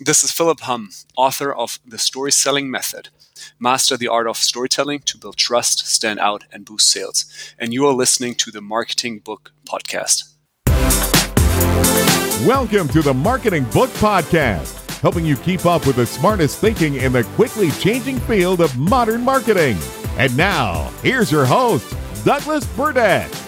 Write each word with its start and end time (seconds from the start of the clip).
This 0.00 0.22
is 0.22 0.30
Philipp 0.30 0.60
Humm, 0.60 0.90
author 1.16 1.52
of 1.52 1.80
The 1.84 1.98
Story 1.98 2.30
Selling 2.30 2.70
Method 2.70 3.08
Master 3.58 3.96
the 3.96 4.06
Art 4.06 4.28
of 4.28 4.36
Storytelling 4.36 5.00
to 5.00 5.18
Build 5.18 5.36
Trust, 5.36 5.88
Stand 5.88 6.20
Out, 6.20 6.44
and 6.52 6.64
Boost 6.64 6.88
Sales. 6.88 7.24
And 7.58 7.74
you 7.74 7.84
are 7.84 7.92
listening 7.92 8.36
to 8.36 8.52
the 8.52 8.60
Marketing 8.60 9.18
Book 9.18 9.50
Podcast. 9.68 10.34
Welcome 12.46 12.86
to 12.90 13.02
the 13.02 13.12
Marketing 13.12 13.64
Book 13.64 13.90
Podcast, 13.94 15.00
helping 15.00 15.24
you 15.24 15.34
keep 15.34 15.66
up 15.66 15.84
with 15.84 15.96
the 15.96 16.06
smartest 16.06 16.60
thinking 16.60 16.94
in 16.94 17.12
the 17.12 17.24
quickly 17.34 17.72
changing 17.72 18.20
field 18.20 18.60
of 18.60 18.78
modern 18.78 19.22
marketing. 19.22 19.76
And 20.16 20.36
now, 20.36 20.92
here's 21.02 21.32
your 21.32 21.44
host, 21.44 21.92
Douglas 22.24 22.64
Burdett. 22.76 23.47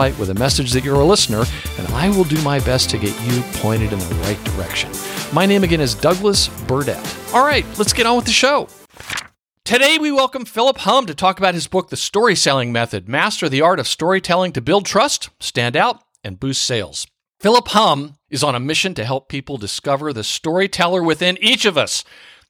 with 0.00 0.30
a 0.30 0.34
message 0.34 0.72
that 0.72 0.82
you're 0.82 0.98
a 0.98 1.04
listener, 1.04 1.44
and 1.78 1.86
I 1.88 2.08
will 2.08 2.24
do 2.24 2.40
my 2.42 2.58
best 2.60 2.88
to 2.88 2.98
get 2.98 3.14
you 3.20 3.42
pointed 3.60 3.92
in 3.92 3.98
the 3.98 4.14
right 4.22 4.42
direction. 4.44 4.90
My 5.30 5.44
name 5.44 5.62
again 5.62 5.82
is 5.82 5.94
Douglas 5.94 6.48
Burdett. 6.66 7.16
All 7.34 7.44
right, 7.44 7.66
let's 7.76 7.92
get 7.92 8.06
on 8.06 8.16
with 8.16 8.24
the 8.24 8.32
show. 8.32 8.68
Today, 9.66 9.98
we 9.98 10.10
welcome 10.10 10.46
Philipp 10.46 10.78
Humm 10.78 11.04
to 11.04 11.14
talk 11.14 11.38
about 11.38 11.52
his 11.52 11.66
book, 11.66 11.90
The 11.90 11.98
Story 11.98 12.34
Selling 12.34 12.72
Method 12.72 13.10
Master 13.10 13.46
the 13.46 13.60
Art 13.60 13.78
of 13.78 13.86
Storytelling 13.86 14.52
to 14.52 14.62
Build 14.62 14.86
Trust, 14.86 15.28
Stand 15.38 15.76
Out, 15.76 16.02
and 16.24 16.40
Boost 16.40 16.62
Sales. 16.62 17.06
Philipp 17.38 17.68
Humm 17.68 18.14
is 18.30 18.42
on 18.42 18.54
a 18.54 18.60
mission 18.60 18.94
to 18.94 19.04
help 19.04 19.28
people 19.28 19.58
discover 19.58 20.14
the 20.14 20.24
storyteller 20.24 21.02
within 21.02 21.36
each 21.42 21.66
of 21.66 21.76
us. 21.76 22.04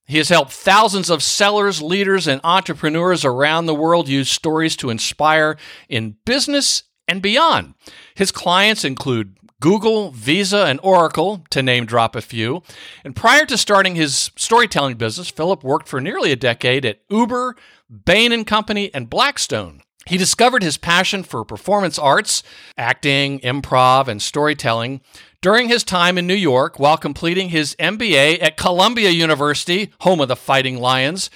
He 0.07 0.19
has 0.19 0.29
helped 0.29 0.53
thousands 0.53 1.11
of 1.11 1.21
sellers, 1.21 1.83
leaders, 1.83 2.29
and 2.29 2.41
entrepreneurs 2.45 3.25
around 3.25 3.67
the 3.67 3.75
world 3.75 4.09
use 4.09 4.31
stories 4.31 4.77
to 4.77 4.91
inspire 4.91 5.57
in 5.89 6.17
business 6.25 6.85
and 7.11 7.21
beyond. 7.21 7.75
His 8.15 8.31
clients 8.31 8.85
include 8.85 9.37
Google, 9.61 10.11
Visa, 10.13 10.65
and 10.65 10.81
Oracle, 10.83 11.45
to 11.51 11.63
name 11.63 11.85
drop 11.85 12.17
a 12.17 12.23
few. 12.23 12.63
And 13.05 13.15
prior 13.15 13.45
to 13.47 13.59
starting 13.59 13.95
his 13.95 14.31
storytelling 14.37 14.97
business, 14.97 15.29
Philipp 15.29 15.63
worked 15.63 15.89
for 15.89 16.01
nearly 16.01 16.33
a 16.33 16.37
decade 16.37 16.87
at 16.87 17.01
Uber, 17.11 17.57
Bain 18.05 18.33
and 18.33 18.47
Company, 18.47 18.91
and 18.95 19.11
Blackstone. 19.11 19.83
He 20.07 20.17
discovered 20.17 20.63
his 20.63 20.79
passion 20.79 21.23
for 21.23 21.45
performance 21.45 21.99
arts, 21.99 22.43
acting, 22.79 23.39
improv, 23.41 24.09
and 24.09 24.23
storytelling 24.23 25.03
during 25.43 25.69
his 25.69 25.85
time 25.85 26.17
in 26.17 26.27
New 26.27 26.35
York 26.35 26.79
while 26.79 26.97
completing 26.97 27.51
his 27.51 27.77
MBA 27.77 28.43
at 28.43 28.57
Columbia 28.57 29.11
University, 29.11 29.93
home 30.01 30.21
of 30.21 30.29
the 30.29 30.37
Fighting 30.37 30.79
Lions. 30.79 31.29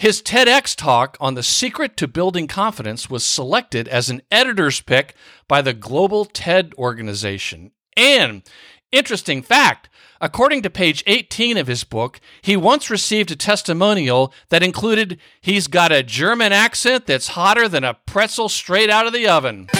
His 0.00 0.22
TEDx 0.22 0.74
talk 0.74 1.18
on 1.20 1.34
the 1.34 1.42
secret 1.42 1.94
to 1.98 2.08
building 2.08 2.46
confidence 2.46 3.10
was 3.10 3.22
selected 3.22 3.86
as 3.86 4.08
an 4.08 4.22
editor's 4.30 4.80
pick 4.80 5.14
by 5.46 5.60
the 5.60 5.74
Global 5.74 6.24
TED 6.24 6.72
organization. 6.78 7.72
And, 7.98 8.42
interesting 8.90 9.42
fact, 9.42 9.90
according 10.18 10.62
to 10.62 10.70
page 10.70 11.04
18 11.06 11.58
of 11.58 11.66
his 11.66 11.84
book, 11.84 12.18
he 12.40 12.56
once 12.56 12.88
received 12.88 13.30
a 13.30 13.36
testimonial 13.36 14.32
that 14.48 14.62
included 14.62 15.20
he's 15.42 15.66
got 15.66 15.92
a 15.92 16.02
German 16.02 16.50
accent 16.50 17.04
that's 17.04 17.28
hotter 17.28 17.68
than 17.68 17.84
a 17.84 17.92
pretzel 17.92 18.48
straight 18.48 18.88
out 18.88 19.06
of 19.06 19.12
the 19.12 19.28
oven. 19.28 19.66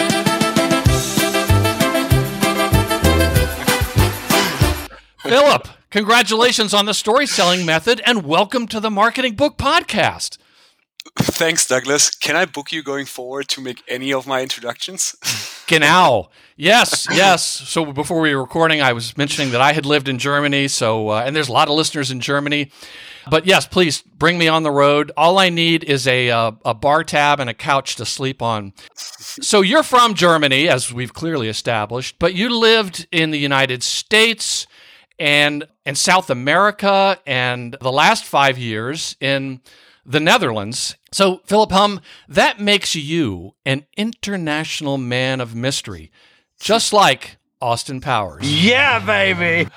Philipp, 5.23 5.67
congratulations 5.91 6.73
on 6.73 6.85
the 6.85 6.93
story 6.93 7.27
selling 7.27 7.65
method 7.65 8.01
and 8.05 8.25
welcome 8.25 8.65
to 8.65 8.79
the 8.79 8.89
Marketing 8.89 9.35
Book 9.35 9.57
Podcast. 9.57 10.37
Thanks, 11.17 11.67
Douglas. 11.67 12.09
Can 12.09 12.35
I 12.37 12.45
book 12.45 12.71
you 12.71 12.81
going 12.81 13.05
forward 13.05 13.49
to 13.49 13.61
make 13.61 13.83
any 13.87 14.13
of 14.13 14.25
my 14.25 14.41
introductions? 14.41 15.15
Genau. 15.67 16.29
Yes, 16.57 17.07
yes. 17.09 17.45
So 17.45 17.93
before 17.93 18.19
we 18.19 18.35
were 18.35 18.41
recording, 18.41 18.81
I 18.81 18.91
was 18.91 19.15
mentioning 19.15 19.51
that 19.51 19.61
I 19.61 19.71
had 19.71 19.85
lived 19.85 20.09
in 20.09 20.17
Germany. 20.17 20.67
So, 20.67 21.07
uh, 21.07 21.23
and 21.25 21.33
there's 21.33 21.47
a 21.47 21.53
lot 21.53 21.69
of 21.69 21.75
listeners 21.75 22.11
in 22.11 22.19
Germany. 22.19 22.71
But 23.29 23.45
yes, 23.45 23.67
please 23.67 24.01
bring 24.01 24.37
me 24.37 24.49
on 24.49 24.63
the 24.63 24.71
road. 24.71 25.13
All 25.15 25.39
I 25.39 25.47
need 25.47 25.85
is 25.85 26.07
a 26.07 26.29
uh, 26.29 26.51
a 26.65 26.73
bar 26.73 27.05
tab 27.05 27.39
and 27.39 27.49
a 27.49 27.53
couch 27.53 27.95
to 27.95 28.05
sleep 28.05 28.41
on. 28.41 28.73
So 28.95 29.61
you're 29.61 29.81
from 29.81 30.13
Germany, 30.13 30.67
as 30.67 30.91
we've 30.91 31.13
clearly 31.13 31.47
established, 31.47 32.17
but 32.19 32.33
you 32.33 32.53
lived 32.53 33.07
in 33.09 33.31
the 33.31 33.39
United 33.39 33.81
States 33.81 34.67
and 35.21 35.67
in 35.85 35.93
South 35.93 36.31
America 36.31 37.19
and 37.27 37.77
the 37.79 37.91
last 37.91 38.25
five 38.25 38.57
years 38.57 39.15
in 39.19 39.61
the 40.03 40.19
Netherlands. 40.19 40.95
So, 41.11 41.41
Philipp 41.45 41.71
Humm, 41.71 42.01
that 42.27 42.59
makes 42.59 42.95
you 42.95 43.53
an 43.63 43.85
international 43.95 44.97
man 44.97 45.39
of 45.39 45.53
mystery, 45.53 46.11
just 46.59 46.91
like 46.91 47.37
Austin 47.61 48.01
Powers. 48.01 48.51
Yeah, 48.51 48.97
baby. 48.97 49.69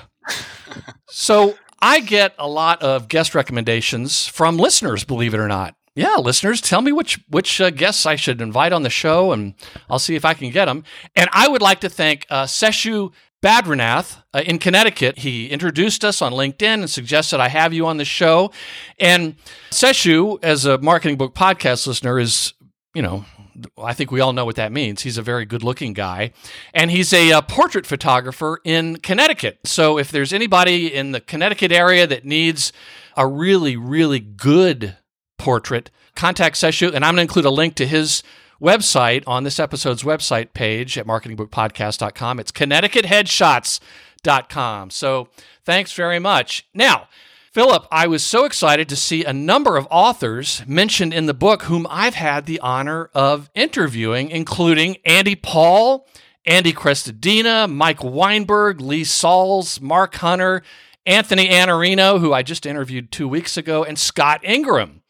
so, 1.07 1.59
I 1.79 2.01
get 2.01 2.35
a 2.39 2.49
lot 2.49 2.83
of 2.83 3.09
guest 3.09 3.35
recommendations 3.35 4.27
from 4.27 4.57
listeners, 4.57 5.05
believe 5.05 5.35
it 5.35 5.41
or 5.41 5.49
not. 5.49 5.77
Yeah, 5.95 6.17
listeners, 6.17 6.63
tell 6.63 6.81
me 6.81 6.91
which 6.91 7.21
which 7.29 7.61
uh, 7.61 7.69
guests 7.69 8.07
I 8.07 8.17
should 8.17 8.41
invite 8.41 8.73
on 8.73 8.83
the 8.83 8.91
show, 8.91 9.31
and 9.31 9.55
I'll 9.91 9.99
see 9.99 10.17
if 10.17 10.25
I 10.25 10.33
can 10.33 10.51
get 10.51 10.65
them. 10.65 10.85
And 11.15 11.29
I 11.33 11.47
would 11.47 11.63
like 11.63 11.81
to 11.81 11.91
thank 11.91 12.27
uh, 12.31 12.45
Seshu 12.45 13.13
Badranath 13.45 14.23
uh, 14.33 14.43
in 14.47 14.59
Connecticut. 14.59 15.19
He 15.19 15.51
introduced 15.51 16.03
us 16.03 16.23
on 16.23 16.33
LinkedIn 16.33 16.81
and 16.81 16.89
suggested 16.89 17.41
I 17.41 17.49
have 17.49 17.75
you 17.75 17.87
on 17.87 17.99
the 17.99 18.05
show. 18.07 18.51
And 18.99 19.37
Seshu, 19.71 20.43
as 20.43 20.65
a 20.65 20.79
marketing 20.79 21.19
book 21.19 21.35
podcast 21.35 21.87
listener, 21.87 22.19
is, 22.19 22.55
you 22.95 23.03
know, 23.03 23.27
I 23.77 23.93
think 23.93 24.11
we 24.11 24.21
all 24.21 24.33
know 24.33 24.47
what 24.47 24.57
that 24.57 24.73
means. 24.73 25.03
He's 25.03 25.19
a 25.19 25.23
very 25.23 25.45
good 25.45 25.63
looking 25.63 25.93
guy. 25.93 26.33
And 26.73 26.91
he's 26.91 27.13
a, 27.13 27.31
a, 27.31 27.39
uh, 27.39 27.43
portrait 27.43 27.87
photographer 27.87 28.61
in 28.65 28.97
Connecticut. 28.97 29.59
So 29.65 29.99
if 29.99 30.11
there's 30.11 30.33
anybody 30.33 30.93
in 30.93 31.13
the 31.13 31.21
Connecticut 31.21 31.71
area 31.71 32.07
that 32.07 32.25
needs 32.25 32.73
a 33.15 33.27
really, 33.27 33.77
really 33.77 34.21
good 34.21 34.97
portrait, 35.39 35.91
contact 36.17 36.57
Seshu. 36.57 36.95
And 36.95 37.05
I'm 37.05 37.15
going 37.15 37.27
to 37.27 37.31
include 37.31 37.45
a 37.45 37.51
link 37.51 37.75
to 37.75 37.87
his 37.87 38.23
website 38.61 39.23
on 39.27 39.45
this 39.45 39.59
episode's 39.61 40.03
website 40.03 40.53
page 40.53 40.99
at 40.99 41.07
marketingbookpodcast.com. 41.07 42.41
It's 42.41 42.53
connecticutheadshots.com. 42.53 44.91
So 44.91 45.29
thanks 45.65 45.93
very 45.93 46.19
much. 46.19 46.67
Now, 46.75 47.07
Philip, 47.55 47.87
I 47.93 48.09
was 48.09 48.25
so 48.25 48.45
excited 48.45 48.89
to 48.89 48.97
see 48.97 49.25
a 49.25 49.33
number 49.33 49.77
of 49.77 49.87
authors 49.89 50.65
mentioned 50.67 51.15
in 51.15 51.27
the 51.27 51.35
book 51.35 51.63
whom 51.63 51.87
I've 51.89 52.17
had 52.17 52.47
the 52.47 52.59
honor 52.59 53.11
of 53.15 53.49
interviewing, 53.55 54.31
including 54.31 54.97
Andy 55.05 55.37
Paul, 55.37 56.05
Andy 56.45 56.73
Crestodina, 56.73 57.73
Mike 57.73 58.03
Weinberg, 58.03 58.81
Lee 58.81 59.03
Salz, 59.03 59.81
Mark 59.81 60.17
Hunter, 60.17 60.65
Anthony 61.07 61.49
Iannarino, 61.49 62.19
who 62.19 62.33
I 62.33 62.43
just 62.43 62.67
interviewed 62.67 63.13
two 63.13 63.29
weeks 63.29 63.57
ago, 63.57 63.85
and 63.85 63.97
Scott 63.97 64.41
Ingram. 64.43 65.03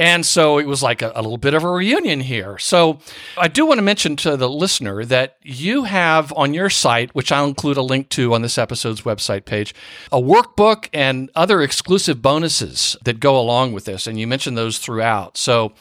And 0.00 0.24
so 0.24 0.56
it 0.56 0.66
was 0.66 0.82
like 0.82 1.02
a, 1.02 1.12
a, 1.14 1.20
little 1.20 1.36
bit 1.36 1.52
of 1.52 1.62
a 1.62 1.70
reunion 1.70 2.20
here. 2.20 2.56
So 2.56 3.00
I 3.36 3.48
do 3.48 3.66
want 3.66 3.76
to 3.76 3.82
mention 3.82 4.16
to 4.16 4.34
the 4.34 4.48
listener 4.48 5.04
that 5.04 5.36
you 5.42 5.84
have 5.84 6.32
on 6.38 6.54
your 6.54 6.70
site, 6.70 7.14
which 7.14 7.30
I'll 7.30 7.44
include 7.44 7.76
a 7.76 7.82
link 7.82 8.08
to 8.10 8.32
on 8.32 8.40
this 8.40 8.56
episode's 8.56 9.02
website 9.02 9.44
page, 9.44 9.74
a 10.10 10.18
workbook 10.18 10.88
and 10.94 11.30
other 11.34 11.60
exclusive 11.60 12.22
bonuses 12.22 12.96
that 13.04 13.20
go 13.20 13.38
along 13.38 13.74
with 13.74 13.84
this. 13.84 14.06
And 14.06 14.18
you 14.18 14.26
mentioned 14.26 14.56
those 14.56 14.78
throughout. 14.78 15.36
So 15.36 15.74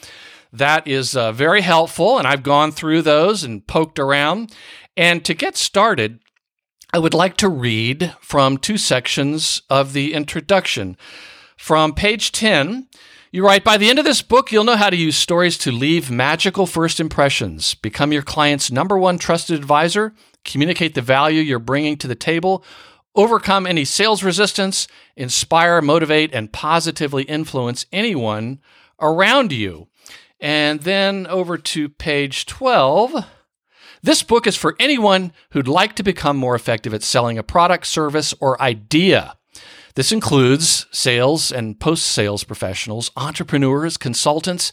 that 0.52 0.86
is 0.86 1.16
uh, 1.16 1.32
very 1.32 1.62
helpful. 1.62 2.18
And 2.18 2.28
I've 2.28 2.44
gone 2.44 2.74
through 2.74 3.04
those 3.04 3.46
and 3.46 3.66
poked 3.66 4.00
around. 4.00 4.54
And 4.98 5.24
to 5.24 5.34
get 5.34 5.56
started, 5.56 6.20
I 6.92 7.00
would 7.00 7.14
like 7.14 7.38
to 7.38 7.48
read 7.48 8.14
from 8.20 8.58
two 8.58 8.78
sections 8.78 9.62
of 9.70 9.94
the 9.94 10.14
introduction. 10.14 10.98
From 11.56 11.94
page 11.94 12.34
10, 12.34 12.88
you 13.32 13.46
write, 13.46 13.64
by 13.64 13.78
the 13.78 13.90
end 13.90 14.00
of 14.00 14.06
this 14.06 14.22
book, 14.22 14.52
you'll 14.52 14.64
know 14.64 14.76
how 14.76 14.90
to 14.90 14.96
use 14.96 15.16
stories 15.16 15.58
to 15.60 15.72
leave 15.72 16.10
magical 16.10 16.66
first 16.66 17.00
impressions, 17.00 17.76
become 17.76 18.12
your 18.12 18.24
client's 18.24 18.72
number 18.72 18.98
one 18.98 19.20
trusted 19.20 19.58
advisor, 19.58 20.14
communicate 20.44 20.96
the 20.96 21.02
value 21.02 21.42
you're 21.42 21.60
bringing 21.60 21.96
to 21.98 22.08
the 22.08 22.16
table, 22.16 22.64
overcome 23.16 23.68
any 23.68 23.86
sales 23.86 24.24
resistance, 24.24 24.88
inspire, 25.16 25.82
motivate, 25.82 26.34
and 26.34 26.52
positively 26.52 27.24
influence 27.24 27.86
anyone 27.92 28.60
around 29.00 29.52
you. 29.52 29.88
And 30.40 30.82
then 30.82 31.28
over 31.28 31.58
to 31.58 31.90
page 31.90 32.46
12. 32.46 33.26
This 34.02 34.24
book 34.24 34.48
is 34.48 34.56
for 34.56 34.76
anyone 34.80 35.34
who'd 35.52 35.68
like 35.68 35.96
to 35.98 36.04
become 36.04 36.38
more 36.38 36.56
effective 36.56 36.94
at 36.94 37.04
selling 37.04 37.38
a 37.38 37.44
product, 37.44 37.86
service, 37.86 38.34
or 38.40 38.62
idea. 38.62 39.36
This 40.00 40.14
includes 40.14 40.86
sales 40.92 41.52
and 41.52 41.78
post 41.78 42.06
sales 42.06 42.46
professionals, 42.46 43.12
entrepreneurs, 43.18 43.98
consultants, 43.98 44.72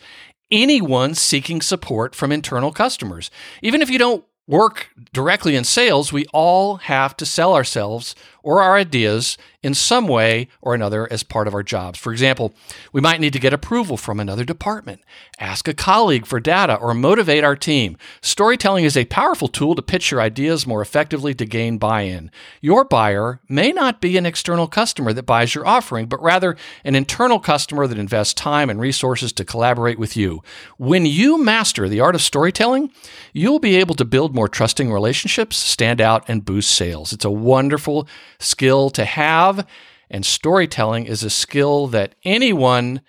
anyone 0.52 1.16
seeking 1.16 1.60
support 1.60 2.14
from 2.14 2.30
internal 2.30 2.70
customers. 2.70 3.28
Even 3.60 3.82
if 3.82 3.90
you 3.90 3.98
don't 3.98 4.24
work 4.46 4.90
directly 5.12 5.56
in 5.56 5.64
sales, 5.64 6.12
we 6.12 6.26
all 6.32 6.76
have 6.76 7.16
to 7.16 7.26
sell 7.26 7.56
ourselves 7.56 8.14
or 8.46 8.62
our 8.62 8.76
ideas 8.76 9.36
in 9.60 9.74
some 9.74 10.06
way 10.06 10.46
or 10.62 10.72
another 10.72 11.12
as 11.12 11.24
part 11.24 11.48
of 11.48 11.54
our 11.54 11.64
jobs. 11.64 11.98
For 11.98 12.12
example, 12.12 12.54
we 12.92 13.00
might 13.00 13.18
need 13.18 13.32
to 13.32 13.40
get 13.40 13.52
approval 13.52 13.96
from 13.96 14.20
another 14.20 14.44
department, 14.44 15.00
ask 15.40 15.66
a 15.66 15.74
colleague 15.74 16.24
for 16.24 16.38
data, 16.38 16.76
or 16.76 16.94
motivate 16.94 17.42
our 17.42 17.56
team. 17.56 17.96
Storytelling 18.20 18.84
is 18.84 18.96
a 18.96 19.06
powerful 19.06 19.48
tool 19.48 19.74
to 19.74 19.82
pitch 19.82 20.12
your 20.12 20.20
ideas 20.20 20.64
more 20.64 20.80
effectively 20.80 21.34
to 21.34 21.44
gain 21.44 21.76
buy 21.76 22.02
in. 22.02 22.30
Your 22.60 22.84
buyer 22.84 23.40
may 23.48 23.72
not 23.72 24.00
be 24.00 24.16
an 24.16 24.26
external 24.26 24.68
customer 24.68 25.12
that 25.12 25.26
buys 25.26 25.56
your 25.56 25.66
offering, 25.66 26.06
but 26.06 26.22
rather 26.22 26.56
an 26.84 26.94
internal 26.94 27.40
customer 27.40 27.88
that 27.88 27.98
invests 27.98 28.34
time 28.34 28.70
and 28.70 28.78
resources 28.78 29.32
to 29.32 29.44
collaborate 29.44 29.98
with 29.98 30.16
you. 30.16 30.44
When 30.76 31.04
you 31.04 31.42
master 31.42 31.88
the 31.88 31.98
art 31.98 32.14
of 32.14 32.22
storytelling, 32.22 32.92
you'll 33.32 33.58
be 33.58 33.74
able 33.74 33.96
to 33.96 34.04
build 34.04 34.36
more 34.36 34.48
trusting 34.48 34.92
relationships, 34.92 35.56
stand 35.56 36.00
out, 36.00 36.24
and 36.28 36.44
boost 36.44 36.70
sales. 36.70 37.12
It's 37.12 37.24
a 37.24 37.30
wonderful 37.32 38.06
skill 38.38 38.90
to 38.90 39.04
have, 39.04 39.66
and 40.10 40.24
storytelling 40.24 41.06
is 41.06 41.22
a 41.22 41.30
skill 41.30 41.86
that 41.88 42.14
anyone 42.24 43.00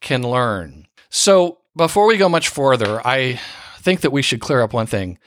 can 0.00 0.22
learn. 0.22 0.86
So, 1.10 1.58
before 1.76 2.06
we 2.06 2.16
go 2.16 2.28
much 2.28 2.48
further, 2.48 3.04
I 3.06 3.40
think 3.78 4.00
that 4.02 4.12
we 4.12 4.22
should 4.22 4.40
clear 4.40 4.60
up 4.60 4.72
one 4.72 4.86
thing. 4.86 5.18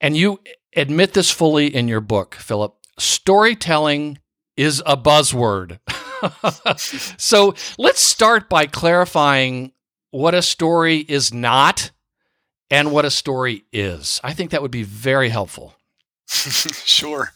And 0.00 0.16
you 0.16 0.40
admit 0.74 1.12
this 1.12 1.30
fully 1.30 1.74
in 1.74 1.88
your 1.88 2.00
book, 2.00 2.34
Philipp. 2.34 2.72
Storytelling 2.98 4.18
is 4.56 4.82
a 4.86 4.96
buzzword. 4.96 5.78
so, 7.18 7.54
let's 7.78 8.00
start 8.00 8.48
by 8.48 8.66
clarifying 8.66 9.72
what 10.10 10.34
a 10.34 10.42
story 10.42 10.98
is 10.98 11.32
not 11.32 11.90
and 12.70 12.92
what 12.92 13.04
a 13.04 13.10
story 13.10 13.64
is. 13.72 14.20
I 14.22 14.32
think 14.32 14.50
that 14.50 14.62
would 14.62 14.70
be 14.70 14.82
very 14.84 15.28
helpful. 15.28 15.74
sure. 16.28 17.32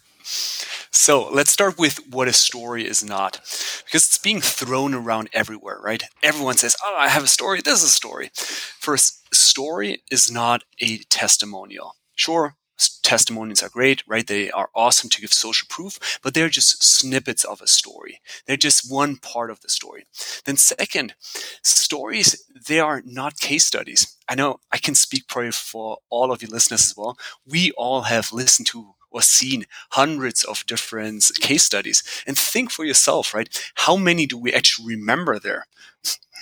So 0.96 1.28
let's 1.28 1.50
start 1.50 1.76
with 1.76 2.06
what 2.08 2.28
a 2.28 2.32
story 2.32 2.86
is 2.86 3.04
not, 3.04 3.40
because 3.84 4.06
it's 4.06 4.16
being 4.16 4.40
thrown 4.40 4.94
around 4.94 5.28
everywhere, 5.32 5.80
right? 5.82 6.02
Everyone 6.22 6.56
says, 6.56 6.76
Oh, 6.84 6.94
I 6.96 7.08
have 7.08 7.24
a 7.24 7.26
story. 7.28 7.60
This 7.60 7.82
is 7.82 7.88
a 7.88 7.92
story. 7.92 8.30
First, 8.32 9.26
a 9.32 9.34
story 9.34 10.02
is 10.10 10.30
not 10.30 10.62
a 10.80 10.98
testimonial. 11.10 11.96
Sure, 12.14 12.54
testimonials 13.02 13.60
are 13.62 13.68
great, 13.68 14.04
right? 14.06 14.24
They 14.26 14.52
are 14.52 14.70
awesome 14.72 15.10
to 15.10 15.20
give 15.20 15.32
social 15.32 15.66
proof, 15.68 16.20
but 16.22 16.32
they're 16.32 16.48
just 16.48 16.82
snippets 16.82 17.42
of 17.42 17.60
a 17.60 17.66
story. 17.66 18.20
They're 18.46 18.56
just 18.56 18.90
one 18.90 19.16
part 19.16 19.50
of 19.50 19.60
the 19.60 19.68
story. 19.68 20.04
Then 20.44 20.56
second, 20.56 21.14
stories, 21.62 22.44
they 22.68 22.78
are 22.78 23.02
not 23.04 23.40
case 23.40 23.66
studies. 23.66 24.16
I 24.28 24.36
know 24.36 24.60
I 24.70 24.78
can 24.78 24.94
speak 24.94 25.26
probably 25.26 25.50
for 25.50 25.98
all 26.08 26.30
of 26.30 26.40
you 26.40 26.48
listeners 26.48 26.82
as 26.82 26.96
well. 26.96 27.18
We 27.44 27.72
all 27.72 28.02
have 28.02 28.32
listened 28.32 28.68
to 28.68 28.94
or 29.14 29.22
seen 29.22 29.64
hundreds 29.90 30.42
of 30.44 30.66
different 30.66 31.30
case 31.40 31.64
studies 31.64 32.02
and 32.26 32.36
think 32.36 32.70
for 32.70 32.84
yourself, 32.84 33.32
right? 33.32 33.48
How 33.76 33.96
many 33.96 34.26
do 34.26 34.36
we 34.36 34.52
actually 34.52 34.88
remember 34.88 35.38
there? 35.38 35.66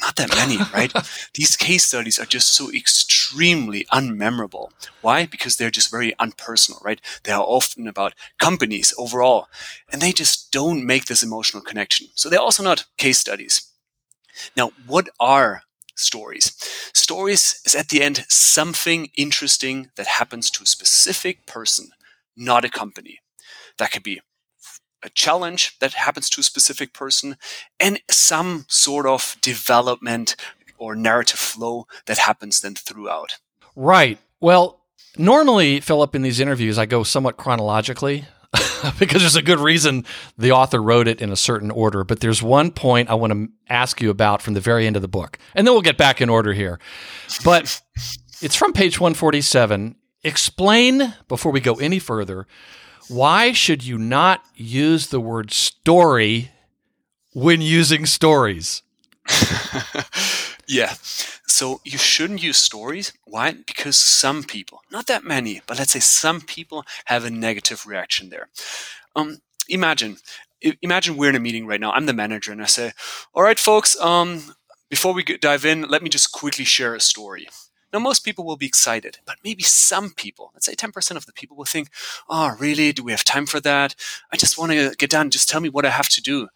Not 0.00 0.16
that 0.16 0.34
many, 0.34 0.56
right? 0.74 0.92
These 1.34 1.56
case 1.56 1.84
studies 1.84 2.18
are 2.18 2.24
just 2.24 2.48
so 2.48 2.72
extremely 2.72 3.84
unmemorable. 3.92 4.70
Why? 5.02 5.26
Because 5.26 5.56
they're 5.56 5.70
just 5.70 5.90
very 5.90 6.12
unpersonal, 6.18 6.82
right? 6.82 7.00
They 7.24 7.32
are 7.32 7.44
often 7.44 7.86
about 7.86 8.14
companies 8.38 8.94
overall, 8.98 9.48
and 9.92 10.00
they 10.00 10.12
just 10.12 10.50
don't 10.50 10.86
make 10.86 11.04
this 11.04 11.22
emotional 11.22 11.62
connection. 11.62 12.08
So 12.14 12.28
they're 12.28 12.40
also 12.40 12.62
not 12.62 12.86
case 12.96 13.18
studies. 13.18 13.68
Now, 14.56 14.72
what 14.86 15.10
are 15.20 15.62
stories. 15.94 16.56
Stories 16.94 17.60
is 17.64 17.74
at 17.74 17.88
the 17.90 18.02
end 18.02 18.24
something 18.28 19.10
interesting 19.14 19.90
that 19.96 20.06
happens 20.06 20.50
to 20.50 20.62
a 20.62 20.66
specific 20.66 21.46
person 21.46 21.90
not 22.36 22.64
a 22.64 22.68
company. 22.68 23.20
That 23.78 23.92
could 23.92 24.02
be 24.02 24.20
a 25.02 25.10
challenge 25.10 25.78
that 25.80 25.94
happens 25.94 26.30
to 26.30 26.40
a 26.40 26.44
specific 26.44 26.94
person 26.94 27.36
and 27.80 28.00
some 28.10 28.64
sort 28.68 29.06
of 29.06 29.36
development 29.40 30.36
or 30.78 30.94
narrative 30.94 31.38
flow 31.38 31.86
that 32.06 32.18
happens 32.18 32.60
then 32.60 32.74
throughout. 32.74 33.38
Right. 33.74 34.18
Well, 34.40 34.80
normally, 35.16 35.80
Philipp, 35.80 36.14
in 36.14 36.22
these 36.22 36.40
interviews, 36.40 36.78
I 36.78 36.86
go 36.86 37.02
somewhat 37.02 37.36
chronologically. 37.36 38.26
because 38.98 39.22
there's 39.22 39.36
a 39.36 39.40
good 39.40 39.60
reason 39.60 40.04
the 40.36 40.52
author 40.52 40.82
wrote 40.82 41.08
it 41.08 41.22
in 41.22 41.32
a 41.32 41.36
certain 41.36 41.70
order. 41.70 42.04
But 42.04 42.20
there's 42.20 42.42
one 42.42 42.70
point 42.70 43.08
I 43.08 43.14
want 43.14 43.32
to 43.32 43.48
ask 43.70 44.02
you 44.02 44.10
about 44.10 44.42
from 44.42 44.52
the 44.52 44.60
very 44.60 44.86
end 44.86 44.94
of 44.94 45.00
the 45.00 45.08
book. 45.08 45.38
And 45.54 45.66
then 45.66 45.72
we'll 45.72 45.80
get 45.80 45.96
back 45.96 46.20
in 46.20 46.28
order 46.28 46.52
here. 46.52 46.78
But 47.46 47.80
it's 48.42 48.54
from 48.54 48.74
page 48.74 49.00
147 49.00 49.96
explain 50.24 51.14
before 51.28 51.52
we 51.52 51.60
go 51.60 51.74
any 51.74 51.98
further 51.98 52.46
why 53.08 53.52
should 53.52 53.84
you 53.84 53.98
not 53.98 54.44
use 54.54 55.08
the 55.08 55.20
word 55.20 55.50
story 55.50 56.50
when 57.34 57.60
using 57.60 58.06
stories? 58.06 58.82
Yeah. 60.68 60.94
So 61.46 61.80
you 61.84 61.98
shouldn't 61.98 62.42
use 62.42 62.56
stories. 62.56 63.12
Why? 63.24 63.52
Because 63.52 63.98
some 63.98 64.42
people 64.42 64.80
not 64.90 65.06
that 65.06 65.24
many 65.24 65.60
but 65.66 65.78
let's 65.78 65.92
say 65.92 66.00
some 66.00 66.40
people 66.40 66.84
have 67.06 67.24
a 67.24 67.30
negative 67.30 67.86
reaction 67.86 68.30
there. 68.30 68.48
Um, 69.14 69.38
imagine 69.68 70.16
imagine 70.80 71.16
we're 71.16 71.30
in 71.30 71.36
a 71.36 71.40
meeting 71.40 71.66
right 71.66 71.80
now. 71.80 71.92
I'm 71.92 72.06
the 72.06 72.12
manager 72.14 72.52
and 72.52 72.62
i 72.62 72.66
say 72.66 72.92
all 73.34 73.42
right 73.42 73.58
folks 73.58 73.98
um, 74.00 74.54
before 74.88 75.12
we 75.12 75.24
dive 75.24 75.64
in 75.64 75.82
let 75.82 76.02
me 76.02 76.08
just 76.08 76.32
quickly 76.32 76.64
share 76.64 76.94
a 76.94 77.00
story 77.00 77.48
now, 77.92 77.98
most 77.98 78.24
people 78.24 78.44
will 78.44 78.56
be 78.56 78.66
excited, 78.66 79.18
but 79.26 79.36
maybe 79.44 79.62
some 79.62 80.10
people, 80.10 80.50
let's 80.54 80.66
say 80.66 80.74
10% 80.74 81.16
of 81.16 81.26
the 81.26 81.32
people 81.32 81.56
will 81.56 81.64
think, 81.64 81.90
oh, 82.28 82.56
really? 82.58 82.92
Do 82.92 83.04
we 83.04 83.12
have 83.12 83.24
time 83.24 83.46
for 83.46 83.60
that? 83.60 83.94
I 84.32 84.36
just 84.36 84.56
want 84.56 84.72
to 84.72 84.94
get 84.96 85.10
done. 85.10 85.30
Just 85.30 85.48
tell 85.48 85.60
me 85.60 85.68
what 85.68 85.84
I 85.84 85.90
have 85.90 86.08
to 86.10 86.22
do. 86.22 86.48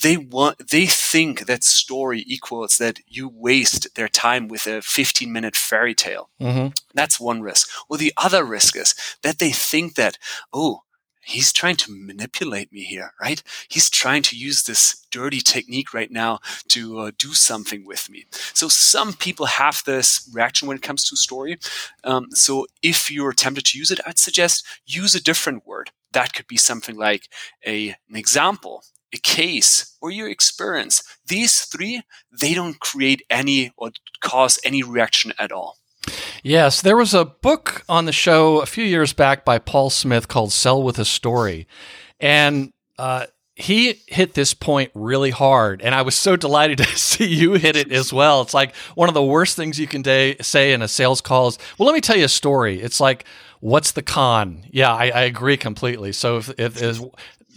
They 0.00 0.16
want, 0.16 0.70
they 0.70 0.86
think 0.86 1.46
that 1.46 1.64
story 1.64 2.22
equals 2.28 2.78
that 2.78 3.00
you 3.08 3.28
waste 3.28 3.96
their 3.96 4.06
time 4.06 4.46
with 4.46 4.68
a 4.68 4.80
15 4.80 5.32
minute 5.32 5.56
fairy 5.56 5.94
tale. 5.94 6.30
Mm-hmm. 6.40 6.68
That's 6.94 7.18
one 7.18 7.42
risk. 7.42 7.68
Or 7.88 7.96
the 7.96 8.12
other 8.16 8.44
risk 8.44 8.76
is 8.76 8.94
that 9.22 9.40
they 9.40 9.50
think 9.50 9.96
that, 9.96 10.16
oh, 10.52 10.82
he's 11.28 11.52
trying 11.52 11.76
to 11.76 11.92
manipulate 11.92 12.72
me 12.72 12.80
here, 12.80 13.12
right? 13.20 13.42
He's 13.68 13.90
trying 13.90 14.22
to 14.22 14.36
use 14.36 14.62
this 14.62 15.06
dirty 15.10 15.40
technique 15.40 15.92
right 15.92 16.10
now 16.10 16.38
to 16.68 16.98
uh, 16.98 17.10
do 17.18 17.34
something 17.34 17.86
with 17.86 18.08
me. 18.08 18.24
So 18.54 18.68
some 18.68 19.12
people 19.12 19.46
have 19.46 19.82
this 19.84 20.28
reaction 20.32 20.66
when 20.66 20.78
it 20.78 20.82
comes 20.82 21.04
to 21.04 21.16
story. 21.16 21.58
Um, 22.02 22.28
so 22.30 22.66
if 22.82 23.10
you're 23.10 23.34
tempted 23.34 23.66
to 23.66 23.78
use 23.78 23.90
it, 23.90 24.00
I'd 24.06 24.18
suggest 24.18 24.66
use 24.86 25.14
a 25.14 25.22
different 25.22 25.66
word. 25.66 25.90
That 26.12 26.32
could 26.32 26.46
be 26.46 26.56
something 26.56 26.96
like 26.96 27.28
a, 27.66 27.90
an 27.90 28.16
example, 28.16 28.82
a 29.12 29.18
case, 29.18 29.96
or 30.00 30.10
your 30.10 30.30
experience. 30.30 31.02
These 31.26 31.60
three, 31.66 32.02
they 32.32 32.54
don't 32.54 32.80
create 32.80 33.22
any 33.28 33.70
or 33.76 33.90
cause 34.20 34.58
any 34.64 34.82
reaction 34.82 35.34
at 35.38 35.52
all. 35.52 35.76
Yes, 36.48 36.80
there 36.80 36.96
was 36.96 37.12
a 37.12 37.26
book 37.26 37.84
on 37.90 38.06
the 38.06 38.12
show 38.12 38.62
a 38.62 38.66
few 38.66 38.82
years 38.82 39.12
back 39.12 39.44
by 39.44 39.58
Paul 39.58 39.90
Smith 39.90 40.28
called 40.28 40.50
Sell 40.50 40.82
with 40.82 40.98
a 40.98 41.04
Story. 41.04 41.68
And 42.20 42.72
uh, 42.96 43.26
he 43.54 44.00
hit 44.06 44.32
this 44.32 44.54
point 44.54 44.90
really 44.94 45.28
hard. 45.28 45.82
And 45.82 45.94
I 45.94 46.00
was 46.00 46.14
so 46.14 46.36
delighted 46.36 46.78
to 46.78 46.84
see 46.86 47.26
you 47.26 47.52
hit 47.52 47.76
it 47.76 47.92
as 47.92 48.14
well. 48.14 48.40
It's 48.40 48.54
like 48.54 48.74
one 48.94 49.10
of 49.10 49.14
the 49.14 49.22
worst 49.22 49.56
things 49.56 49.78
you 49.78 49.86
can 49.86 50.00
day, 50.00 50.38
say 50.40 50.72
in 50.72 50.80
a 50.80 50.88
sales 50.88 51.20
call 51.20 51.48
is, 51.48 51.58
well, 51.76 51.86
let 51.86 51.92
me 51.92 52.00
tell 52.00 52.16
you 52.16 52.24
a 52.24 52.28
story. 52.30 52.80
It's 52.80 52.98
like, 52.98 53.26
what's 53.60 53.92
the 53.92 54.00
con? 54.00 54.64
Yeah, 54.70 54.94
I, 54.94 55.10
I 55.10 55.20
agree 55.24 55.58
completely. 55.58 56.12
So 56.12 56.38
if, 56.38 56.48
if 56.58 56.76
there's 56.76 57.02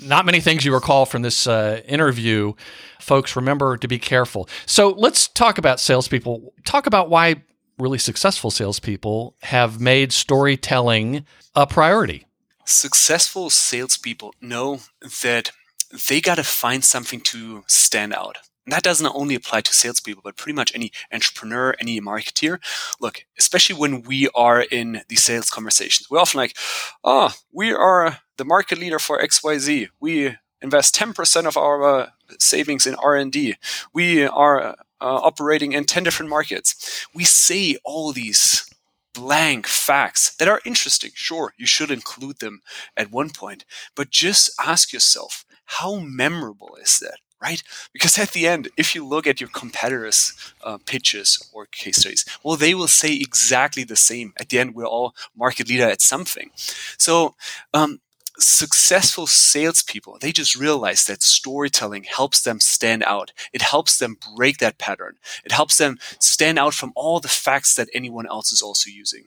not 0.04 0.26
many 0.26 0.42
things 0.42 0.66
you 0.66 0.74
recall 0.74 1.06
from 1.06 1.22
this 1.22 1.48
uh, 1.48 1.80
interview, 1.86 2.56
folks, 3.00 3.38
remember 3.38 3.78
to 3.78 3.88
be 3.88 4.00
careful. 4.00 4.50
So 4.66 4.90
let's 4.90 5.30
talk 5.30 5.58
about 5.58 5.80
salespeople. 5.80 6.54
Talk 6.66 6.88
about 6.88 7.10
why 7.10 7.44
really 7.78 7.98
successful 7.98 8.52
salespeople 8.52 9.36
have 9.44 9.80
made 9.80 10.12
storytelling 10.12 11.26
a 11.56 11.68
priority. 11.68 12.26
Successful 12.66 13.50
salespeople 13.50 14.34
know 14.42 14.80
that 15.24 15.52
they 16.08 16.22
got 16.22 16.36
to 16.36 16.44
find 16.44 16.86
something 16.86 17.20
to 17.22 17.64
stand 17.68 18.14
out. 18.14 18.38
And 18.66 18.74
that 18.74 18.84
doesn't 18.84 19.16
only 19.16 19.36
apply 19.36 19.62
to 19.62 19.74
salespeople, 19.74 20.22
but 20.24 20.38
pretty 20.38 20.56
much 20.56 20.74
any 20.76 20.92
entrepreneur, 21.12 21.76
any 21.80 22.00
marketeer. 22.00 22.60
Look, 23.00 23.26
especially 23.38 23.76
when 23.76 24.04
we 24.04 24.30
are 24.36 24.62
in 24.62 25.02
the 25.10 25.16
sales 25.16 25.50
conversations, 25.50 26.10
we're 26.10 26.20
often 26.20 26.38
like, 26.38 26.56
oh, 27.04 27.34
we 27.52 27.74
are 27.74 28.20
the 28.38 28.46
market 28.46 28.78
leader 28.78 29.00
for 29.00 29.20
XYZ. 29.20 29.90
We 30.00 30.38
invest 30.62 30.96
10% 30.96 31.48
of 31.48 31.58
our 31.58 31.84
uh, 31.84 32.10
savings 32.40 32.86
in 32.86 32.96
R&D. 32.96 33.56
We 33.94 34.26
are 34.26 34.76
uh, 35.02 35.16
operating 35.24 35.74
in 35.74 35.86
10 35.86 36.04
different 36.04 36.30
markets. 36.30 37.06
We 37.14 37.24
say 37.24 37.78
all 37.84 38.12
these 38.14 38.70
blank 39.14 39.68
facts 39.68 40.36
that 40.36 40.48
are 40.48 40.62
interesting. 40.66 41.12
Sure, 41.14 41.54
you 41.58 41.66
should 41.66 41.92
include 41.92 42.40
them 42.40 42.62
at 42.96 43.12
one 43.12 43.30
point, 43.30 43.66
but 43.96 44.10
just 44.10 44.52
ask 44.60 44.94
yourself, 44.94 45.46
how 45.66 45.98
memorable 45.98 46.78
is 46.82 47.00
that? 47.00 47.18
right? 47.42 47.64
Because 47.92 48.18
at 48.20 48.32
the 48.32 48.48
end, 48.48 48.70
if 48.78 48.94
you 48.94 49.06
look 49.06 49.26
at 49.26 49.42
your 49.42 49.50
competitors' 49.50 50.34
uh, 50.64 50.78
pitches 50.86 51.50
or 51.52 51.66
case 51.66 51.98
studies, 51.98 52.24
well, 52.44 52.56
they 52.56 52.76
will 52.76 52.88
say 52.88 53.16
exactly 53.16 53.84
the 53.84 53.96
same. 53.96 54.34
At 54.40 54.50
the 54.50 54.60
end, 54.60 54.76
we're 54.76 54.86
all 54.86 55.16
market 55.36 55.68
leader 55.68 55.86
at 55.90 56.02
something. 56.02 56.52
So, 56.56 57.36
um, 57.74 58.00
successful 58.38 59.28
salespeople, 59.28 60.18
they 60.20 60.32
just 60.32 60.56
realize 60.56 61.06
that 61.06 61.22
storytelling 61.22 62.04
helps 62.04 62.42
them 62.42 62.60
stand 62.60 63.04
out. 63.04 63.32
It 63.54 63.62
helps 63.62 63.98
them 63.98 64.18
break 64.36 64.58
that 64.58 64.78
pattern. 64.78 65.18
It 65.44 65.52
helps 65.52 65.78
them 65.78 65.98
stand 66.20 66.60
out 66.60 66.74
from 66.74 66.94
all 66.96 67.20
the 67.20 67.28
facts 67.28 67.76
that 67.76 67.90
anyone 67.94 68.28
else 68.28 68.52
is 68.52 68.62
also 68.62 68.90
using. 68.90 69.26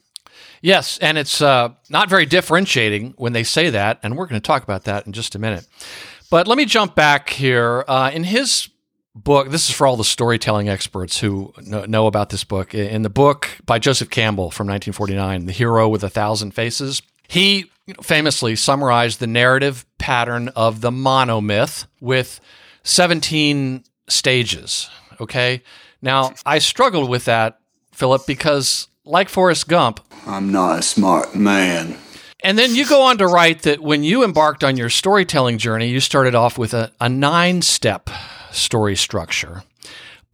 Yes, 0.61 0.99
and 0.99 1.19
it's 1.19 1.41
uh, 1.41 1.71
not 1.89 2.09
very 2.09 2.27
differentiating 2.27 3.15
when 3.17 3.33
they 3.33 3.45
say 3.45 3.71
that, 3.71 4.01
and 4.03 4.17
we're 4.17 4.27
going 4.27 4.41
to 4.41 4.47
talk 4.47 4.63
about 4.63 4.85
that 4.85 5.07
in 5.07 5.13
just 5.13 5.35
a 5.35 5.39
minute. 5.39 5.67
But 6.31 6.49
let 6.49 6.59
me 6.59 6.65
jump 6.65 6.95
back 6.95 7.31
here. 7.31 7.85
Uh, 7.87 8.11
in 8.13 8.25
his 8.25 8.69
book, 9.15 9.51
this 9.51 9.69
is 9.69 9.75
for 9.75 9.87
all 9.87 9.97
the 9.97 10.05
storytelling 10.05 10.69
experts 10.69 11.19
who 11.21 11.53
know, 11.63 11.85
know 11.85 12.07
about 12.07 12.31
this 12.31 12.45
book. 12.45 12.75
In 12.75 13.03
the 13.03 13.11
book 13.11 13.49
by 13.65 13.79
Joseph 13.79 14.11
Campbell 14.11 14.51
from 14.51 14.67
1949, 14.67 15.47
The 15.47 15.53
Hero 15.53 15.89
with 15.89 16.03
a 16.03 16.11
Thousand 16.11 16.53
Faces, 16.53 17.03
he 17.29 17.71
famously 18.03 18.57
summarized 18.57 19.21
the 19.21 19.27
narrative 19.27 19.85
pattern 19.99 20.49
of 20.57 20.81
the 20.81 20.91
monomyth 20.91 21.87
with 22.01 22.41
17 22.83 23.85
stages. 24.09 24.89
Okay. 25.21 25.63
Now, 26.03 26.35
I 26.45 26.59
struggled 26.59 27.09
with 27.09 27.25
that, 27.27 27.61
Philipp, 27.93 28.23
because 28.27 28.89
like 29.05 29.29
Forrest 29.29 29.69
Gump, 29.69 30.01
I'm 30.27 30.53
not 30.53 30.79
a 30.79 30.83
smart 30.83 31.35
man. 31.35 31.99
And 32.43 32.59
then 32.59 32.75
you 32.75 32.87
go 32.87 33.03
on 33.03 33.19
to 33.19 33.27
write 33.27 33.63
that 33.63 33.81
when 33.81 34.03
you 34.03 34.23
embarked 34.23 34.63
on 34.63 34.77
your 34.77 34.91
storytelling 34.91 35.57
journey, 35.57 35.89
you 35.89 36.01
started 36.01 36.35
off 36.35 36.59
with 36.59 36.75
a, 36.75 36.93
a 37.01 37.09
nine 37.09 37.63
step 37.63 38.11
story 38.51 38.97
structure. 38.97 39.63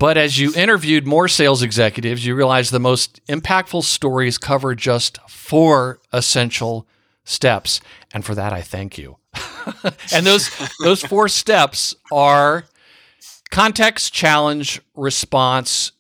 But 0.01 0.17
as 0.17 0.39
you 0.39 0.55
interviewed 0.55 1.07
more 1.07 1.29
sales 1.29 1.63
executives, 1.63 2.25
you 2.25 2.35
realized 2.35 2.73
the 2.73 2.81
most 2.81 3.21
impactful 3.27 3.85
stories 3.85 4.39
cover 4.39 4.75
just 4.75 5.19
four 5.29 6.01
essential 6.11 6.89
steps. 7.25 7.83
And 8.15 8.25
for 8.25 8.35
that, 8.35 8.55
I 8.55 8.63
thank 8.63 8.97
you. 8.97 9.19
and 10.11 10.25
those, 10.25 10.51
those 10.83 11.03
four 11.03 11.29
steps 11.29 11.95
are 12.11 12.65
context, 13.51 14.15
challenge, 14.15 14.81
response, 14.95 15.93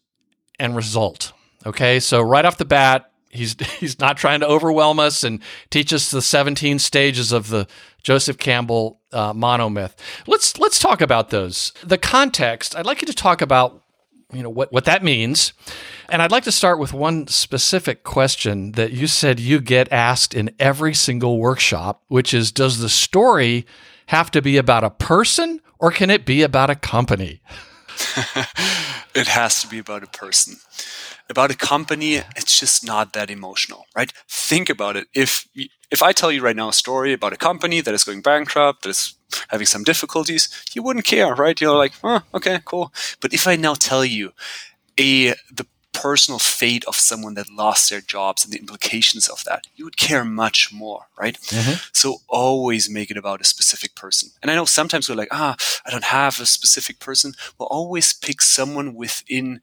and 0.58 0.74
result. 0.74 1.34
Okay, 1.66 2.00
so 2.00 2.22
right 2.22 2.46
off 2.46 2.56
the 2.56 2.64
bat, 2.64 3.12
he's 3.28 3.54
he's 3.78 4.00
not 4.00 4.16
trying 4.16 4.40
to 4.40 4.46
overwhelm 4.48 4.98
us 4.98 5.24
and 5.24 5.42
teach 5.68 5.92
us 5.92 6.10
the 6.10 6.22
17 6.22 6.78
stages 6.78 7.32
of 7.32 7.50
the 7.50 7.66
Joseph 8.02 8.38
Campbell 8.38 8.98
uh, 9.12 9.34
monomyth. 9.34 9.92
Let's 10.26 10.58
let's 10.58 10.78
talk 10.78 11.02
about 11.02 11.28
those. 11.28 11.74
The 11.84 11.98
context. 11.98 12.74
I'd 12.74 12.86
like 12.86 13.02
you 13.02 13.06
to 13.06 13.14
talk 13.14 13.42
about 13.42 13.82
you 14.32 14.42
know 14.42 14.50
what 14.50 14.72
what 14.72 14.84
that 14.84 15.02
means. 15.02 15.52
And 16.08 16.22
I'd 16.22 16.30
like 16.30 16.44
to 16.44 16.52
start 16.52 16.78
with 16.78 16.92
one 16.92 17.26
specific 17.28 18.02
question 18.04 18.72
that 18.72 18.92
you 18.92 19.06
said 19.06 19.38
you 19.40 19.60
get 19.60 19.90
asked 19.92 20.34
in 20.34 20.54
every 20.58 20.94
single 20.94 21.38
workshop, 21.38 22.02
which 22.08 22.34
is 22.34 22.52
does 22.52 22.78
the 22.78 22.88
story 22.88 23.66
have 24.06 24.30
to 24.32 24.42
be 24.42 24.56
about 24.56 24.84
a 24.84 24.90
person 24.90 25.60
or 25.78 25.90
can 25.90 26.10
it 26.10 26.24
be 26.24 26.42
about 26.42 26.70
a 26.70 26.74
company? 26.74 27.40
it 29.14 29.28
has 29.28 29.62
to 29.62 29.68
be 29.68 29.78
about 29.78 30.02
a 30.02 30.06
person 30.06 30.56
about 31.30 31.50
a 31.50 31.56
company, 31.56 32.16
it's 32.36 32.58
just 32.58 32.84
not 32.84 33.12
that 33.12 33.30
emotional, 33.30 33.86
right? 33.96 34.12
Think 34.28 34.68
about 34.68 34.96
it. 34.96 35.06
If 35.14 35.46
if 35.90 36.02
I 36.02 36.12
tell 36.12 36.30
you 36.30 36.42
right 36.42 36.56
now 36.56 36.68
a 36.68 36.72
story 36.72 37.12
about 37.12 37.32
a 37.32 37.36
company 37.36 37.80
that 37.80 37.94
is 37.94 38.04
going 38.04 38.20
bankrupt, 38.20 38.82
that 38.82 38.90
is 38.90 39.14
having 39.48 39.66
some 39.66 39.84
difficulties, 39.84 40.48
you 40.74 40.82
wouldn't 40.82 41.04
care, 41.04 41.34
right? 41.34 41.60
You're 41.60 41.76
like, 41.76 41.92
oh, 42.02 42.22
okay, 42.34 42.60
cool. 42.64 42.92
But 43.20 43.32
if 43.32 43.46
I 43.46 43.56
now 43.56 43.74
tell 43.74 44.04
you 44.04 44.32
a 44.98 45.34
the 45.50 45.66
personal 45.92 46.38
fate 46.38 46.84
of 46.84 46.94
someone 46.94 47.34
that 47.34 47.50
lost 47.50 47.90
their 47.90 48.00
jobs 48.00 48.44
and 48.44 48.52
the 48.52 48.58
implications 48.58 49.28
of 49.28 49.44
that, 49.44 49.66
you 49.76 49.84
would 49.84 49.96
care 49.96 50.24
much 50.24 50.72
more, 50.72 51.08
right? 51.18 51.38
Mm-hmm. 51.40 51.74
So 51.92 52.18
always 52.28 52.88
make 52.88 53.10
it 53.10 53.16
about 53.16 53.40
a 53.40 53.44
specific 53.44 53.94
person. 53.94 54.30
And 54.40 54.50
I 54.50 54.54
know 54.54 54.64
sometimes 54.64 55.08
we're 55.08 55.16
like, 55.16 55.28
ah, 55.30 55.56
I 55.84 55.90
don't 55.90 56.04
have 56.04 56.40
a 56.40 56.46
specific 56.46 57.00
person. 57.00 57.34
Well, 57.58 57.68
always 57.70 58.14
pick 58.14 58.40
someone 58.40 58.94
within 58.94 59.60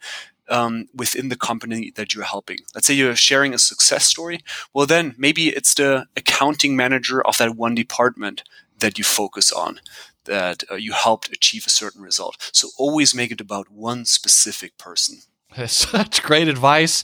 um, 0.49 0.87
within 0.95 1.27
the 1.27 1.35
company 1.35 1.91
that 1.95 2.13
you're 2.13 2.23
helping. 2.23 2.59
Let's 2.73 2.87
say 2.87 2.93
you're 2.93 3.15
sharing 3.15 3.53
a 3.53 3.57
success 3.57 4.05
story. 4.05 4.39
Well, 4.73 4.85
then 4.85 5.13
maybe 5.17 5.49
it's 5.49 5.73
the 5.73 6.05
accounting 6.15 6.75
manager 6.75 7.25
of 7.25 7.37
that 7.39 7.55
one 7.55 7.75
department 7.75 8.43
that 8.79 8.97
you 8.97 9.03
focus 9.03 9.51
on, 9.51 9.79
that 10.25 10.63
uh, 10.71 10.75
you 10.75 10.93
helped 10.93 11.31
achieve 11.31 11.65
a 11.65 11.71
certain 11.71 12.01
result. 12.01 12.49
So 12.53 12.69
always 12.77 13.15
make 13.15 13.31
it 13.31 13.41
about 13.41 13.71
one 13.71 14.05
specific 14.05 14.77
person. 14.77 15.19
Such 15.67 16.21
great 16.23 16.47
advice. 16.47 17.03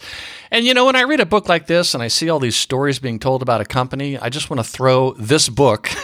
And 0.51 0.65
you 0.65 0.73
know, 0.73 0.85
when 0.85 0.95
I 0.95 1.01
read 1.01 1.19
a 1.19 1.25
book 1.25 1.49
like 1.49 1.67
this 1.67 1.93
and 1.93 2.03
I 2.03 2.07
see 2.07 2.29
all 2.29 2.39
these 2.39 2.55
stories 2.55 2.99
being 2.99 3.19
told 3.19 3.41
about 3.41 3.61
a 3.61 3.65
company, 3.65 4.17
I 4.17 4.29
just 4.29 4.49
want 4.49 4.59
to 4.59 4.63
throw 4.63 5.13
this 5.13 5.49
book. 5.49 5.89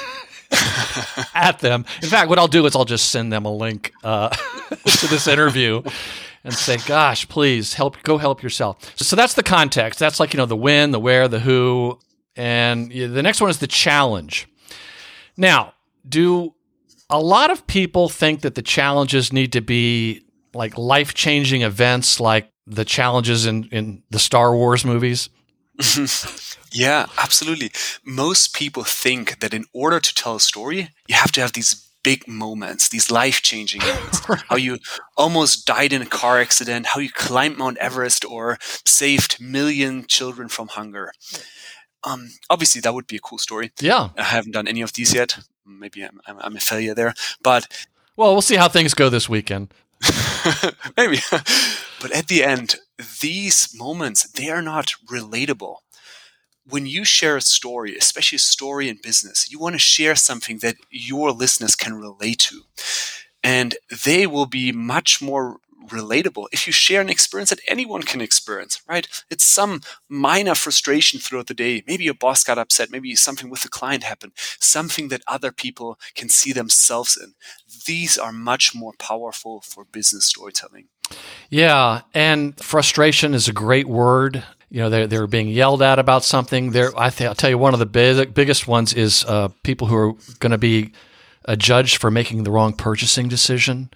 at 1.36 1.60
them. 1.60 1.86
In 2.02 2.10
fact, 2.10 2.28
what 2.28 2.40
I'll 2.40 2.48
do 2.48 2.66
is 2.66 2.76
I'll 2.76 2.84
just 2.84 3.12
send 3.12 3.32
them 3.32 3.46
a 3.46 3.54
link 3.54 3.94
uh, 4.04 4.30
to 4.70 5.08
this 5.08 5.28
interview 5.28 5.84
and 6.44 6.54
say, 6.54 6.78
"Gosh, 6.88 7.28
please 7.30 7.76
help, 7.76 8.02
go 8.02 8.18
help 8.18 8.42
yourself." 8.42 8.94
So 8.98 9.16
that's 9.16 9.36
the 9.36 9.44
context. 9.44 10.00
That's 10.00 10.20
like 10.20 10.34
you 10.34 10.38
know 10.38 10.48
the 10.48 10.56
when, 10.56 10.90
the 10.90 11.00
where, 11.00 11.28
the 11.28 11.40
who, 11.40 12.00
and 12.36 12.92
the 12.92 13.22
next 13.22 13.42
one 13.42 13.52
is 13.52 13.60
the 13.60 13.68
challenge. 13.68 14.49
Now, 15.40 15.74
do 16.08 16.54
a 17.10 17.20
lot 17.20 17.50
of 17.50 17.66
people 17.66 18.10
think 18.10 18.42
that 18.42 18.56
the 18.56 18.62
challenges 18.62 19.32
need 19.32 19.54
to 19.54 19.62
be 19.62 20.26
like 20.54 20.78
life 20.78 21.14
changing 21.14 21.62
events, 21.62 22.20
like 22.20 22.52
the 22.68 22.84
challenges 22.84 23.46
in 23.46 23.64
in 23.72 24.04
the 24.10 24.20
Star 24.20 24.54
Wars 24.54 24.84
movies? 24.84 25.30
yeah, 26.74 27.06
absolutely. 27.18 27.72
Most 28.04 28.54
people 28.54 28.84
think 28.84 29.40
that 29.40 29.54
in 29.54 29.64
order 29.74 30.02
to 30.02 30.14
tell 30.14 30.36
a 30.36 30.42
story, 30.42 30.90
you 31.08 31.16
have 31.16 31.32
to 31.32 31.42
have 31.42 31.54
these 31.54 31.90
big 32.04 32.28
moments, 32.28 32.90
these 32.90 33.10
life 33.10 33.42
changing 33.42 33.82
moments. 33.82 34.22
how 34.50 34.58
you 34.58 34.78
almost 35.16 35.66
died 35.66 35.94
in 35.94 36.02
a 36.02 36.06
car 36.06 36.40
accident, 36.40 36.88
how 36.88 37.00
you 37.00 37.12
climbed 37.12 37.58
Mount 37.58 37.78
Everest 37.78 38.26
or 38.26 38.58
saved 38.86 39.40
million 39.40 40.06
children 40.06 40.50
from 40.50 40.68
hunger. 40.68 41.14
Um, 42.04 42.30
obviously, 42.50 42.82
that 42.82 42.94
would 42.94 43.08
be 43.08 43.18
a 43.18 43.20
cool 43.20 43.38
story. 43.38 43.72
Yeah. 43.80 44.10
I 44.18 44.24
haven't 44.24 44.54
done 44.54 44.68
any 44.68 44.82
of 44.82 44.94
these 44.94 45.14
yet. 45.14 45.38
Maybe 45.66 46.04
I'm, 46.04 46.20
I'm, 46.26 46.38
I'm 46.40 46.56
a 46.56 46.60
failure 46.60 46.96
there. 46.96 47.14
But. 47.44 47.68
Well, 48.16 48.32
we'll 48.34 48.42
see 48.42 48.56
how 48.56 48.70
things 48.70 48.94
go 48.94 49.10
this 49.10 49.30
weekend. 49.30 49.74
Maybe. 50.98 51.20
but 52.02 52.12
at 52.12 52.28
the 52.28 52.44
end, 52.44 52.76
these 53.22 53.74
moments, 53.76 54.30
they 54.32 54.50
are 54.50 54.62
not 54.62 54.94
relatable 55.06 55.78
when 56.70 56.86
you 56.86 57.04
share 57.04 57.38
a 57.38 57.42
story, 57.42 57.98
especially 57.98 58.38
a 58.38 58.40
story 58.40 58.90
in 58.90 59.00
business, 59.02 59.52
you 59.52 59.60
want 59.60 59.74
to 59.74 59.80
share 59.80 60.16
something 60.16 60.60
that 60.60 60.76
your 60.90 61.32
listeners 61.32 61.76
can 61.76 61.96
relate 61.96 62.40
to. 62.40 62.62
And 63.44 63.76
they 64.06 64.28
will 64.28 64.46
be 64.46 64.72
much 64.72 65.22
more 65.22 65.58
relatable 65.88 66.48
if 66.52 66.68
you 66.68 66.74
share 66.74 67.02
an 67.02 67.10
experience 67.10 67.50
that 67.50 67.62
anyone 67.68 68.04
can 68.04 68.22
experience, 68.22 68.82
right? 68.88 69.08
It's 69.30 69.46
some 69.46 69.82
minor 70.08 70.56
frustration 70.56 71.20
throughout 71.20 71.48
the 71.48 71.54
day. 71.54 71.84
Maybe 71.88 72.04
your 72.04 72.14
boss 72.14 72.44
got 72.44 72.58
upset. 72.58 72.92
Maybe 72.92 73.16
something 73.16 73.50
with 73.50 73.62
the 73.62 73.70
client 73.70 74.04
happened, 74.04 74.34
something 74.60 75.08
that 75.10 75.24
other 75.28 75.52
people 75.52 76.00
can 76.16 76.30
see 76.30 76.54
themselves 76.54 77.18
in. 77.18 77.34
These 77.86 78.18
are 78.18 78.32
much 78.32 78.76
more 78.76 78.94
powerful 79.00 79.62
for 79.62 79.86
business 79.86 80.26
storytelling. 80.26 80.86
Yeah, 81.50 82.02
and 82.14 82.60
frustration 82.60 83.34
is 83.34 83.48
a 83.48 83.54
great 83.54 83.88
word 83.88 84.44
you 84.72 84.80
know 84.80 84.90
they're, 84.90 85.08
they're 85.08 85.26
being 85.26 85.48
yelled 85.48 85.82
at 85.82 85.98
about 85.98 86.24
something 86.24 86.72
there 86.72 86.92
I 86.96 87.12
will 87.20 87.34
tell 87.34 87.50
you 87.50 87.58
one 87.58 87.74
of 87.74 87.80
the 87.80 87.86
big, 87.86 88.34
biggest 88.36 88.68
ones 88.68 88.94
is 88.94 89.26
uh, 89.26 89.50
people 89.64 89.88
who 89.88 89.96
are 89.96 90.14
going 90.40 90.52
to 90.52 90.60
be 90.60 90.94
a 91.46 91.58
judge 91.58 91.98
for 91.98 92.12
making 92.12 92.44
the 92.44 92.52
wrong 92.52 92.74
purchasing 92.74 93.28
decision 93.28 93.90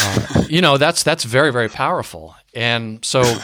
uh, 0.00 0.44
you 0.48 0.60
know 0.60 0.76
that's 0.76 1.02
that's 1.02 1.24
very 1.24 1.52
very 1.52 1.68
powerful 1.68 2.34
and 2.54 3.04
so 3.04 3.38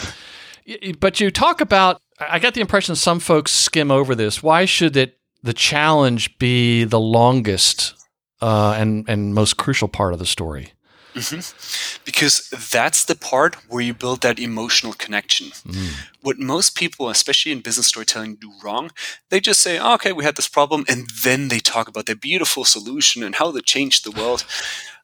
but 0.99 1.21
you 1.21 1.31
talk 1.31 1.61
about 1.61 2.01
i 2.21 2.39
got 2.39 2.55
the 2.55 2.61
impression 2.61 2.95
some 2.97 3.21
folks 3.21 3.53
skim 3.53 3.91
over 3.91 4.15
this 4.15 4.43
why 4.43 4.65
should 4.65 4.97
it 4.97 5.19
the 5.43 5.53
challenge 5.53 6.39
be 6.39 6.85
the 6.85 7.01
longest 7.01 7.95
uh, 8.41 8.75
and 8.77 9.09
and 9.09 9.35
most 9.35 9.57
crucial 9.57 9.89
part 9.89 10.13
of 10.13 10.19
the 10.19 10.27
story 10.27 10.73
Mm-hmm. 11.15 12.01
Because 12.05 12.49
that's 12.73 13.05
the 13.05 13.15
part 13.15 13.57
where 13.69 13.83
you 13.83 13.93
build 13.93 14.23
that 14.23 14.39
emotional 14.39 14.95
connection. 14.95 15.49
Mm. 15.49 16.09
What 16.23 16.39
most 16.39 16.75
people, 16.75 17.11
especially 17.11 17.53
in 17.53 17.61
business 17.61 17.89
storytelling, 17.89 18.37
do 18.37 18.51
wrong, 18.65 18.91
they 19.29 19.41
just 19.41 19.61
say, 19.61 19.79
oh, 19.79 19.95
okay, 19.95 20.13
we 20.13 20.25
had 20.25 20.37
this 20.37 20.49
problem, 20.49 20.85
and 20.89 21.09
then 21.23 21.49
they 21.49 21.59
talk 21.59 21.89
about 21.89 22.07
their 22.07 22.17
beautiful 22.17 22.65
solution 22.65 23.23
and 23.23 23.35
how 23.35 23.51
they 23.51 23.61
changed 23.61 24.05
the 24.05 24.11
world. 24.11 24.45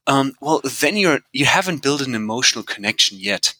Um, 0.09 0.33
well, 0.41 0.61
then 0.65 0.97
you're 0.97 1.21
you 1.33 1.45
haven't 1.45 1.83
built 1.83 2.01
an 2.01 2.15
emotional 2.15 2.65
connection 2.65 3.19
yet. 3.21 3.55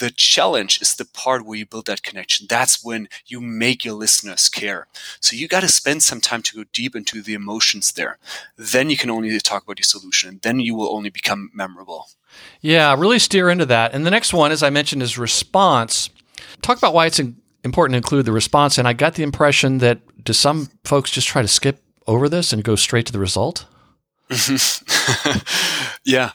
The 0.00 0.10
challenge 0.10 0.82
is 0.82 0.96
the 0.96 1.04
part 1.04 1.46
where 1.46 1.56
you 1.56 1.66
build 1.66 1.86
that 1.86 2.02
connection. 2.02 2.48
That's 2.50 2.84
when 2.84 3.08
you 3.26 3.40
make 3.40 3.84
your 3.84 3.94
listeners 3.94 4.48
care. 4.48 4.88
So 5.20 5.36
you 5.36 5.46
got 5.46 5.60
to 5.60 5.68
spend 5.68 6.02
some 6.02 6.20
time 6.20 6.42
to 6.42 6.56
go 6.56 6.64
deep 6.72 6.96
into 6.96 7.22
the 7.22 7.34
emotions 7.34 7.92
there. 7.92 8.18
Then 8.56 8.90
you 8.90 8.96
can 8.96 9.08
only 9.08 9.38
talk 9.38 9.62
about 9.62 9.78
your 9.78 9.84
solution, 9.84 10.28
and 10.30 10.40
then 10.42 10.58
you 10.58 10.74
will 10.74 10.92
only 10.92 11.10
become 11.10 11.50
memorable. 11.54 12.08
Yeah, 12.60 12.92
really 12.98 13.20
steer 13.20 13.48
into 13.48 13.66
that. 13.66 13.94
And 13.94 14.04
the 14.04 14.10
next 14.10 14.34
one, 14.34 14.50
as 14.50 14.64
I 14.64 14.70
mentioned, 14.70 15.00
is 15.00 15.16
response. 15.16 16.10
Talk 16.60 16.76
about 16.76 16.92
why 16.92 17.06
it's 17.06 17.20
important 17.62 17.92
to 17.92 17.98
include 17.98 18.26
the 18.26 18.32
response. 18.32 18.78
And 18.78 18.88
I 18.88 18.94
got 18.94 19.14
the 19.14 19.22
impression 19.22 19.78
that 19.78 20.00
do 20.24 20.32
some 20.32 20.70
folks 20.82 21.12
just 21.12 21.28
try 21.28 21.42
to 21.42 21.48
skip 21.48 21.80
over 22.06 22.28
this 22.28 22.52
and 22.52 22.64
go 22.64 22.76
straight 22.76 23.06
to 23.06 23.12
the 23.12 23.18
result? 23.18 23.66
yeah 26.04 26.32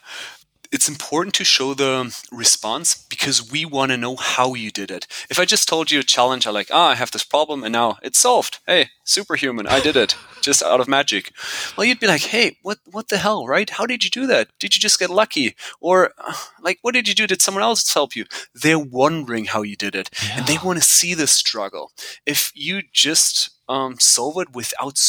it's 0.72 0.88
important 0.88 1.34
to 1.36 1.44
show 1.44 1.74
the 1.74 2.16
response 2.32 3.06
because 3.10 3.52
we 3.52 3.66
want 3.66 3.92
to 3.92 3.98
know 3.98 4.16
how 4.16 4.54
you 4.54 4.70
did 4.70 4.92
it. 4.92 5.08
If 5.30 5.40
I 5.40 5.46
just 5.46 5.68
told 5.68 5.90
you 5.90 6.00
a 6.00 6.04
challenge, 6.04 6.46
I 6.46 6.52
like, 6.52 6.70
ah, 6.72 6.90
I 6.90 6.96
have 6.96 7.12
this 7.12 7.24
problem 7.24 7.64
and 7.64 7.74
now 7.74 7.98
it's 8.04 8.20
solved. 8.20 8.60
Hey, 8.68 8.90
superhuman, 9.04 9.66
I 9.66 9.80
did 9.80 9.96
it 9.96 10.16
just 10.42 10.62
out 10.62 10.80
of 10.80 10.88
magic. 10.88 11.32
Well, 11.76 11.86
you'd 11.86 12.00
be 12.00 12.08
like, 12.08 12.22
hey, 12.22 12.58
what, 12.62 12.80
what 12.86 13.08
the 13.10 13.18
hell, 13.18 13.48
right? 13.48 13.70
How 13.70 13.86
did 13.86 14.04
you 14.04 14.12
do 14.12 14.28
that? 14.28 14.50
Did 14.60 14.76
you 14.76 14.80
just 14.80 15.00
get 15.00 15.10
lucky? 15.10 15.56
Or 15.82 16.14
like, 16.62 16.78
what 16.82 16.94
did 16.94 17.08
you 17.08 17.16
do? 17.16 17.26
Did 17.26 17.42
someone 17.42 17.64
else 17.64 17.92
help 17.92 18.16
you? 18.16 18.26
They're 18.54 18.78
wondering 18.78 19.46
how 19.46 19.64
you 19.64 19.76
did 19.76 19.96
it 19.96 20.12
yeah. 20.24 20.40
and 20.40 20.48
they 20.48 20.58
want 20.64 20.78
to 20.78 20.86
see 20.86 21.16
the 21.16 21.28
struggle. 21.28 21.92
If 22.28 22.52
you 22.54 22.84
just 22.94 23.50
um, 23.68 24.00
solve 24.00 24.38
it 24.38 24.54
without 24.54 25.00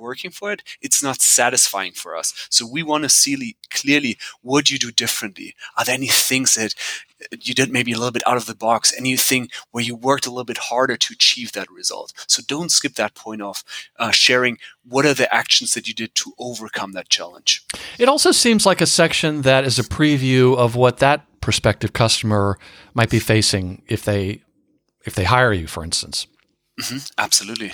working 0.00 0.30
for 0.30 0.52
it, 0.52 0.62
it's 0.80 1.02
not 1.02 1.20
satisfying 1.20 1.92
for 1.92 2.16
us. 2.16 2.34
So 2.50 2.66
we 2.66 2.82
want 2.82 3.04
to 3.04 3.08
see 3.08 3.56
clearly 3.70 4.18
what 4.42 4.70
you 4.70 4.78
do 4.78 4.90
differently. 4.90 5.54
Are 5.76 5.84
there 5.84 5.94
any 5.94 6.08
things 6.08 6.54
that 6.54 6.74
you 7.42 7.54
did 7.54 7.70
maybe 7.70 7.92
a 7.92 7.98
little 7.98 8.12
bit 8.12 8.26
out 8.26 8.36
of 8.36 8.46
the 8.46 8.54
box? 8.54 8.94
Anything 8.96 9.48
where 9.70 9.84
you 9.84 9.94
worked 9.94 10.26
a 10.26 10.30
little 10.30 10.44
bit 10.44 10.58
harder 10.58 10.96
to 10.96 11.12
achieve 11.12 11.52
that 11.52 11.70
result? 11.70 12.12
So 12.26 12.42
don't 12.46 12.70
skip 12.70 12.94
that 12.94 13.14
point 13.14 13.42
of 13.42 13.62
uh, 13.98 14.10
sharing 14.10 14.58
what 14.88 15.06
are 15.06 15.14
the 15.14 15.32
actions 15.32 15.74
that 15.74 15.86
you 15.86 15.94
did 15.94 16.14
to 16.16 16.32
overcome 16.38 16.92
that 16.92 17.08
challenge. 17.08 17.64
It 17.98 18.08
also 18.08 18.32
seems 18.32 18.66
like 18.66 18.80
a 18.80 18.86
section 18.86 19.42
that 19.42 19.64
is 19.64 19.78
a 19.78 19.84
preview 19.84 20.56
of 20.56 20.74
what 20.74 20.98
that 20.98 21.26
prospective 21.40 21.92
customer 21.92 22.58
might 22.94 23.10
be 23.10 23.18
facing 23.18 23.82
if 23.88 24.04
they 24.04 24.42
if 25.06 25.14
they 25.14 25.24
hire 25.24 25.52
you, 25.52 25.66
for 25.66 25.82
instance. 25.82 26.26
Mm-hmm, 26.78 26.98
absolutely. 27.16 27.72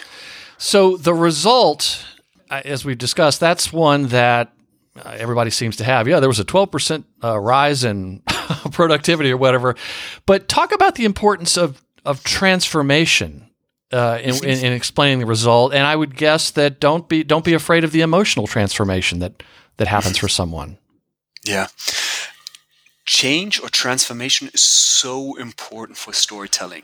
So 0.58 0.96
the 0.96 1.14
result 1.14 2.04
as 2.50 2.84
we've 2.84 2.98
discussed, 2.98 3.40
that's 3.40 3.72
one 3.72 4.08
that 4.08 4.52
uh, 4.96 5.10
everybody 5.18 5.50
seems 5.50 5.76
to 5.76 5.84
have. 5.84 6.08
Yeah, 6.08 6.20
there 6.20 6.28
was 6.28 6.40
a 6.40 6.44
12% 6.44 7.04
uh, 7.22 7.38
rise 7.38 7.84
in 7.84 8.20
productivity 8.72 9.30
or 9.30 9.36
whatever. 9.36 9.76
But 10.24 10.48
talk 10.48 10.72
about 10.72 10.94
the 10.94 11.04
importance 11.04 11.56
of, 11.56 11.82
of 12.04 12.22
transformation 12.24 13.50
uh, 13.92 14.18
in, 14.22 14.34
in, 14.44 14.64
in, 14.64 14.72
explaining 14.72 15.20
the 15.20 15.26
result. 15.26 15.72
And 15.72 15.86
I 15.86 15.94
would 15.94 16.16
guess 16.16 16.50
that 16.52 16.80
don't 16.80 17.08
be 17.08 17.22
don't 17.22 17.44
be 17.44 17.54
afraid 17.54 17.84
of 17.84 17.92
the 17.92 18.00
emotional 18.00 18.46
transformation 18.46 19.20
that 19.20 19.42
that 19.76 19.88
happens 19.88 20.18
for 20.18 20.28
someone. 20.28 20.78
Yeah. 21.44 21.68
Change 23.04 23.60
or 23.60 23.68
transformation 23.68 24.50
is 24.52 24.62
so 24.62 25.36
important 25.36 25.96
for 25.96 26.12
storytelling. 26.12 26.82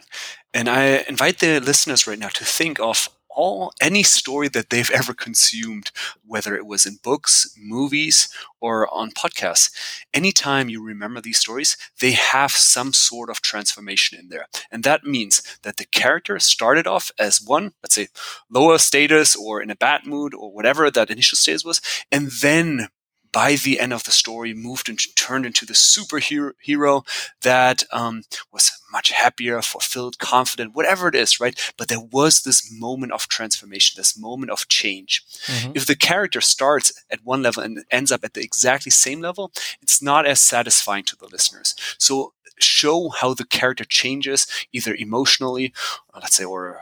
And 0.54 0.68
I 0.68 1.04
invite 1.08 1.40
the 1.40 1.58
listeners 1.58 2.06
right 2.06 2.18
now 2.18 2.28
to 2.28 2.44
think 2.44 2.78
of 2.78 3.08
all 3.34 3.72
any 3.80 4.02
story 4.02 4.48
that 4.48 4.70
they've 4.70 4.90
ever 4.90 5.14
consumed, 5.14 5.90
whether 6.26 6.56
it 6.56 6.66
was 6.66 6.86
in 6.86 6.98
books, 7.02 7.54
movies, 7.58 8.28
or 8.60 8.92
on 8.92 9.10
podcasts. 9.10 9.70
Anytime 10.14 10.68
you 10.68 10.82
remember 10.82 11.20
these 11.20 11.38
stories, 11.38 11.76
they 12.00 12.12
have 12.12 12.52
some 12.52 12.92
sort 12.92 13.30
of 13.30 13.40
transformation 13.40 14.18
in 14.18 14.28
there. 14.28 14.46
And 14.70 14.84
that 14.84 15.04
means 15.04 15.42
that 15.62 15.76
the 15.76 15.84
character 15.86 16.38
started 16.38 16.86
off 16.86 17.10
as 17.18 17.42
one, 17.42 17.72
let's 17.82 17.94
say, 17.94 18.08
lower 18.50 18.78
status 18.78 19.34
or 19.34 19.60
in 19.62 19.70
a 19.70 19.76
bad 19.76 20.06
mood 20.06 20.34
or 20.34 20.52
whatever 20.52 20.90
that 20.90 21.10
initial 21.10 21.36
status 21.36 21.64
was, 21.64 21.80
and 22.10 22.30
then 22.40 22.88
by 23.32 23.54
the 23.54 23.80
end 23.80 23.92
of 23.92 24.04
the 24.04 24.10
story 24.10 24.52
moved 24.52 24.88
and 24.88 25.00
turned 25.16 25.46
into 25.46 25.64
the 25.64 25.72
superhero 25.72 27.06
that 27.40 27.82
um, 27.90 28.22
was 28.52 28.70
much 28.92 29.10
happier, 29.10 29.62
fulfilled, 29.62 30.18
confident, 30.18 30.74
whatever 30.74 31.08
it 31.08 31.14
is, 31.14 31.40
right? 31.40 31.58
But 31.78 31.88
there 31.88 32.00
was 32.00 32.42
this 32.42 32.70
moment 32.70 33.12
of 33.12 33.28
transformation, 33.28 33.98
this 33.98 34.18
moment 34.18 34.52
of 34.52 34.68
change. 34.68 35.24
Mm-hmm. 35.46 35.72
If 35.74 35.86
the 35.86 35.96
character 35.96 36.42
starts 36.42 36.92
at 37.10 37.24
one 37.24 37.42
level 37.42 37.62
and 37.62 37.84
ends 37.90 38.12
up 38.12 38.22
at 38.22 38.34
the 38.34 38.42
exactly 38.42 38.90
same 38.90 39.20
level, 39.20 39.50
it's 39.80 40.02
not 40.02 40.26
as 40.26 40.40
satisfying 40.40 41.04
to 41.04 41.16
the 41.16 41.26
listeners. 41.26 41.74
So 41.98 42.34
show 42.58 43.08
how 43.08 43.34
the 43.34 43.46
character 43.46 43.84
changes 43.84 44.46
either 44.72 44.94
emotionally, 44.94 45.72
let's 46.14 46.36
say, 46.36 46.44
or 46.44 46.80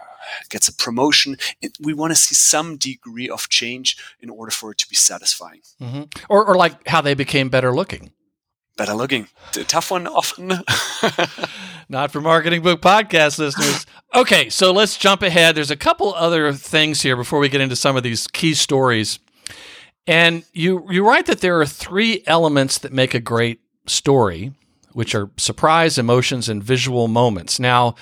gets 0.49 0.69
a 0.69 0.75
promotion. 0.75 1.37
We 1.81 1.95
want 1.95 2.13
to 2.13 2.17
see 2.17 2.35
some 2.35 2.77
degree 2.77 3.29
of 3.29 3.49
change 3.49 3.97
in 4.21 4.31
order 4.31 4.51
for 4.51 4.73
it 4.73 4.79
to 4.79 4.89
be 4.89 4.97
satisfying. 4.97 5.63
Mm-hmm. 5.81 6.03
Or, 6.29 6.45
or 6.45 6.57
like 6.57 6.87
how 6.89 7.01
they 7.01 7.15
became 7.15 7.49
better 7.49 7.73
looking. 7.75 8.13
Better 8.77 8.95
looking. 8.95 9.29
The 9.53 9.65
tough 9.65 9.91
one 9.91 10.07
often. 10.07 10.49
Not 11.89 12.11
for 12.11 12.21
Marketing 12.21 12.63
Book 12.63 12.81
Podcast 12.81 13.39
listeners. 13.39 13.87
Okay, 14.13 14.51
so 14.51 14.73
let's 14.73 14.99
jump 14.99 15.23
ahead. 15.23 15.55
There's 15.55 15.71
a 15.71 15.77
couple 15.77 16.13
other 16.15 16.53
things 16.53 17.03
here 17.03 17.15
before 17.15 17.39
we 17.39 17.49
get 17.49 17.61
into 17.61 17.77
some 17.77 17.97
of 17.97 18.03
these 18.03 18.27
key 18.27 18.55
stories. 18.55 19.21
And 20.05 20.43
you 20.53 20.85
you 20.91 21.07
write 21.07 21.27
that 21.27 21.41
there 21.41 21.61
are 21.61 21.67
three 21.67 22.25
elements 22.27 22.79
that 22.79 22.93
make 22.93 23.15
a 23.15 23.21
great 23.21 23.61
story, 23.87 24.53
which 24.95 25.15
are 25.15 25.31
surprise, 25.37 25.97
emotions, 25.97 26.49
and 26.49 26.61
visual 26.61 27.07
moments. 27.07 27.61
Now, 27.61 27.95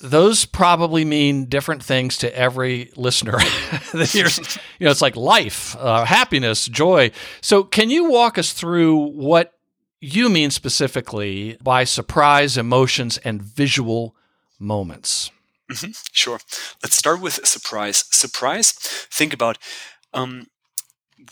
those 0.00 0.44
probably 0.44 1.04
mean 1.04 1.44
different 1.44 1.82
things 1.82 2.18
to 2.18 2.36
every 2.36 2.90
listener. 2.96 3.38
you 3.92 4.24
know, 4.24 4.90
it's 4.90 5.02
like 5.02 5.16
life, 5.16 5.76
uh, 5.78 6.04
happiness, 6.04 6.66
joy. 6.66 7.10
So, 7.40 7.64
can 7.64 7.90
you 7.90 8.10
walk 8.10 8.38
us 8.38 8.52
through 8.52 8.96
what 8.96 9.52
you 10.00 10.28
mean 10.28 10.50
specifically 10.50 11.58
by 11.62 11.84
surprise, 11.84 12.56
emotions, 12.56 13.18
and 13.18 13.42
visual 13.42 14.16
moments? 14.58 15.30
Mm-hmm. 15.70 15.90
Sure. 16.12 16.40
Let's 16.82 16.96
start 16.96 17.20
with 17.20 17.46
surprise. 17.46 18.04
Surprise. 18.10 18.72
Think 18.72 19.32
about 19.32 19.58
um, 20.12 20.46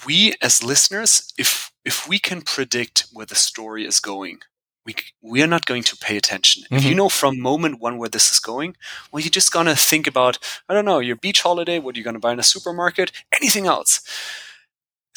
we 0.06 0.34
as 0.42 0.62
listeners, 0.62 1.32
if 1.38 1.72
if 1.84 2.08
we 2.08 2.18
can 2.18 2.42
predict 2.42 3.06
where 3.12 3.26
the 3.26 3.34
story 3.34 3.86
is 3.86 3.98
going, 4.00 4.40
we 4.88 4.94
we 5.20 5.42
are 5.42 5.46
not 5.46 5.66
going 5.66 5.84
to 5.84 5.96
pay 5.96 6.16
attention. 6.16 6.62
Mm-hmm. 6.62 6.76
If 6.76 6.84
you 6.84 6.90
mm-hmm. 6.90 6.96
know 6.96 7.08
from 7.10 7.40
moment 7.40 7.80
one 7.80 7.98
where 7.98 8.08
this 8.08 8.32
is 8.32 8.40
going, 8.40 8.74
well, 9.12 9.20
you're 9.20 9.38
just 9.40 9.52
gonna 9.52 9.76
think 9.76 10.06
about 10.06 10.38
I 10.68 10.74
don't 10.74 10.86
know 10.86 10.98
your 10.98 11.16
beach 11.16 11.42
holiday, 11.42 11.78
what 11.78 11.94
you're 11.94 12.08
gonna 12.10 12.18
buy 12.26 12.32
in 12.32 12.40
a 12.40 12.50
supermarket, 12.54 13.12
anything 13.38 13.66
else. 13.66 14.00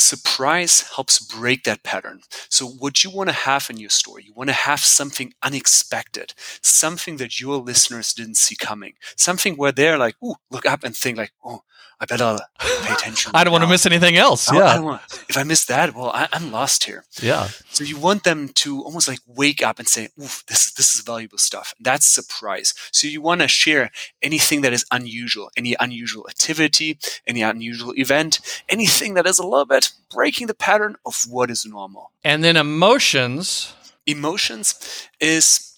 Surprise 0.02 0.90
helps 0.96 1.20
break 1.20 1.64
that 1.64 1.84
pattern. 1.84 2.22
So, 2.50 2.66
what 2.66 3.04
you 3.04 3.10
want 3.10 3.30
to 3.30 3.36
have 3.36 3.70
in 3.70 3.78
your 3.78 3.90
story, 3.90 4.24
you 4.26 4.34
want 4.34 4.50
to 4.50 4.54
have 4.54 4.80
something 4.80 5.34
unexpected, 5.44 6.34
something 6.62 7.18
that 7.18 7.40
your 7.40 7.58
listeners 7.58 8.14
didn't 8.14 8.38
see 8.38 8.56
coming, 8.56 8.94
something 9.16 9.56
where 9.56 9.72
they're 9.72 9.98
like, 9.98 10.16
"Ooh, 10.24 10.36
look 10.50 10.66
up 10.66 10.84
and 10.84 10.96
think 10.96 11.18
like, 11.18 11.34
oh, 11.44 11.64
I 12.02 12.06
better 12.06 12.40
pay 12.60 12.94
attention. 12.94 13.32
I 13.36 13.44
don't 13.44 13.52
want 13.52 13.64
to 13.64 13.70
miss 13.70 13.86
anything 13.86 14.18
else. 14.18 14.52
Oh, 14.52 14.58
yeah. 14.58 14.76
I 14.76 14.80
want, 14.80 15.02
if 15.30 15.38
I 15.38 15.44
miss 15.44 15.66
that, 15.66 15.94
well, 15.94 16.10
I, 16.10 16.28
am 16.34 16.52
lost 16.52 16.86
here. 16.86 17.06
Yeah. 17.22 17.50
So 17.70 17.84
you 17.84 18.00
want 18.00 18.24
them 18.24 18.50
to 18.56 18.82
almost 18.82 19.08
like 19.08 19.20
wake 19.28 19.62
up 19.62 19.78
and 19.78 19.88
say, 19.88 20.10
"Oof, 20.20 20.44
this 20.48 20.74
this 20.74 20.96
is 20.96 21.02
valuable 21.02 21.38
stuff." 21.38 21.76
That's 21.80 22.08
surprise. 22.08 22.74
So 22.92 23.08
you 23.08 23.22
want 23.22 23.42
to 23.42 23.48
share 23.48 23.92
anything 24.24 24.62
that 24.62 24.74
is 24.74 24.84
unusual, 24.90 25.52
any 25.56 25.76
unusual 25.80 26.26
activity, 26.28 26.98
any 27.28 27.44
unusual 27.44 27.94
event, 27.96 28.40
anything 28.68 29.14
that 29.14 29.28
is 29.28 29.38
a 29.38 29.46
little 29.46 29.66
bit 29.66 29.91
breaking 30.12 30.48
the 30.48 30.54
pattern 30.54 30.96
of 31.06 31.16
what 31.30 31.50
is 31.50 31.66
normal. 31.66 32.12
And 32.24 32.44
then 32.44 32.58
emotions. 32.58 33.74
Emotions 34.06 35.10
is 35.20 35.76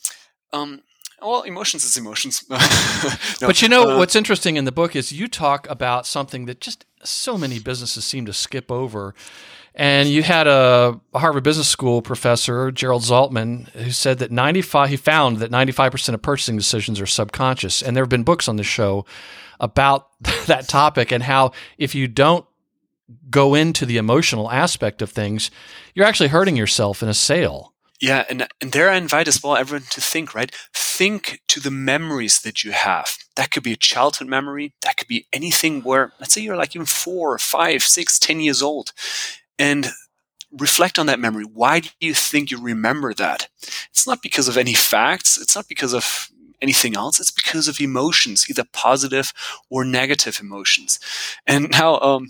um, 0.52 0.82
well, 1.22 1.42
emotions 1.44 1.84
is 1.86 1.98
emotions. 1.98 2.44
no, 2.50 2.58
but 3.42 3.62
you 3.62 3.70
know 3.70 3.92
uh, 3.92 3.98
what's 3.98 4.16
interesting 4.16 4.58
in 4.58 4.66
the 4.66 4.72
book 4.72 4.96
is 4.96 5.12
you 5.12 5.28
talk 5.28 5.70
about 5.70 6.06
something 6.06 6.46
that 6.46 6.60
just 6.60 6.86
so 7.04 7.38
many 7.38 7.60
businesses 7.60 8.06
seem 8.06 8.26
to 8.26 8.34
skip 8.34 8.72
over. 8.72 9.14
And 9.76 10.08
you 10.08 10.22
had 10.22 10.46
a 10.46 11.00
Harvard 11.16 11.44
Business 11.44 11.68
School 11.68 12.04
professor, 12.04 12.72
Gerald 12.72 13.02
Zaltman, 13.02 13.70
who 13.70 13.90
said 13.90 14.20
that 14.20 14.32
95 14.32 14.90
he 14.90 14.98
found 14.98 15.38
that 15.38 15.50
95% 15.50 16.14
of 16.14 16.22
purchasing 16.22 16.58
decisions 16.58 17.02
are 17.02 17.08
subconscious. 17.08 17.82
And 17.82 17.96
there 17.96 18.04
have 18.04 18.10
been 18.10 18.24
books 18.24 18.48
on 18.48 18.58
the 18.58 18.64
show 18.64 19.06
about 19.60 20.10
that 20.46 20.68
topic 20.68 21.12
and 21.12 21.24
how 21.24 21.54
if 21.78 21.96
you 21.96 22.08
don't 22.08 22.46
go 23.30 23.56
into 23.56 23.86
the 23.86 23.98
emotional 23.98 24.52
aspect 24.52 25.02
of 25.02 25.12
things, 25.12 25.52
you're 25.94 26.06
actually 26.06 26.30
hurting 26.30 26.56
yourself 26.56 27.04
in 27.04 27.10
a 27.10 27.14
sale. 27.14 27.74
Yeah, 28.02 28.26
and 28.30 28.48
and 28.60 28.72
there 28.74 28.90
I 28.90 28.96
invite 28.96 29.28
as 29.28 29.42
well 29.42 29.56
everyone 29.56 29.88
to 29.92 30.02
think, 30.02 30.36
right? 30.36 30.54
Think 30.74 31.42
to 31.48 31.60
the 31.60 31.72
memories 31.72 32.42
that 32.42 32.64
you 32.64 32.72
have. 32.72 33.18
That 33.36 33.52
could 33.52 33.64
be 33.64 33.72
a 33.72 33.78
childhood 33.78 34.28
memory. 34.28 34.74
That 34.82 34.98
could 34.98 35.08
be 35.08 35.28
anything 35.32 35.84
where, 35.84 36.12
let's 36.20 36.34
say 36.34 36.42
you're 36.42 36.58
like 36.58 36.76
even 36.76 36.86
four, 36.86 37.38
five, 37.38 37.82
six, 37.82 38.20
ten 38.20 38.42
years 38.42 38.62
old. 38.62 38.92
And 39.58 39.88
reflect 40.52 41.00
on 41.00 41.06
that 41.06 41.20
memory. 41.20 41.46
Why 41.46 41.80
do 41.80 41.90
you 42.00 42.14
think 42.14 42.52
you 42.52 42.62
remember 42.62 43.14
that? 43.14 43.48
it's 43.90 44.06
not 44.06 44.22
because 44.22 44.48
of 44.48 44.58
any 44.58 44.74
facts. 44.74 45.40
It's 45.42 45.56
not 45.56 45.68
because 45.68 45.94
of 45.94 46.30
anything 46.62 46.96
else. 46.96 47.20
It's 47.20 47.32
because 47.32 47.68
of 47.68 47.80
emotions, 47.80 48.46
either 48.50 48.66
positive 48.74 49.34
or 49.70 49.86
negative 49.86 50.40
emotions. 50.42 51.00
And 51.48 51.70
now, 51.72 52.00
um, 52.00 52.30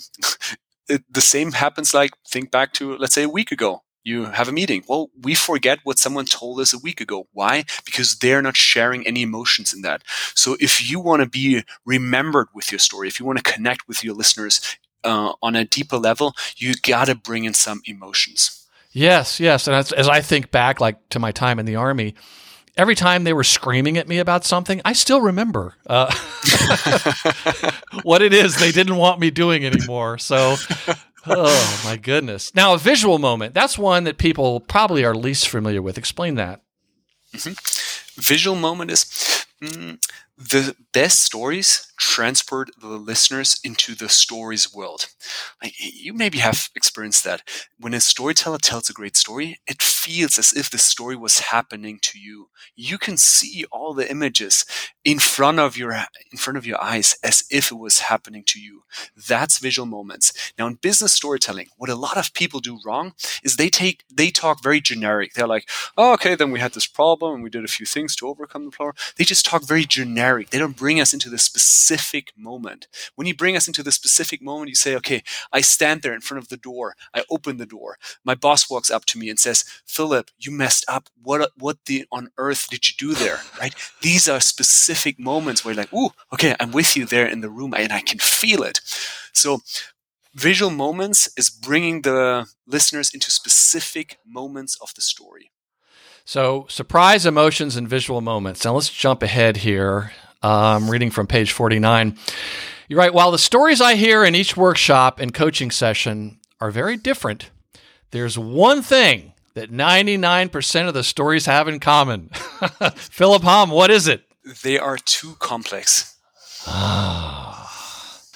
it, 0.88 1.04
the 1.12 1.22
same 1.22 1.54
happens 1.54 1.94
like 1.94 2.12
think 2.28 2.52
back 2.52 2.74
to, 2.74 2.98
let's 2.98 3.16
say, 3.16 3.24
a 3.24 3.30
week 3.30 3.52
ago. 3.52 3.84
You 4.06 4.26
have 4.26 4.50
a 4.50 4.52
meeting. 4.52 4.84
Well, 4.88 5.12
we 5.22 5.34
forget 5.34 5.80
what 5.86 5.98
someone 5.98 6.26
told 6.26 6.60
us 6.60 6.74
a 6.74 6.78
week 6.78 7.00
ago. 7.00 7.28
Why? 7.32 7.64
Because 7.86 8.18
they're 8.18 8.42
not 8.42 8.58
sharing 8.58 9.08
any 9.08 9.22
emotions 9.22 9.74
in 9.74 9.82
that. 9.84 10.04
So 10.36 10.58
if 10.60 10.90
you 10.90 11.00
want 11.00 11.22
to 11.22 11.30
be 11.30 11.64
remembered 11.86 12.48
with 12.54 12.70
your 12.70 12.80
story, 12.80 13.08
if 13.08 13.18
you 13.18 13.26
want 13.26 13.38
to 13.38 13.52
connect 13.52 13.88
with 13.88 14.04
your 14.04 14.14
listeners 14.14 14.78
uh, 15.06 15.34
on 15.42 15.56
a 15.56 15.64
deeper 15.64 15.98
level, 15.98 16.36
you 16.58 16.74
got 16.82 17.06
to 17.06 17.16
bring 17.16 17.46
in 17.46 17.54
some 17.54 17.82
emotions. 17.86 18.68
Yes, 18.92 19.40
yes. 19.40 19.68
And 19.68 19.76
as, 19.76 19.94
as 19.94 20.10
I 20.10 20.20
think 20.20 20.52
back, 20.52 20.82
like 20.82 20.98
to 21.10 21.20
my 21.20 21.32
time 21.32 21.58
in 21.58 21.66
the 21.66 21.78
army, 21.78 22.14
every 22.78 22.96
time 22.96 23.24
they 23.24 23.34
were 23.34 23.44
screaming 23.44 23.98
at 23.98 24.08
me 24.08 24.20
about 24.20 24.46
something, 24.46 24.82
I 24.86 24.94
still 24.94 25.22
remember 25.22 25.76
uh, 25.88 26.14
what 28.04 28.22
it 28.22 28.34
is 28.34 28.58
they 28.58 28.72
didn't 28.72 28.98
want 28.98 29.20
me 29.20 29.32
doing 29.32 29.66
anymore. 29.66 30.18
So, 30.18 30.56
oh 31.28 31.82
my 31.86 31.98
goodness. 31.98 32.54
Now, 32.56 32.74
a 32.74 32.78
visual 32.78 33.20
moment, 33.20 33.54
that's 33.54 33.78
one 33.78 34.04
that 34.06 34.18
people 34.18 34.60
probably 34.60 35.04
are 35.04 35.16
least 35.16 35.50
familiar 35.50 35.82
with. 35.82 35.98
Explain 35.98 36.36
that. 36.36 36.62
Mm-hmm. 37.34 38.22
Visual 38.22 38.56
moment 38.56 38.92
is 38.92 39.06
mm, 39.62 39.98
the 40.38 40.76
best 40.94 41.20
stories 41.20 41.88
transport 42.00 42.70
the 42.82 42.88
listeners 42.88 43.60
into 43.64 43.96
the 43.96 44.10
story's 44.10 44.74
world. 44.74 45.08
You 45.80 46.14
maybe 46.14 46.40
have 46.40 46.70
experienced 46.76 47.24
that. 47.24 47.44
When 47.80 47.94
a 47.94 48.00
storyteller 48.02 48.58
tells 48.58 48.90
a 48.90 48.94
great 48.94 49.16
story, 49.16 49.60
it 49.68 49.82
feels 49.82 50.38
as 50.38 50.52
if 50.54 50.70
the 50.70 50.78
story 50.78 51.16
was 51.16 51.40
happening 51.40 52.00
to 52.02 52.20
you. 52.20 52.50
You 52.76 52.98
can 52.98 53.16
see 53.18 53.66
all 53.72 53.94
the 53.94 54.10
images 54.10 54.66
in 55.06 55.20
front 55.20 55.60
of 55.60 55.78
your 55.78 55.94
in 56.32 56.38
front 56.38 56.58
of 56.58 56.66
your 56.66 56.82
eyes 56.82 57.16
as 57.24 57.44
if 57.52 57.72
it 57.72 57.76
was 57.76 58.00
happening 58.00 58.44
to 58.48 58.60
you. 58.60 58.84
That's 59.16 59.60
visual 59.60 59.86
moments. 59.86 60.34
Now 60.58 60.68
in 60.68 60.76
business 60.76 61.14
storytelling, 61.14 61.68
what 61.78 61.90
a 61.90 61.96
lot 61.96 62.18
of 62.18 62.34
people 62.34 62.60
do 62.60 62.80
wrong 62.86 63.14
is 63.44 63.56
they 63.56 63.70
take 63.70 64.04
they 64.14 64.30
talk 64.30 64.62
very 64.64 64.82
generic. 64.82 65.34
They're 65.34 65.48
like, 65.48 65.70
oh, 65.98 66.14
okay, 66.14 66.36
then 66.36 66.52
we 66.52 66.60
had 66.60 66.74
this 66.74 66.88
problem 66.88 67.36
and 67.36 67.44
we 67.44 67.50
did 67.50 67.64
a 67.64 67.68
few 67.70 67.86
things 67.86 68.16
to 68.18 68.28
overcome 68.28 68.66
the 68.66 68.72
problem. 68.72 68.96
They 69.18 69.24
just 69.24 69.46
talk 69.46 69.64
very 69.64 69.86
generic. 69.86 70.23
They 70.24 70.60
don't 70.60 70.78
bring 70.78 71.02
us 71.02 71.14
into 71.14 71.30
the 71.30 71.38
specific 71.38 72.32
moment. 72.38 72.88
When 73.16 73.28
you 73.28 73.36
bring 73.36 73.56
us 73.56 73.68
into 73.68 73.84
the 73.84 73.92
specific 73.92 74.42
moment, 74.42 74.70
you 74.70 74.76
say, 74.76 74.96
okay, 74.96 75.22
I 75.52 75.62
stand 75.62 76.02
there 76.02 76.14
in 76.14 76.22
front 76.22 76.42
of 76.42 76.50
the 76.50 76.58
door. 76.58 76.96
I 77.14 77.24
open 77.30 77.58
the 77.58 77.66
door. 77.66 77.98
My 78.24 78.36
boss 78.36 78.70
walks 78.70 78.90
up 78.90 79.06
to 79.06 79.20
me 79.20 79.30
and 79.30 79.40
says, 79.40 79.66
Philipp, 79.86 80.32
you 80.38 80.52
messed 80.52 80.86
up. 80.88 81.10
What 81.22 81.52
what 81.58 81.78
the 81.86 82.06
on 82.12 82.30
earth 82.38 82.68
did 82.70 82.88
you 82.88 82.96
do 82.98 83.14
there? 83.14 83.40
Right? 83.60 83.76
These 84.02 84.30
are 84.30 84.40
specific 84.40 85.20
moments 85.20 85.64
where 85.64 85.74
you're 85.74 85.84
like, 85.84 85.94
ooh, 85.94 86.12
okay, 86.34 86.56
I'm 86.60 86.72
with 86.72 86.96
you 86.96 87.06
there 87.06 87.28
in 87.28 87.42
the 87.42 87.50
room 87.50 87.74
and 87.74 87.92
I 87.92 88.02
can 88.02 88.20
feel 88.20 88.64
it. 88.64 88.82
So 89.34 89.60
visual 90.36 90.72
moments 90.72 91.30
is 91.38 91.50
bringing 91.50 92.02
the 92.02 92.48
listeners 92.68 93.12
into 93.14 93.32
specific 93.32 94.20
moments 94.26 94.78
of 94.82 94.94
the 94.96 95.02
story. 95.02 95.52
So, 96.26 96.66
surprise 96.70 97.26
emotions 97.26 97.76
and 97.76 97.88
visual 97.88 98.22
moments. 98.22 98.64
Now, 98.64 98.76
let's 98.76 98.90
jump 98.90 99.24
ahead 99.24 99.58
here. 99.58 100.14
I'm 100.42 100.84
um, 100.84 100.90
reading 100.90 101.12
from 101.12 101.28
page 101.28 101.52
49. 101.52 102.18
You're 102.88 103.00
right. 103.00 103.14
While 103.14 103.32
the 103.32 103.38
stories 103.38 103.82
I 103.82 103.96
hear 103.96 104.24
in 104.24 104.36
each 104.36 104.56
workshop 104.58 105.20
and 105.20 105.34
coaching 105.34 105.72
session 105.72 106.40
are 106.60 106.72
very 106.72 106.98
different, 106.98 107.50
there's 108.12 108.38
one 108.38 108.82
thing 108.82 109.34
that 109.54 109.72
99% 109.72 110.88
of 110.88 110.94
the 110.94 111.04
stories 111.04 111.46
have 111.46 111.68
in 111.68 111.80
common. 111.80 112.30
Philipp 112.96 113.44
Humm, 113.44 113.70
what 113.70 113.92
is 113.92 114.08
it? 114.08 114.24
They 114.64 114.78
are 114.78 114.98
too 114.98 115.36
complex. 115.40 116.18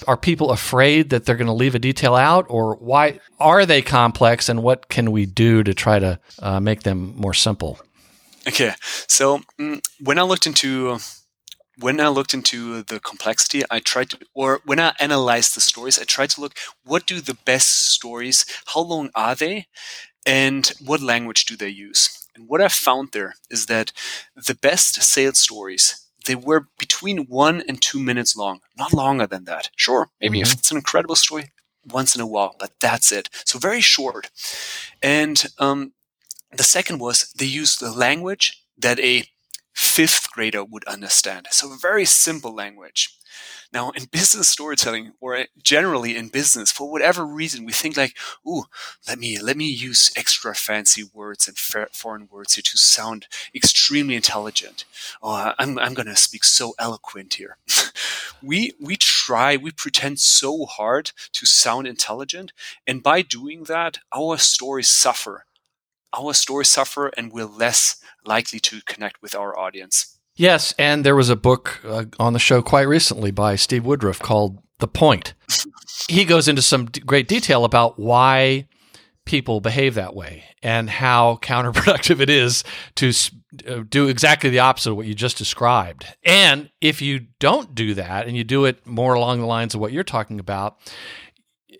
Are 0.06 0.16
people 0.16 0.50
afraid 0.50 1.10
that 1.10 1.24
they're 1.24 1.36
going 1.36 1.46
to 1.46 1.52
leave 1.52 1.74
a 1.74 1.78
detail 1.78 2.14
out, 2.14 2.46
or 2.48 2.76
why 2.76 3.20
are 3.38 3.66
they 3.66 3.82
complex, 3.82 4.48
and 4.48 4.62
what 4.62 4.88
can 4.88 5.10
we 5.10 5.26
do 5.26 5.62
to 5.62 5.74
try 5.74 5.98
to 5.98 6.20
uh, 6.40 6.60
make 6.60 6.82
them 6.82 7.14
more 7.16 7.34
simple? 7.34 7.80
Okay, 8.46 8.72
so 9.06 9.40
mm, 9.58 9.80
when 10.00 10.18
I 10.18 10.22
looked 10.22 10.46
into 10.46 10.98
when 11.80 12.00
I 12.00 12.08
looked 12.08 12.34
into 12.34 12.82
the 12.82 12.98
complexity, 12.98 13.62
I 13.70 13.78
tried 13.78 14.10
to, 14.10 14.18
or 14.34 14.60
when 14.64 14.80
I 14.80 14.94
analyzed 14.98 15.54
the 15.54 15.60
stories, 15.60 15.98
I 15.98 16.04
tried 16.04 16.30
to 16.30 16.40
look 16.40 16.54
what 16.84 17.06
do 17.06 17.20
the 17.20 17.38
best 17.44 17.68
stories, 17.68 18.44
how 18.66 18.80
long 18.80 19.10
are 19.14 19.34
they, 19.34 19.66
and 20.26 20.66
what 20.84 21.00
language 21.00 21.44
do 21.44 21.56
they 21.56 21.68
use? 21.68 22.26
And 22.34 22.48
what 22.48 22.60
I 22.60 22.68
found 22.68 23.10
there 23.12 23.34
is 23.50 23.66
that 23.66 23.92
the 24.34 24.54
best 24.54 25.02
sales 25.02 25.38
stories, 25.38 26.07
they 26.28 26.36
were 26.36 26.68
between 26.78 27.26
one 27.26 27.62
and 27.66 27.82
two 27.82 27.98
minutes 27.98 28.36
long, 28.36 28.60
not 28.76 28.92
longer 28.92 29.26
than 29.26 29.44
that. 29.46 29.70
Sure, 29.74 30.10
maybe 30.20 30.38
mm-hmm. 30.38 30.42
if 30.42 30.52
it's 30.52 30.70
an 30.70 30.76
incredible 30.76 31.16
story, 31.16 31.50
once 31.84 32.14
in 32.14 32.20
a 32.20 32.26
while, 32.26 32.54
but 32.60 32.72
that's 32.80 33.10
it. 33.10 33.30
So 33.44 33.58
very 33.58 33.80
short. 33.80 34.30
And 35.02 35.42
um, 35.58 35.92
the 36.52 36.62
second 36.62 36.98
was 36.98 37.32
they 37.32 37.46
used 37.46 37.80
the 37.80 37.90
language 37.90 38.62
that 38.76 39.00
a 39.00 39.24
fifth 39.72 40.30
grader 40.30 40.62
would 40.62 40.84
understand. 40.84 41.48
So 41.50 41.74
very 41.80 42.04
simple 42.04 42.54
language. 42.54 43.16
Now, 43.72 43.90
in 43.90 44.06
business 44.06 44.48
storytelling, 44.48 45.12
or 45.20 45.46
generally 45.62 46.16
in 46.16 46.28
business, 46.28 46.72
for 46.72 46.90
whatever 46.90 47.26
reason, 47.26 47.66
we 47.66 47.72
think 47.72 47.96
like, 47.98 48.16
"Ooh, 48.46 48.64
let 49.06 49.18
me 49.18 49.38
let 49.38 49.56
me 49.58 49.66
use 49.66 50.10
extra 50.16 50.54
fancy 50.54 51.02
words 51.04 51.48
and 51.48 51.58
foreign 51.58 52.28
words 52.28 52.54
here 52.54 52.62
to 52.62 52.78
sound 52.78 53.26
extremely 53.54 54.14
intelligent." 54.16 54.84
Oh, 55.22 55.52
I'm 55.58 55.78
I'm 55.78 55.94
going 55.94 56.06
to 56.08 56.16
speak 56.16 56.44
so 56.44 56.74
eloquent 56.78 57.34
here. 57.34 57.58
we 58.42 58.72
we 58.80 58.96
try, 58.96 59.56
we 59.56 59.70
pretend 59.70 60.18
so 60.20 60.64
hard 60.66 61.12
to 61.32 61.46
sound 61.46 61.86
intelligent, 61.86 62.52
and 62.86 63.02
by 63.02 63.22
doing 63.22 63.64
that, 63.64 63.98
our 64.14 64.38
stories 64.38 64.88
suffer. 64.88 65.44
Our 66.12 66.34
stories 66.34 66.68
suffer, 66.68 67.08
and 67.16 67.32
we're 67.32 67.46
less 67.46 67.96
likely 68.24 68.60
to 68.60 68.82
connect 68.82 69.22
with 69.22 69.34
our 69.34 69.58
audience. 69.58 70.17
Yes, 70.38 70.72
and 70.78 71.04
there 71.04 71.16
was 71.16 71.30
a 71.30 71.36
book 71.36 71.80
uh, 71.84 72.04
on 72.20 72.32
the 72.32 72.38
show 72.38 72.62
quite 72.62 72.82
recently 72.82 73.32
by 73.32 73.56
Steve 73.56 73.84
Woodruff 73.84 74.20
called 74.20 74.62
The 74.78 74.86
Point. 74.86 75.34
he 76.08 76.24
goes 76.24 76.46
into 76.46 76.62
some 76.62 76.86
d- 76.86 77.00
great 77.00 77.26
detail 77.26 77.64
about 77.64 77.98
why 77.98 78.68
people 79.24 79.60
behave 79.60 79.96
that 79.96 80.14
way 80.14 80.44
and 80.62 80.88
how 80.88 81.40
counterproductive 81.42 82.20
it 82.20 82.30
is 82.30 82.62
to 82.94 83.12
uh, 83.66 83.82
do 83.88 84.06
exactly 84.06 84.48
the 84.48 84.60
opposite 84.60 84.92
of 84.92 84.96
what 84.96 85.06
you 85.06 85.14
just 85.14 85.36
described. 85.36 86.06
And 86.24 86.70
if 86.80 87.02
you 87.02 87.26
don't 87.40 87.74
do 87.74 87.94
that 87.94 88.28
and 88.28 88.36
you 88.36 88.44
do 88.44 88.64
it 88.64 88.86
more 88.86 89.14
along 89.14 89.40
the 89.40 89.46
lines 89.46 89.74
of 89.74 89.80
what 89.80 89.90
you're 89.90 90.04
talking 90.04 90.38
about, 90.38 90.78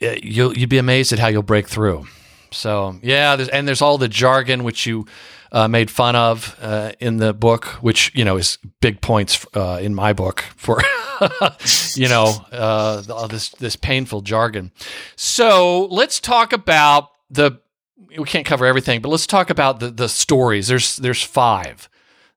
uh, 0.02 0.16
you'll 0.20 0.58
you'd 0.58 0.68
be 0.68 0.78
amazed 0.78 1.12
at 1.12 1.20
how 1.20 1.28
you'll 1.28 1.44
break 1.44 1.68
through. 1.68 2.08
So 2.50 2.98
yeah, 3.02 3.36
there's, 3.36 3.48
and 3.50 3.68
there's 3.68 3.82
all 3.82 3.98
the 3.98 4.08
jargon 4.08 4.64
which 4.64 4.84
you 4.84 5.06
uh, 5.52 5.68
made 5.68 5.90
fun 5.90 6.16
of 6.16 6.56
uh, 6.60 6.92
in 7.00 7.18
the 7.18 7.32
book, 7.32 7.64
which 7.80 8.12
you 8.14 8.24
know 8.24 8.36
is 8.36 8.58
big 8.80 9.00
points 9.00 9.44
uh, 9.54 9.78
in 9.80 9.94
my 9.94 10.12
book 10.12 10.40
for 10.56 10.80
you 11.94 12.08
know 12.08 12.34
uh, 12.52 13.26
this 13.26 13.50
this 13.50 13.76
painful 13.76 14.20
jargon. 14.20 14.72
So 15.16 15.86
let's 15.86 16.20
talk 16.20 16.52
about 16.52 17.10
the. 17.30 17.60
We 18.16 18.24
can't 18.24 18.46
cover 18.46 18.64
everything, 18.64 19.02
but 19.02 19.10
let's 19.10 19.26
talk 19.26 19.50
about 19.50 19.80
the 19.80 19.90
the 19.90 20.08
stories. 20.08 20.68
There's 20.68 20.96
there's 20.96 21.22
five 21.22 21.88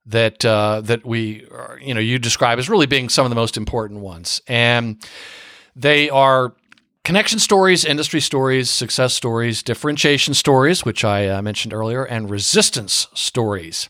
that 0.06 0.43
uh, 0.43 0.82
that 0.82 1.06
we 1.06 1.47
are, 1.52 1.80
you 1.82 1.93
know 1.93 2.00
you 2.00 2.19
describe 2.19 2.60
as 2.60 2.69
really 2.69 2.88
being 2.88 3.10
some 3.10 3.26
of 3.26 3.30
the 3.30 3.36
most 3.36 3.58
important 3.58 4.02
ones, 4.02 4.41
and 4.47 5.04
they 5.76 6.10
are 6.10 6.54
connection 7.03 7.39
stories, 7.39 7.85
industry 7.85 8.21
stories, 8.21 8.69
success 8.69 9.13
stories, 9.13 9.63
differentiation 9.63 10.33
stories, 10.33 10.85
which 10.85 11.03
I 11.03 11.27
uh, 11.27 11.41
mentioned 11.41 11.73
earlier, 11.73 12.03
and 12.03 12.29
resistance 12.29 13.07
stories. 13.13 13.89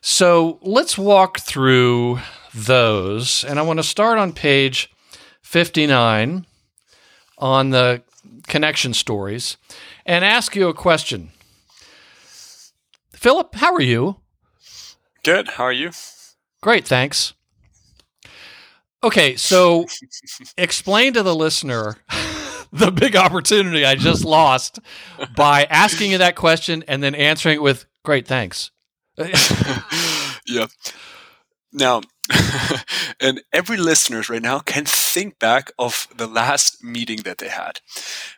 So 0.00 0.58
let's 0.62 0.96
walk 0.96 1.40
through 1.40 2.20
those. 2.54 3.44
And 3.44 3.58
I 3.58 3.62
want 3.62 3.78
to 3.78 3.84
start 3.84 4.18
on 4.18 4.32
page 4.32 4.90
59 5.42 6.46
on 7.38 7.70
the 7.70 8.02
connection 8.46 8.94
stories 8.94 9.56
and 10.06 10.24
ask 10.24 10.56
you 10.56 10.68
a 10.68 10.74
question. 10.74 11.30
Philipp, 13.12 13.54
how 13.56 13.74
are 13.74 13.82
you? 13.82 14.16
Good. 15.22 15.48
How 15.48 15.64
are 15.64 15.72
you? 15.72 15.90
Great, 16.60 16.86
thanks. 16.86 17.34
Okay, 19.02 19.36
so 19.36 19.86
explain 20.56 21.12
to 21.12 21.22
the 21.22 21.34
listener 21.34 21.96
the 22.72 22.90
big 22.90 23.14
opportunity 23.14 23.84
I 23.84 23.94
just 23.94 24.24
lost 24.24 24.80
by 25.36 25.64
asking 25.64 26.10
you 26.10 26.18
that 26.18 26.34
question 26.34 26.84
and 26.88 27.02
then 27.02 27.14
answering 27.14 27.56
it 27.56 27.62
with 27.62 27.86
great 28.04 28.26
thanks. 28.26 28.70
yeah. 30.46 30.66
Now, 31.72 32.00
and 33.20 33.40
every 33.52 33.76
listener 33.76 34.22
right 34.28 34.42
now 34.42 34.58
can 34.58 34.84
think 34.84 35.38
back 35.38 35.70
of 35.78 36.08
the 36.14 36.26
last 36.26 36.82
meeting 36.82 37.18
that 37.18 37.38
they 37.38 37.48
had. 37.48 37.80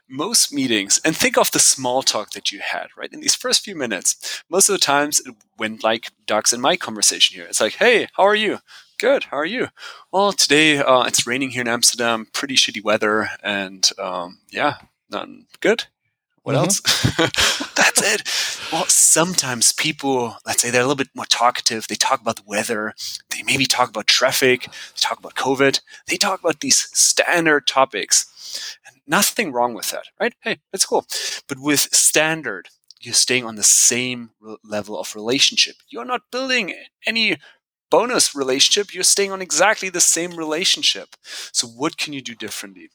Most 0.09 0.53
meetings, 0.53 1.01
and 1.05 1.17
think 1.17 1.37
of 1.39 1.51
the 1.51 1.59
small 1.59 2.03
talk 2.03 2.33
that 2.33 2.53
you 2.53 2.61
had, 2.61 2.89
right? 2.97 3.13
In 3.13 3.21
these 3.21 3.35
first 3.35 3.65
few 3.65 3.75
minutes, 3.75 4.43
most 4.51 4.69
of 4.69 4.75
the 4.75 4.79
times 4.79 5.21
it 5.21 5.35
went 5.59 5.83
like 5.83 6.11
Doug's 6.27 6.53
and 6.53 6.63
my 6.63 6.77
conversation 6.77 7.37
here. 7.37 7.47
It's 7.47 7.61
like, 7.61 7.75
hey, 7.75 8.09
how 8.15 8.25
are 8.25 8.35
you? 8.35 8.59
Good. 9.01 9.25
How 9.25 9.39
are 9.39 9.47
you? 9.47 9.69
Well, 10.13 10.31
today 10.31 10.77
uh, 10.77 11.05
it's 11.05 11.27
raining 11.27 11.53
here 11.53 11.63
in 11.63 11.69
Amsterdam, 11.69 12.27
pretty 12.35 12.55
shitty 12.55 12.85
weather, 12.85 13.31
and 13.43 13.89
um, 13.99 14.41
yeah, 14.51 14.75
none 15.09 15.47
good. 15.61 15.85
What 16.43 16.55
mm-hmm. 16.55 16.65
else? 16.65 16.81
That's 17.75 18.03
it. 18.03 18.71
Well, 18.71 18.85
sometimes 18.89 19.73
people, 19.73 20.37
let's 20.45 20.61
say 20.61 20.69
they're 20.69 20.83
a 20.83 20.85
little 20.85 20.97
bit 20.97 21.09
more 21.15 21.25
talkative. 21.25 21.89
They 21.89 21.95
talk 21.95 22.21
about 22.21 22.37
the 22.37 22.43
weather. 22.45 22.93
They 23.31 23.43
maybe 23.43 23.65
talk 23.65 23.89
about 23.89 24.07
traffic. 24.07 24.65
They 24.65 25.01
talk 25.01 25.19
about 25.19 25.35
COVID. 25.35 25.81
They 26.07 26.19
talk 26.19 26.39
about 26.39 26.61
these 26.61 26.91
standard 26.93 27.67
topics. 27.67 28.77
Nothing 29.07 29.51
wrong 29.51 29.73
with 29.73 29.91
that, 29.93 30.09
right? 30.21 30.35
Hey, 30.41 30.59
that's 30.73 30.85
cool. 30.85 31.07
But 31.49 31.59
with 31.59 31.89
standard, 31.95 32.69
you're 33.01 33.15
staying 33.15 33.47
on 33.47 33.55
the 33.55 33.63
same 33.63 34.33
level 34.63 35.01
of 35.01 35.15
relationship. 35.15 35.77
You're 35.89 36.05
not 36.05 36.31
building 36.31 36.75
any 37.07 37.39
bonus 37.91 38.35
relationship. 38.35 38.95
You're 38.95 39.03
staying 39.05 39.33
on 39.33 39.43
exactly 39.43 39.89
the 39.89 40.01
same 40.01 40.37
relationship. 40.37 41.17
So, 41.53 41.67
what 41.67 41.97
can 41.99 42.13
you 42.13 42.23
do 42.23 42.35
differently? 42.35 42.91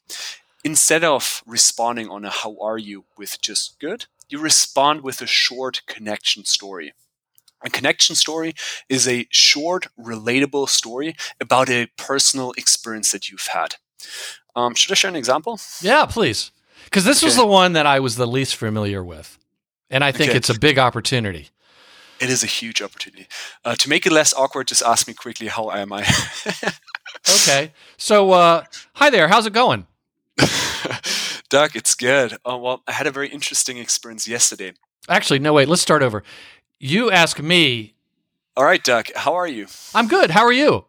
instead 0.66 1.04
of 1.04 1.44
responding 1.46 2.08
on 2.08 2.24
a 2.24 2.28
how 2.28 2.56
are 2.60 2.76
you 2.76 3.04
with 3.16 3.40
just 3.40 3.78
good, 3.78 4.06
you 4.28 4.40
respond 4.40 5.02
with 5.02 5.22
a 5.22 5.26
short 5.26 5.82
connection 5.86 6.44
story. 6.44 6.92
A 7.64 7.70
connection 7.70 8.16
story 8.16 8.52
is 8.88 9.06
a 9.06 9.28
short, 9.30 9.86
relatable 9.96 10.68
story 10.68 11.14
about 11.40 11.70
a 11.70 11.86
personal 11.96 12.52
experience 12.58 13.12
that 13.12 13.30
you've 13.30 13.46
had. 13.52 13.76
Um, 14.56 14.74
should 14.74 14.90
I 14.90 14.96
share 14.96 15.08
an 15.08 15.16
example? 15.16 15.60
Yeah, 15.80 16.04
please. 16.04 16.50
Because 16.84 17.04
this 17.04 17.20
okay. 17.20 17.26
was 17.26 17.36
the 17.36 17.46
one 17.46 17.74
that 17.74 17.86
I 17.86 18.00
was 18.00 18.16
the 18.16 18.26
least 18.26 18.56
familiar 18.56 19.04
with. 19.04 19.38
And 19.88 20.02
I 20.02 20.10
think 20.10 20.30
okay. 20.30 20.36
it's 20.36 20.50
a 20.50 20.58
big 20.58 20.80
opportunity. 20.80 21.50
It 22.18 22.30
is 22.30 22.42
a 22.42 22.46
huge 22.46 22.80
opportunity. 22.80 23.26
Uh, 23.64 23.74
to 23.76 23.88
make 23.88 24.06
it 24.06 24.12
less 24.12 24.32
awkward, 24.34 24.68
just 24.68 24.82
ask 24.82 25.06
me 25.06 25.14
quickly, 25.14 25.48
how 25.48 25.70
am 25.70 25.92
I? 25.92 26.00
okay. 27.28 27.72
So, 27.98 28.32
uh, 28.32 28.64
hi 28.94 29.10
there. 29.10 29.28
How's 29.28 29.46
it 29.46 29.52
going? 29.52 29.86
Doug, 31.48 31.76
it's 31.76 31.94
good. 31.94 32.38
Oh, 32.44 32.56
well, 32.56 32.82
I 32.86 32.92
had 32.92 33.06
a 33.06 33.10
very 33.10 33.28
interesting 33.28 33.78
experience 33.78 34.26
yesterday. 34.26 34.72
Actually, 35.08 35.38
no, 35.38 35.52
wait, 35.52 35.68
let's 35.68 35.82
start 35.82 36.02
over. 36.02 36.22
You 36.80 37.10
ask 37.10 37.40
me. 37.40 37.94
All 38.56 38.64
right, 38.64 38.82
Doug, 38.82 39.08
how 39.14 39.34
are 39.34 39.46
you? 39.46 39.66
I'm 39.94 40.08
good. 40.08 40.30
How 40.30 40.44
are 40.44 40.52
you? 40.52 40.86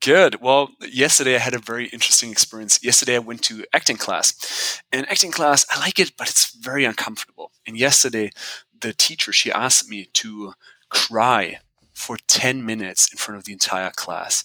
Good. 0.00 0.40
Well, 0.40 0.70
yesterday 0.80 1.34
I 1.34 1.40
had 1.40 1.52
a 1.54 1.58
very 1.58 1.88
interesting 1.88 2.30
experience. 2.30 2.82
Yesterday 2.82 3.16
I 3.16 3.18
went 3.18 3.42
to 3.42 3.66
acting 3.74 3.98
class. 3.98 4.80
And 4.90 5.06
acting 5.10 5.30
class, 5.30 5.66
I 5.70 5.78
like 5.78 5.98
it, 5.98 6.12
but 6.16 6.30
it's 6.30 6.54
very 6.54 6.86
uncomfortable. 6.86 7.52
And 7.66 7.76
yesterday, 7.76 8.30
the 8.80 8.92
teacher, 8.92 9.32
she 9.32 9.52
asked 9.52 9.88
me 9.88 10.08
to 10.14 10.54
cry 10.88 11.58
for 11.94 12.16
10 12.28 12.64
minutes 12.64 13.10
in 13.12 13.18
front 13.18 13.38
of 13.38 13.44
the 13.44 13.52
entire 13.52 13.90
class 13.90 14.44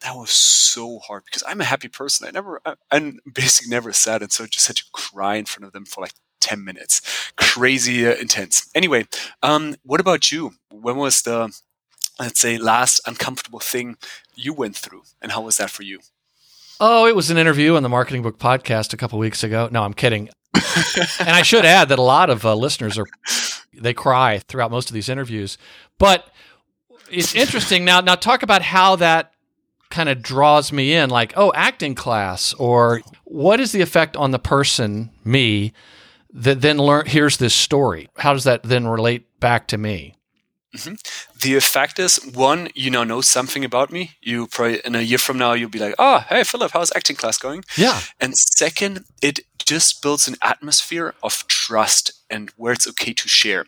that 0.00 0.14
was 0.14 0.30
so 0.30 0.98
hard 0.98 1.24
because 1.24 1.42
I'm 1.46 1.60
a 1.60 1.64
happy 1.64 1.88
person. 1.88 2.28
I 2.28 2.30
never, 2.30 2.60
I, 2.64 2.74
am 2.92 3.18
basically 3.32 3.70
never 3.70 3.92
sad, 3.92 4.22
and 4.22 4.30
so 4.30 4.44
I 4.44 4.46
just 4.46 4.66
had 4.66 4.76
to 4.76 4.84
cry 4.92 5.36
in 5.36 5.46
front 5.46 5.66
of 5.66 5.72
them 5.72 5.84
for 5.84 6.00
like 6.00 6.12
10 6.40 6.64
minutes. 6.64 7.32
Crazy 7.36 8.06
uh, 8.06 8.14
intense. 8.14 8.70
Anyway, 8.74 9.06
um, 9.42 9.76
what 9.82 10.00
about 10.00 10.30
you? 10.30 10.52
When 10.70 10.96
was 10.96 11.22
the, 11.22 11.52
let's 12.20 12.40
say, 12.40 12.58
last 12.58 13.00
uncomfortable 13.06 13.60
thing 13.60 13.96
you 14.34 14.52
went 14.52 14.76
through, 14.76 15.02
and 15.20 15.32
how 15.32 15.42
was 15.42 15.56
that 15.56 15.70
for 15.70 15.82
you? 15.82 16.00
Oh, 16.78 17.06
it 17.06 17.16
was 17.16 17.30
an 17.30 17.38
interview 17.38 17.74
on 17.74 17.82
the 17.82 17.88
Marketing 17.88 18.22
Book 18.22 18.38
Podcast 18.38 18.92
a 18.92 18.98
couple 18.98 19.18
weeks 19.18 19.42
ago. 19.42 19.68
No, 19.72 19.82
I'm 19.82 19.94
kidding. 19.94 20.28
And 21.20 21.30
I 21.30 21.42
should 21.42 21.64
add 21.64 21.88
that 21.88 21.98
a 21.98 22.02
lot 22.02 22.30
of 22.30 22.44
uh, 22.44 22.54
listeners 22.54 22.98
are 22.98 23.06
they 23.74 23.94
cry 23.94 24.38
throughout 24.38 24.70
most 24.70 24.88
of 24.88 24.94
these 24.94 25.08
interviews, 25.08 25.58
but 25.98 26.28
it's 27.10 27.34
interesting. 27.34 27.84
Now. 27.84 28.00
Now 28.00 28.14
talk 28.14 28.42
about 28.42 28.62
how 28.62 28.96
that 28.96 29.32
kind 29.90 30.08
of 30.08 30.22
draws 30.22 30.72
me 30.72 30.94
in 30.94 31.10
like 31.10 31.32
oh 31.36 31.52
acting 31.54 31.94
class 31.94 32.52
or 32.54 33.02
what 33.24 33.60
is 33.60 33.72
the 33.72 33.80
effect 33.80 34.16
on 34.16 34.32
the 34.32 34.38
person 34.38 35.10
me 35.24 35.72
that 36.32 36.60
then 36.60 36.78
learn 36.78 37.06
hears 37.06 37.36
this 37.36 37.54
story? 37.54 38.08
How 38.16 38.32
does 38.32 38.44
that 38.44 38.62
then 38.62 38.86
relate 38.86 39.40
back 39.40 39.68
to 39.68 39.78
me? 39.78 40.14
Mm-hmm. 40.74 40.94
the 41.40 41.56
effect 41.56 41.98
is 41.98 42.20
one 42.34 42.68
you 42.74 42.90
now 42.90 43.02
know 43.02 43.22
something 43.22 43.64
about 43.64 43.90
me. 43.90 44.10
You 44.20 44.46
probably 44.46 44.80
in 44.84 44.94
a 44.94 45.00
year 45.00 45.16
from 45.16 45.38
now 45.38 45.54
you'll 45.54 45.70
be 45.70 45.78
like 45.78 45.94
oh 45.98 46.18
hey 46.28 46.44
philipp 46.44 46.72
how's 46.72 46.92
acting 46.94 47.16
class 47.16 47.38
going? 47.38 47.64
Yeah. 47.78 48.00
And 48.20 48.36
second 48.36 49.04
it 49.22 49.40
just 49.66 50.02
builds 50.02 50.28
an 50.28 50.36
atmosphere 50.42 51.14
of 51.22 51.46
trust 51.48 52.12
and 52.30 52.50
where 52.56 52.72
it's 52.72 52.88
okay 52.88 53.12
to 53.12 53.28
share 53.28 53.66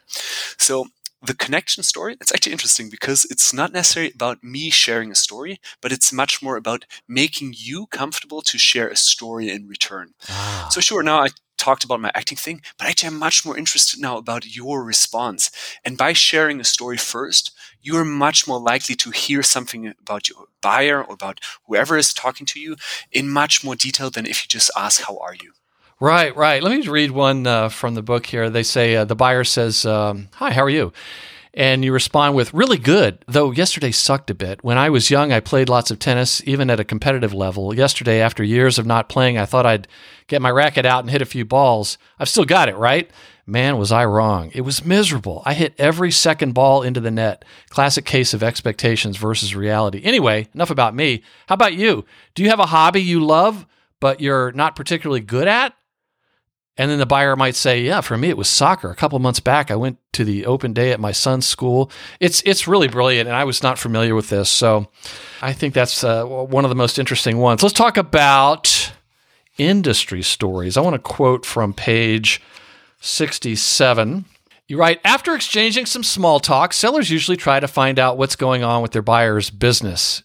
so 0.59 0.87
the 1.23 1.35
connection 1.35 1.83
story, 1.83 2.17
it's 2.21 2.33
actually 2.33 2.53
interesting 2.53 2.91
because 2.91 3.25
it's 3.31 3.53
not 3.53 3.73
necessarily 3.73 4.13
about 4.13 4.45
me 4.45 4.71
sharing 4.71 5.11
a 5.11 5.17
story, 5.17 5.61
but 5.81 5.91
it's 5.91 6.13
much 6.13 6.43
more 6.43 6.57
about 6.57 6.85
making 7.09 7.55
you 7.57 7.87
comfortable 7.87 8.41
to 8.43 8.59
share 8.59 8.89
a 8.89 8.97
story 8.97 9.51
in 9.51 9.67
return. 9.67 10.15
Ah. 10.29 10.69
So, 10.71 10.81
sure, 10.81 11.03
now 11.03 11.19
I 11.19 11.29
talked 11.57 11.83
about 11.83 12.01
my 12.01 12.13
acting 12.15 12.39
thing, 12.39 12.63
but 12.79 12.87
actually, 12.87 13.09
I'm 13.09 13.19
much 13.19 13.45
more 13.45 13.59
interested 13.59 14.01
now 14.01 14.17
about 14.17 14.55
your 14.55 14.85
response. 14.85 15.51
And 15.85 15.99
by 15.99 16.13
sharing 16.13 16.61
a 16.61 16.65
story 16.65 16.97
first, 16.97 17.51
you 17.83 17.97
are 17.97 18.05
much 18.05 18.47
more 18.47 18.61
likely 18.61 18.95
to 18.97 19.11
hear 19.11 19.43
something 19.43 19.93
about 20.01 20.29
your 20.29 20.47
buyer 20.63 21.03
or 21.03 21.15
about 21.15 21.41
whoever 21.67 21.99
is 21.99 22.15
talking 22.15 22.47
to 22.47 22.61
you 22.61 22.77
in 23.11 23.29
much 23.29 23.65
more 23.65 23.75
detail 23.75 24.11
than 24.11 24.25
if 24.27 24.45
you 24.45 24.49
just 24.49 24.71
ask, 24.77 25.03
How 25.03 25.19
are 25.19 25.35
you? 25.35 25.53
Right, 26.01 26.35
right. 26.37 26.63
Let 26.63 26.79
me 26.79 26.87
read 26.87 27.11
one 27.11 27.45
uh, 27.47 27.71
from 27.71 27.95
the 27.95 28.03
book 28.03 28.25
here. 28.27 28.51
They 28.51 28.63
say 28.63 28.95
uh, 28.95 29.05
the 29.05 29.17
buyer 29.17 29.43
says, 29.43 29.85
um, 29.85 30.29
"Hi, 30.35 30.53
how 30.53 30.63
are 30.63 30.71
you?" 30.71 30.93
And 31.53 31.85
you 31.85 31.93
respond 31.93 32.37
with, 32.37 32.55
"Really 32.55 32.79
good." 32.79 33.25
Though 33.27 33.51
yesterday 33.51 33.91
sucked 33.91 34.31
a 34.31 34.35
bit. 34.35 34.63
When 34.63 34.79
I 34.79 34.91
was 34.91 35.11
young, 35.11 35.33
I 35.33 35.41
played 35.41 35.69
lots 35.69 35.91
of 35.91 35.99
tennis, 35.99 36.41
even 36.47 36.71
at 36.71 36.79
a 36.79 36.85
competitive 36.85 37.35
level. 37.35 37.75
Yesterday, 37.75 38.21
after 38.21 38.45
years 38.45 38.79
of 38.79 38.87
not 38.87 39.09
playing, 39.09 39.39
I 39.39 39.45
thought 39.45 39.67
I'd 39.67 39.89
get 40.29 40.41
my 40.41 40.53
racket 40.53 40.87
out 40.87 41.01
and 41.03 41.11
hit 41.11 41.21
a 41.21 41.27
few 41.27 41.45
balls. 41.45 41.99
I've 42.21 42.29
still 42.29 42.45
got 42.45 42.69
it, 42.69 42.77
right? 42.77 43.11
Man, 43.45 43.77
was 43.77 43.91
I 43.91 44.05
wrong. 44.05 44.53
It 44.55 44.61
was 44.61 44.85
miserable. 44.85 45.43
I 45.45 45.55
hit 45.55 45.75
every 45.79 46.13
second 46.13 46.53
ball 46.53 46.83
into 46.83 47.01
the 47.01 47.11
net. 47.11 47.45
Classic 47.71 48.05
case 48.05 48.35
of 48.35 48.45
expectations 48.45 49.17
versus 49.17 49.57
reality. 49.57 50.03
Anyway, 50.05 50.47
enough 50.55 50.71
about 50.71 50.95
me. 50.95 51.25
How 51.49 51.55
about 51.55 51.75
you? 51.75 52.05
Do 52.37 52.45
you 52.45 52.51
have 52.51 52.61
a 52.61 52.67
hobby 52.67 53.03
you 53.03 53.25
love, 53.25 53.67
but 53.99 54.21
you're 54.21 54.53
not 54.53 54.77
particularly 54.77 55.23
good 55.23 55.49
at? 55.49 55.75
And 56.81 56.91
then 56.91 56.99
the 56.99 57.07
buyer 57.07 57.35
might 57.35 57.57
say, 57.57 57.81
"Yeah, 57.81 58.01
for 58.01 58.17
me 58.17 58.29
it 58.29 58.37
was 58.37 58.49
soccer. 58.49 58.91
A 58.91 58.95
couple 58.95 59.19
months 59.19 59.41
back, 59.41 59.71
I 59.71 59.75
went 59.75 59.99
to 60.13 60.25
the 60.25 60.47
open 60.47 60.73
day 60.73 60.93
at 60.93 61.01
my 61.01 61.11
son's 61.11 61.45
school. 61.45 61.91
It's 62.21 62.41
it's 62.47 62.69
really 62.69 62.87
brilliant, 62.87 63.29
and 63.29 63.37
I 63.37 63.43
was 63.43 63.65
not 63.65 63.81
familiar 63.81 64.15
with 64.15 64.29
this, 64.29 64.49
so 64.49 64.87
I 65.43 65.53
think 65.53 65.75
that's 65.75 66.05
uh, 66.05 66.25
one 66.25 66.65
of 66.65 66.69
the 66.69 66.77
most 66.77 66.99
interesting 66.99 67.39
ones. 67.39 67.65
Let's 67.65 67.75
talk 67.75 67.97
about 67.97 68.93
industry 69.59 70.23
stories. 70.23 70.77
I 70.77 70.81
want 70.81 70.95
to 70.95 71.01
quote 71.01 71.45
from 71.45 71.75
page 71.75 72.41
sixty-seven. 73.01 74.25
You 74.69 74.79
write, 74.79 75.01
after 75.03 75.35
exchanging 75.35 75.87
some 75.87 76.05
small 76.05 76.41
talk, 76.41 76.73
sellers 76.75 77.11
usually 77.11 77.39
try 77.39 77.59
to 77.59 77.67
find 77.67 77.99
out 77.99 78.19
what's 78.19 78.37
going 78.37 78.63
on 78.63 78.83
with 78.83 78.93
their 78.93 79.03
buyer's 79.03 79.51
business 79.51 80.23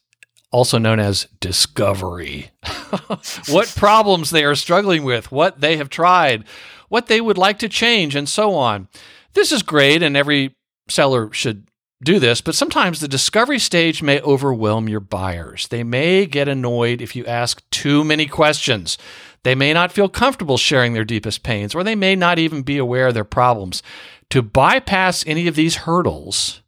also 0.54 0.78
known 0.78 1.00
as 1.00 1.28
discovery. 1.42 2.52
what 3.50 3.74
problems 3.76 4.30
they 4.30 4.46
are 4.46 4.56
struggling 4.56 5.04
with, 5.04 5.32
what 5.32 5.60
they 5.60 5.76
have 5.76 5.89
tried, 5.89 6.46
what 6.88 7.08
they 7.08 7.20
would 7.20 7.38
like 7.38 7.60
to 7.60 7.68
change, 7.68 8.16
and 8.16 8.30
so 8.30 8.54
on. 8.54 8.88
This 9.34 9.52
is 9.52 9.63
great, 9.63 10.04
and 10.04 10.16
every 10.16 10.56
seller 10.88 11.34
should 11.34 11.68
do 12.04 12.20
this, 12.20 12.42
but 12.42 12.56
sometimes 12.56 13.00
the 13.00 13.08
discovery 13.08 13.60
stage 13.60 14.04
may 14.04 14.22
overwhelm 14.22 14.88
your 14.88 15.00
buyers. 15.00 15.68
They 15.70 15.84
may 15.84 16.26
get 16.26 16.48
annoyed 16.48 17.02
if 17.02 17.16
you 17.16 17.26
ask 17.26 17.68
too 17.72 18.04
many 18.04 18.28
questions. 18.28 18.98
They 19.44 19.56
may 19.56 19.74
not 19.74 19.92
feel 19.92 20.10
comfortable 20.10 20.58
sharing 20.58 20.94
their 20.94 21.06
deepest 21.06 21.44
pains, 21.44 21.74
or 21.74 21.84
they 21.84 21.96
may 21.96 22.16
not 22.16 22.39
even 22.39 22.62
be 22.62 22.78
aware 22.78 23.08
of 23.08 23.13
their 23.13 23.24
problems. 23.24 23.82
To 24.30 24.42
bypass 24.42 25.24
any 25.26 25.48
of 25.48 25.56
these 25.56 25.78
hurdles, 25.78 26.62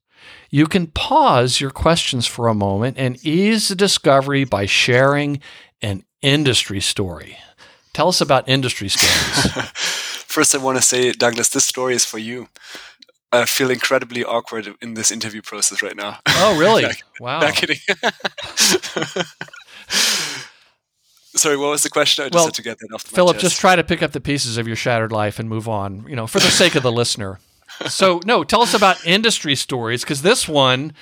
you 0.56 0.68
can 0.68 0.88
pause 0.88 1.60
your 1.60 1.70
questions 1.70 2.26
for 2.26 2.48
a 2.48 2.54
moment 2.54 2.96
and 2.98 3.22
ease 3.26 3.68
the 3.68 3.76
discovery 3.76 4.46
by 4.46 4.66
sharing 4.66 5.42
an 5.82 6.06
industry 6.22 6.80
story. 6.80 7.38
Tell 7.92 8.08
us 8.08 8.22
about 8.22 8.48
industry 8.48 8.88
stories. 8.88 9.62
First, 9.74 10.56
I 10.56 10.60
want 10.60 10.78
to 10.78 10.82
say, 10.82 11.12
Douglas, 11.12 11.50
this 11.50 11.66
story 11.66 11.94
is 11.94 12.06
for 12.06 12.20
you. 12.20 12.48
I 13.34 13.44
feel 13.44 13.70
incredibly 13.70 14.24
awkward 14.24 14.74
in 14.82 14.94
this 14.94 15.12
interview 15.12 15.42
process 15.42 15.82
right 15.82 15.98
now. 15.98 16.20
Oh, 16.26 16.58
really? 16.58 16.84
back, 16.86 17.02
wow. 17.20 17.42
Back 17.42 17.56
kidding. 17.56 17.76
Sorry, 21.36 21.58
what 21.58 21.72
was 21.72 21.84
the 21.84 21.90
question? 21.90 22.24
I 22.24 22.30
just 22.30 22.36
well, 22.36 22.46
had 22.46 22.54
to 22.54 22.62
get 22.62 22.78
that 22.80 22.94
off. 22.94 23.02
Philipp, 23.02 23.40
just 23.40 23.60
try 23.60 23.76
to 23.76 23.84
pick 23.84 24.02
up 24.02 24.14
the 24.14 24.22
pieces 24.22 24.56
of 24.58 24.68
your 24.68 24.78
shattered 24.78 25.12
life 25.12 25.38
and 25.38 25.50
move 25.50 25.68
on. 25.68 26.06
You 26.08 26.16
know, 26.16 26.28
for 26.28 26.40
the 26.40 26.46
sake 26.50 26.76
of 26.76 26.84
the 26.84 26.94
listener. 26.94 27.40
So 27.88 28.22
no, 28.26 28.44
tell 28.44 28.62
us 28.62 28.74
about 28.74 29.06
industry 29.06 29.56
stories 29.56 30.02
because 30.02 30.22
this 30.22 30.48
one, 30.48 30.94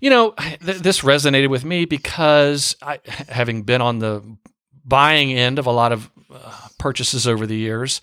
you 0.00 0.10
know, 0.10 0.32
th- 0.32 0.78
this 0.78 1.00
resonated 1.00 1.48
with 1.48 1.64
me 1.64 1.84
because 1.84 2.76
I, 2.82 3.00
having 3.28 3.62
been 3.62 3.80
on 3.80 3.98
the 3.98 4.22
buying 4.84 5.32
end 5.32 5.58
of 5.58 5.66
a 5.66 5.72
lot 5.72 5.92
of 5.92 6.10
uh, 6.32 6.68
purchases 6.78 7.26
over 7.26 7.46
the 7.46 7.56
years, 7.56 8.00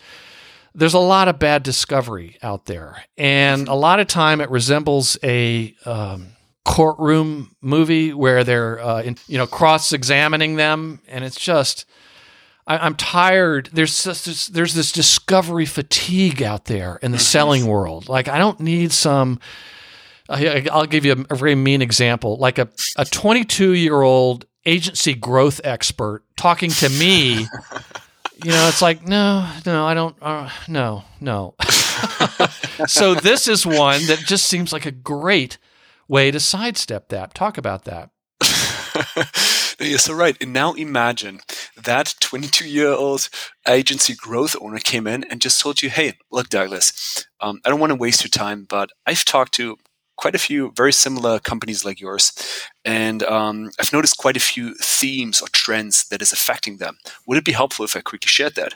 there's 0.73 0.93
a 0.93 0.99
lot 0.99 1.27
of 1.27 1.39
bad 1.39 1.63
discovery 1.63 2.37
out 2.41 2.65
there, 2.65 3.03
and 3.17 3.67
a 3.67 3.73
lot 3.73 3.99
of 3.99 4.07
time 4.07 4.39
it 4.39 4.49
resembles 4.49 5.17
a 5.23 5.75
um, 5.85 6.29
courtroom 6.63 7.55
movie 7.61 8.13
where 8.13 8.43
they're 8.43 8.79
uh, 8.79 9.01
in, 9.01 9.17
you 9.27 9.37
know 9.37 9.47
cross 9.47 9.91
examining 9.91 10.55
them, 10.55 11.01
and 11.07 11.25
it's 11.25 11.39
just 11.39 11.85
I, 12.67 12.85
am 12.85 12.95
tired. 12.95 13.69
There's 13.73 14.03
this, 14.03 14.47
there's 14.47 14.73
this 14.73 14.91
discovery 14.91 15.65
fatigue 15.65 16.41
out 16.41 16.65
there 16.65 16.97
in 17.01 17.11
the 17.11 17.17
mm-hmm. 17.17 17.23
selling 17.23 17.67
world. 17.67 18.07
Like 18.07 18.27
I 18.27 18.37
don't 18.37 18.59
need 18.59 18.91
some. 18.91 19.39
I'll 20.29 20.85
give 20.85 21.03
you 21.03 21.13
a, 21.13 21.33
a 21.33 21.35
very 21.35 21.55
mean 21.55 21.81
example, 21.81 22.37
like 22.37 22.57
a 22.57 22.69
a 22.95 23.05
22 23.05 23.73
year 23.73 24.01
old 24.01 24.45
agency 24.65 25.13
growth 25.13 25.59
expert 25.63 26.23
talking 26.37 26.69
to 26.69 26.89
me. 26.89 27.33
you 28.43 28.51
know, 28.51 28.67
it's 28.67 28.81
like 28.81 29.05
no, 29.05 29.49
no, 29.65 29.85
I 29.85 29.93
don't. 29.93 30.15
Uh, 30.21 30.49
no, 30.67 31.03
no. 31.19 31.55
so 32.87 33.15
this 33.15 33.47
is 33.47 33.65
one 33.65 34.05
that 34.07 34.23
just 34.25 34.45
seems 34.45 34.71
like 34.71 34.85
a 34.85 34.91
great 34.91 35.57
way 36.07 36.31
to 36.31 36.39
sidestep 36.39 37.09
that. 37.09 37.33
Talk 37.33 37.57
about 37.57 37.85
that. 37.85 38.09
You're 39.81 39.97
so 39.97 40.13
right. 40.13 40.37
And 40.39 40.53
now 40.53 40.73
imagine 40.73 41.39
that 41.75 42.13
22 42.19 42.67
year 42.67 42.91
old 42.91 43.29
agency 43.67 44.13
growth 44.13 44.55
owner 44.61 44.77
came 44.77 45.07
in 45.07 45.23
and 45.23 45.41
just 45.41 45.59
told 45.59 45.81
you, 45.81 45.89
hey, 45.89 46.13
look, 46.31 46.49
Douglas, 46.49 47.25
um, 47.39 47.61
I 47.65 47.69
don't 47.69 47.79
want 47.79 47.91
to 47.91 47.95
waste 47.95 48.23
your 48.23 48.29
time, 48.29 48.65
but 48.69 48.91
I've 49.07 49.25
talked 49.25 49.53
to 49.55 49.77
quite 50.17 50.35
a 50.35 50.39
few 50.39 50.71
very 50.75 50.93
similar 50.93 51.39
companies 51.39 51.83
like 51.83 51.99
yours, 51.99 52.31
and 52.85 53.23
um, 53.23 53.71
I've 53.79 53.91
noticed 53.91 54.17
quite 54.17 54.37
a 54.37 54.41
few 54.41 54.75
themes 54.75 55.41
or 55.41 55.47
trends 55.47 56.07
that 56.09 56.21
is 56.21 56.31
affecting 56.31 56.77
them. 56.77 56.97
Would 57.25 57.39
it 57.39 57.45
be 57.45 57.53
helpful 57.53 57.85
if 57.85 57.97
I 57.97 58.01
quickly 58.01 58.27
shared 58.27 58.53
that? 58.55 58.75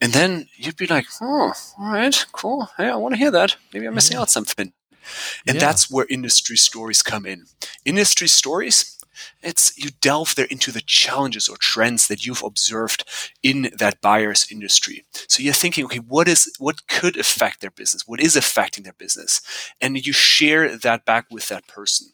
And 0.00 0.12
then 0.14 0.48
you'd 0.56 0.76
be 0.76 0.86
like, 0.86 1.06
oh, 1.20 1.52
all 1.78 1.92
right, 1.92 2.24
cool. 2.32 2.70
Hey, 2.78 2.88
I 2.88 2.96
want 2.96 3.14
to 3.14 3.18
hear 3.18 3.32
that. 3.32 3.56
Maybe 3.74 3.86
I'm 3.86 3.94
missing 3.94 4.14
yeah. 4.14 4.22
out 4.22 4.30
something. 4.30 4.72
And 5.46 5.56
yeah. 5.56 5.60
that's 5.60 5.90
where 5.90 6.06
industry 6.08 6.56
stories 6.56 7.02
come 7.02 7.26
in. 7.26 7.46
Industry 7.84 8.28
stories 8.28 8.97
it's 9.42 9.76
you 9.76 9.90
delve 10.00 10.34
there 10.34 10.46
into 10.46 10.72
the 10.72 10.80
challenges 10.80 11.48
or 11.48 11.56
trends 11.58 12.08
that 12.08 12.26
you've 12.26 12.42
observed 12.42 13.04
in 13.42 13.70
that 13.76 14.00
buyer's 14.00 14.50
industry. 14.50 15.04
So 15.28 15.42
you're 15.42 15.54
thinking, 15.54 15.84
okay, 15.86 15.98
what 15.98 16.28
is 16.28 16.52
what 16.58 16.86
could 16.88 17.16
affect 17.16 17.60
their 17.60 17.70
business? 17.70 18.06
What 18.06 18.20
is 18.20 18.36
affecting 18.36 18.84
their 18.84 18.94
business? 18.94 19.40
And 19.80 20.04
you 20.06 20.12
share 20.12 20.76
that 20.76 21.04
back 21.04 21.26
with 21.30 21.48
that 21.48 21.66
person. 21.66 22.08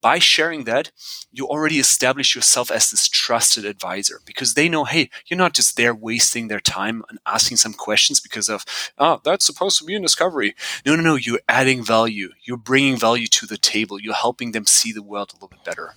By 0.00 0.18
sharing 0.18 0.64
that, 0.64 0.90
you 1.32 1.46
already 1.46 1.78
establish 1.78 2.34
yourself 2.34 2.70
as 2.70 2.90
this 2.90 3.08
trusted 3.08 3.64
advisor 3.64 4.20
because 4.24 4.54
they 4.54 4.68
know, 4.68 4.84
hey, 4.84 5.10
you're 5.26 5.38
not 5.38 5.54
just 5.54 5.76
there 5.76 5.94
wasting 5.94 6.48
their 6.48 6.60
time 6.60 7.02
and 7.08 7.18
asking 7.26 7.56
some 7.56 7.72
questions 7.72 8.20
because 8.20 8.48
of, 8.48 8.64
oh, 8.98 9.20
that's 9.24 9.46
supposed 9.46 9.78
to 9.78 9.84
be 9.84 9.94
a 9.94 10.00
discovery. 10.00 10.54
No, 10.84 10.96
no, 10.96 11.02
no. 11.02 11.14
You're 11.14 11.40
adding 11.48 11.82
value. 11.82 12.30
You're 12.42 12.56
bringing 12.56 12.96
value 12.96 13.26
to 13.28 13.46
the 13.46 13.56
table. 13.56 14.00
You're 14.00 14.14
helping 14.14 14.52
them 14.52 14.66
see 14.66 14.92
the 14.92 15.02
world 15.02 15.30
a 15.32 15.36
little 15.36 15.48
bit 15.48 15.64
better. 15.64 15.94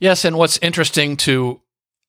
Yes, 0.00 0.24
and 0.24 0.36
what's 0.36 0.58
interesting 0.58 1.16
to 1.18 1.60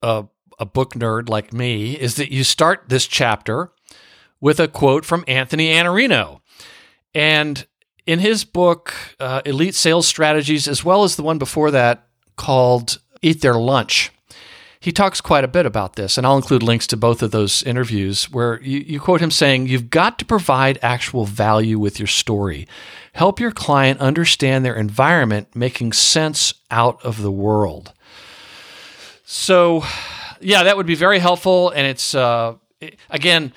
a, 0.01 0.25
a 0.59 0.65
book 0.65 0.93
nerd 0.93 1.29
like 1.29 1.53
me 1.53 1.93
is 1.93 2.15
that 2.15 2.31
you 2.31 2.43
start 2.43 2.85
this 2.87 3.07
chapter 3.07 3.71
with 4.39 4.59
a 4.59 4.67
quote 4.67 5.05
from 5.05 5.23
Anthony 5.27 5.69
Iannarino. 5.73 6.41
And 7.13 7.65
in 8.05 8.19
his 8.19 8.43
book, 8.43 8.93
uh, 9.19 9.41
Elite 9.45 9.75
Sales 9.75 10.07
Strategies, 10.07 10.67
as 10.67 10.83
well 10.83 11.03
as 11.03 11.15
the 11.15 11.23
one 11.23 11.37
before 11.37 11.71
that 11.71 12.07
called 12.35 12.99
Eat 13.21 13.41
Their 13.41 13.55
Lunch, 13.55 14.11
he 14.79 14.91
talks 14.91 15.19
quite 15.19 15.43
a 15.43 15.47
bit 15.47 15.65
about 15.65 15.95
this. 15.95 16.15
And 16.15 16.27
I'll 16.27 16.37
include 16.37 16.61
links 16.61 16.85
to 16.87 16.97
both 16.97 17.23
of 17.23 17.31
those 17.31 17.63
interviews 17.63 18.29
where 18.29 18.61
you, 18.61 18.79
you 18.81 18.99
quote 18.99 19.19
him 19.21 19.31
saying, 19.31 19.65
You've 19.65 19.89
got 19.89 20.19
to 20.19 20.25
provide 20.25 20.77
actual 20.83 21.25
value 21.25 21.79
with 21.79 21.99
your 21.99 22.07
story. 22.07 22.67
Help 23.15 23.39
your 23.39 23.51
client 23.51 24.01
understand 24.01 24.65
their 24.65 24.75
environment, 24.75 25.55
making 25.55 25.93
sense 25.93 26.53
out 26.69 27.01
of 27.01 27.21
the 27.21 27.31
world. 27.31 27.93
So, 29.23 29.85
yeah, 30.41 30.63
that 30.63 30.75
would 30.75 30.85
be 30.85 30.95
very 30.95 31.19
helpful. 31.19 31.69
And 31.69 31.87
it's, 31.87 32.13
uh, 32.13 32.55
again, 33.09 33.53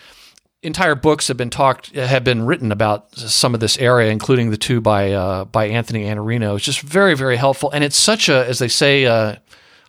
entire 0.63 0.95
books 0.95 1.27
have 1.27 1.37
been 1.37 1.51
talked 1.51 1.93
have 1.97 2.23
been 2.23 2.47
written 2.47 2.71
about 2.71 3.13
some 3.17 3.53
of 3.53 3.59
this 3.59 3.77
area, 3.79 4.13
including 4.13 4.53
the 4.53 4.57
two 4.57 4.81
by 4.81 5.11
uh, 5.11 5.45
by 5.47 5.67
Anthony 5.67 6.05
Iannarino. 6.05 6.55
It's 6.55 6.65
just 6.65 6.83
very 6.83 7.17
very 7.17 7.37
helpful, 7.37 7.69
and 7.73 7.83
it's 7.83 7.97
such 7.99 8.29
a 8.29 8.47
as 8.47 8.61
they 8.61 8.69
say, 8.69 9.07
uh, 9.07 9.35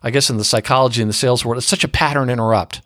I 0.02 0.10
guess 0.10 0.30
in 0.30 0.36
the 0.36 0.42
psychology 0.42 1.00
and 1.00 1.08
the 1.08 1.14
sales 1.14 1.44
world, 1.44 1.58
it's 1.58 1.68
such 1.68 1.84
a 1.84 1.88
pattern 1.88 2.28
interrupt 2.28 2.82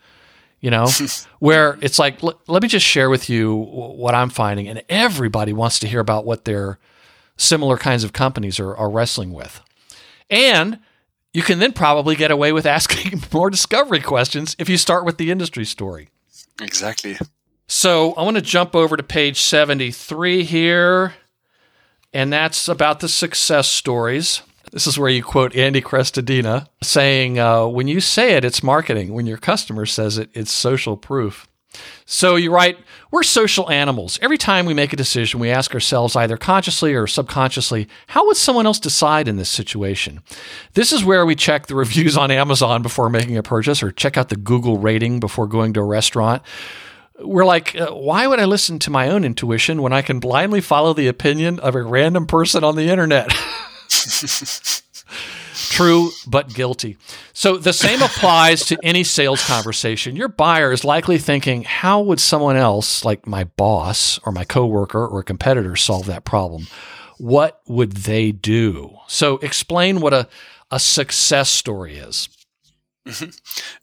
you 0.64 0.70
know, 0.70 0.88
where 1.40 1.78
it's 1.82 1.98
like, 1.98 2.22
let 2.22 2.62
me 2.62 2.68
just 2.68 2.86
share 2.86 3.10
with 3.10 3.28
you 3.28 3.54
what 3.54 4.14
I'm 4.14 4.30
finding. 4.30 4.66
And 4.66 4.82
everybody 4.88 5.52
wants 5.52 5.78
to 5.80 5.86
hear 5.86 6.00
about 6.00 6.24
what 6.24 6.46
their 6.46 6.78
similar 7.36 7.76
kinds 7.76 8.02
of 8.02 8.14
companies 8.14 8.58
are, 8.58 8.74
are 8.74 8.88
wrestling 8.88 9.34
with. 9.34 9.60
And 10.30 10.78
you 11.34 11.42
can 11.42 11.58
then 11.58 11.72
probably 11.72 12.16
get 12.16 12.30
away 12.30 12.50
with 12.50 12.64
asking 12.78 13.24
more 13.30 13.50
discovery 13.50 14.00
questions 14.00 14.56
if 14.58 14.70
you 14.70 14.78
start 14.78 15.04
with 15.04 15.18
the 15.18 15.30
industry 15.30 15.66
story. 15.66 16.08
Exactly. 16.62 17.18
So 17.66 18.14
I 18.14 18.22
want 18.22 18.36
to 18.36 18.42
jump 18.42 18.74
over 18.74 18.96
to 18.96 19.02
page 19.02 19.42
73 19.42 20.44
here, 20.44 21.12
and 22.14 22.32
that's 22.32 22.68
about 22.68 23.00
the 23.00 23.08
success 23.10 23.68
stories. 23.68 24.40
This 24.74 24.88
is 24.88 24.98
where 24.98 25.08
you 25.08 25.22
quote 25.22 25.54
Andy 25.54 25.80
Crestodina 25.80 26.66
saying, 26.82 27.38
uh, 27.38 27.64
When 27.68 27.86
you 27.86 28.00
say 28.00 28.32
it, 28.32 28.44
it's 28.44 28.60
marketing. 28.60 29.14
When 29.14 29.24
your 29.24 29.38
customer 29.38 29.86
says 29.86 30.18
it, 30.18 30.30
it's 30.34 30.50
social 30.50 30.96
proof. 30.96 31.46
So 32.06 32.34
you 32.34 32.52
write, 32.52 32.78
We're 33.12 33.22
social 33.22 33.70
animals. 33.70 34.18
Every 34.20 34.36
time 34.36 34.66
we 34.66 34.74
make 34.74 34.92
a 34.92 34.96
decision, 34.96 35.38
we 35.38 35.48
ask 35.48 35.72
ourselves, 35.74 36.16
either 36.16 36.36
consciously 36.36 36.92
or 36.92 37.06
subconsciously, 37.06 37.86
how 38.08 38.26
would 38.26 38.36
someone 38.36 38.66
else 38.66 38.80
decide 38.80 39.28
in 39.28 39.36
this 39.36 39.48
situation? 39.48 40.22
This 40.72 40.90
is 40.90 41.04
where 41.04 41.24
we 41.24 41.36
check 41.36 41.68
the 41.68 41.76
reviews 41.76 42.16
on 42.16 42.32
Amazon 42.32 42.82
before 42.82 43.08
making 43.08 43.36
a 43.36 43.44
purchase 43.44 43.80
or 43.80 43.92
check 43.92 44.16
out 44.16 44.28
the 44.28 44.34
Google 44.34 44.78
rating 44.78 45.20
before 45.20 45.46
going 45.46 45.72
to 45.74 45.80
a 45.80 45.84
restaurant 45.84 46.42
we're 47.20 47.44
like, 47.44 47.76
uh, 47.76 47.92
why 47.92 48.26
would 48.26 48.40
I 48.40 48.44
listen 48.44 48.80
to 48.80 48.90
my 48.90 49.08
own 49.08 49.24
intuition 49.24 49.80
when 49.80 49.92
I 49.92 50.02
can 50.02 50.18
blindly 50.18 50.60
follow 50.60 50.92
the 50.92 51.06
opinion 51.06 51.60
of 51.60 51.76
a 51.76 51.82
random 51.84 52.26
person 52.26 52.64
on 52.64 52.74
the 52.74 52.88
internet? 52.88 53.32
True, 55.54 56.10
but 56.26 56.52
guilty. 56.52 56.96
So 57.32 57.56
the 57.56 57.72
same 57.72 58.02
applies 58.02 58.64
to 58.66 58.78
any 58.82 59.04
sales 59.04 59.44
conversation. 59.44 60.16
Your 60.16 60.28
buyer 60.28 60.72
is 60.72 60.84
likely 60.84 61.18
thinking, 61.18 61.62
how 61.64 62.00
would 62.00 62.20
someone 62.20 62.56
else, 62.56 63.04
like 63.04 63.26
my 63.26 63.44
boss 63.44 64.18
or 64.24 64.32
my 64.32 64.44
coworker 64.44 65.06
or 65.06 65.20
a 65.20 65.24
competitor, 65.24 65.76
solve 65.76 66.06
that 66.06 66.24
problem? 66.24 66.66
What 67.18 67.60
would 67.66 67.92
they 67.92 68.32
do? 68.32 68.96
So 69.06 69.38
explain 69.38 70.00
what 70.00 70.12
a, 70.12 70.28
a 70.70 70.80
success 70.80 71.50
story 71.50 71.96
is. 71.96 72.28
Mm-hmm. 73.06 73.30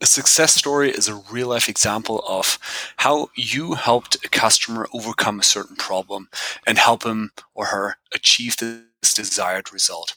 A 0.02 0.06
success 0.08 0.54
story 0.56 0.90
is 0.90 1.08
a 1.08 1.22
real 1.32 1.50
life 1.50 1.70
example 1.70 2.24
of 2.28 2.58
how 2.98 3.30
you 3.36 3.74
helped 3.76 4.16
a 4.26 4.30
customer 4.30 4.88
overcome 4.94 5.40
a 5.40 5.44
certain 5.44 5.76
problem 5.76 6.28
and 6.66 6.80
help 6.80 7.06
him 7.06 7.32
or 7.54 7.68
her 7.68 7.98
achieve 8.14 8.58
this 9.02 9.14
desired 9.14 9.74
result. 9.74 10.16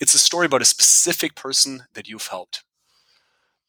It's 0.00 0.14
a 0.14 0.18
story 0.18 0.46
about 0.46 0.62
a 0.62 0.66
specific 0.66 1.34
person 1.34 1.84
that 1.94 2.08
you've 2.08 2.26
helped. 2.26 2.62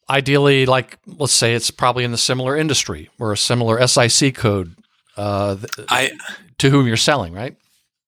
Ideally, 0.10 0.66
like 0.66 1.00
let's 1.06 1.34
say 1.34 1.54
it's 1.54 1.72
probably 1.72 2.04
in 2.04 2.12
the 2.12 2.18
similar 2.18 2.56
industry 2.56 3.10
or 3.20 3.32
a 3.32 3.38
similar 3.38 3.86
SIC 3.88 4.36
code 4.36 4.76
uh, 5.18 5.58
I, 5.90 6.12
to 6.60 6.70
whom 6.70 6.88
you're 6.88 6.98
selling, 6.98 7.34
right? 7.34 7.58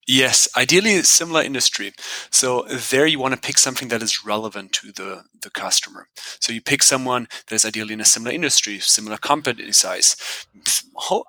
Yes, 0.07 0.47
ideally 0.57 1.03
similar 1.03 1.43
industry. 1.43 1.93
So 2.31 2.63
there 2.63 3.05
you 3.05 3.19
want 3.19 3.35
to 3.35 3.39
pick 3.39 3.59
something 3.59 3.89
that 3.89 4.01
is 4.01 4.25
relevant 4.25 4.71
to 4.73 4.91
the, 4.91 5.25
the 5.39 5.51
customer. 5.51 6.07
So 6.39 6.51
you 6.51 6.61
pick 6.61 6.81
someone 6.81 7.27
that 7.47 7.53
is 7.53 7.63
ideally 7.63 7.93
in 7.93 8.01
a 8.01 8.05
similar 8.05 8.31
industry, 8.33 8.79
similar 8.79 9.17
company 9.17 9.71
size, 9.71 10.15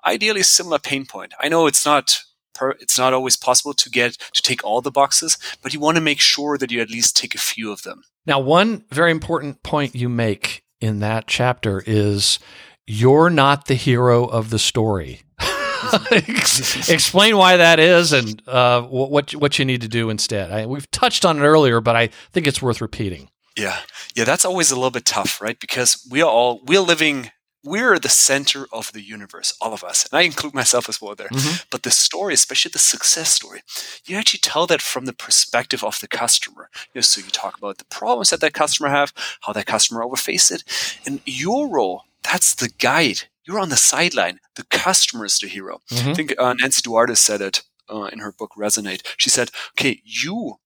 ideally 0.03 0.41
similar 0.41 0.79
pain 0.79 1.05
point. 1.05 1.33
I 1.39 1.47
know 1.47 1.67
it's 1.67 1.85
not 1.85 2.23
per, 2.61 2.75
it's 2.79 2.97
not 2.97 3.13
always 3.13 3.35
possible 3.35 3.73
to 3.73 3.89
get 3.89 4.13
to 4.33 4.41
take 4.41 4.63
all 4.63 4.81
the 4.81 4.91
boxes, 4.91 5.37
but 5.61 5.73
you 5.73 5.79
want 5.79 5.95
to 5.95 6.01
make 6.01 6.21
sure 6.21 6.57
that 6.57 6.71
you 6.71 6.79
at 6.79 6.91
least 6.91 7.17
take 7.17 7.33
a 7.33 7.39
few 7.39 7.71
of 7.71 7.81
them. 7.81 8.03
Now, 8.25 8.39
one 8.39 8.85
very 8.91 9.09
important 9.11 9.63
point 9.63 9.95
you 9.95 10.07
make 10.07 10.63
in 10.79 10.99
that 10.99 11.25
chapter 11.27 11.83
is 11.85 12.39
you're 12.85 13.31
not 13.31 13.65
the 13.65 13.73
hero 13.73 14.25
of 14.25 14.51
the 14.51 14.59
story. 14.59 15.21
Explain 16.11 17.35
why 17.37 17.57
that 17.57 17.79
is 17.79 18.13
and 18.13 18.47
uh, 18.47 18.83
what 18.83 19.33
what 19.33 19.57
you 19.57 19.65
need 19.65 19.81
to 19.81 19.87
do 19.87 20.11
instead. 20.11 20.51
I, 20.51 20.67
we've 20.67 20.89
touched 20.91 21.25
on 21.25 21.39
it 21.39 21.41
earlier, 21.41 21.81
but 21.81 21.95
I 21.95 22.09
think 22.31 22.45
it's 22.45 22.61
worth 22.61 22.81
repeating. 22.81 23.29
Yeah, 23.57 23.79
yeah, 24.15 24.23
that's 24.23 24.45
always 24.45 24.69
a 24.71 24.75
little 24.75 24.91
bit 24.91 25.05
tough, 25.05 25.41
right? 25.41 25.59
Because 25.59 26.07
we 26.09 26.21
are 26.21 26.29
all 26.29 26.61
we're 26.65 26.81
living 26.81 27.31
we're 27.63 27.99
the 27.99 28.09
center 28.09 28.67
of 28.71 28.91
the 28.91 29.01
universe, 29.01 29.53
all 29.61 29.73
of 29.73 29.83
us. 29.83 30.07
And 30.11 30.17
I 30.19 30.23
include 30.23 30.53
myself 30.53 30.89
as 30.89 30.99
well 31.01 31.15
there. 31.15 31.29
Mhm. 31.29 31.65
But 31.69 31.83
the 31.83 31.91
story, 31.91 32.33
especially 32.33 32.71
the 32.71 32.79
success 32.79 33.33
story, 33.33 33.61
you 34.05 34.17
actually 34.17 34.39
tell 34.39 34.65
that 34.67 34.81
from 34.81 35.05
the 35.05 35.13
perspective 35.13 35.83
of 35.83 35.99
the 35.99 36.07
customer. 36.07 36.69
You 36.93 36.99
know, 36.99 37.01
so 37.01 37.21
you 37.21 37.29
talk 37.29 37.57
about 37.57 37.77
the 37.77 37.85
problems 37.85 38.29
that 38.31 38.39
that 38.41 38.53
customer 38.53 38.89
have, 38.89 39.13
how 39.41 39.53
that 39.53 39.65
customer 39.67 40.01
overfaced 40.03 40.51
it. 40.51 40.63
And 41.05 41.21
your 41.25 41.67
role, 41.67 42.05
that's 42.23 42.55
the 42.55 42.69
guide. 42.69 43.29
You're 43.45 43.59
on 43.59 43.69
the 43.69 43.77
sideline. 43.77 44.39
The 44.55 44.65
customer 44.65 45.25
is 45.25 45.39
the 45.39 45.47
hero. 45.47 45.81
I 45.91 45.95
Mhm. 45.95 46.15
think 46.15 46.33
uh, 46.39 46.53
Nancy 46.53 46.81
Duarte 46.81 47.15
said 47.15 47.41
it 47.41 47.63
uh, 47.89 48.05
in 48.13 48.19
her 48.19 48.31
book 48.31 48.51
Resonate. 48.57 49.01
She 49.17 49.29
said, 49.29 49.51
okay, 49.73 50.01
you 50.05 50.59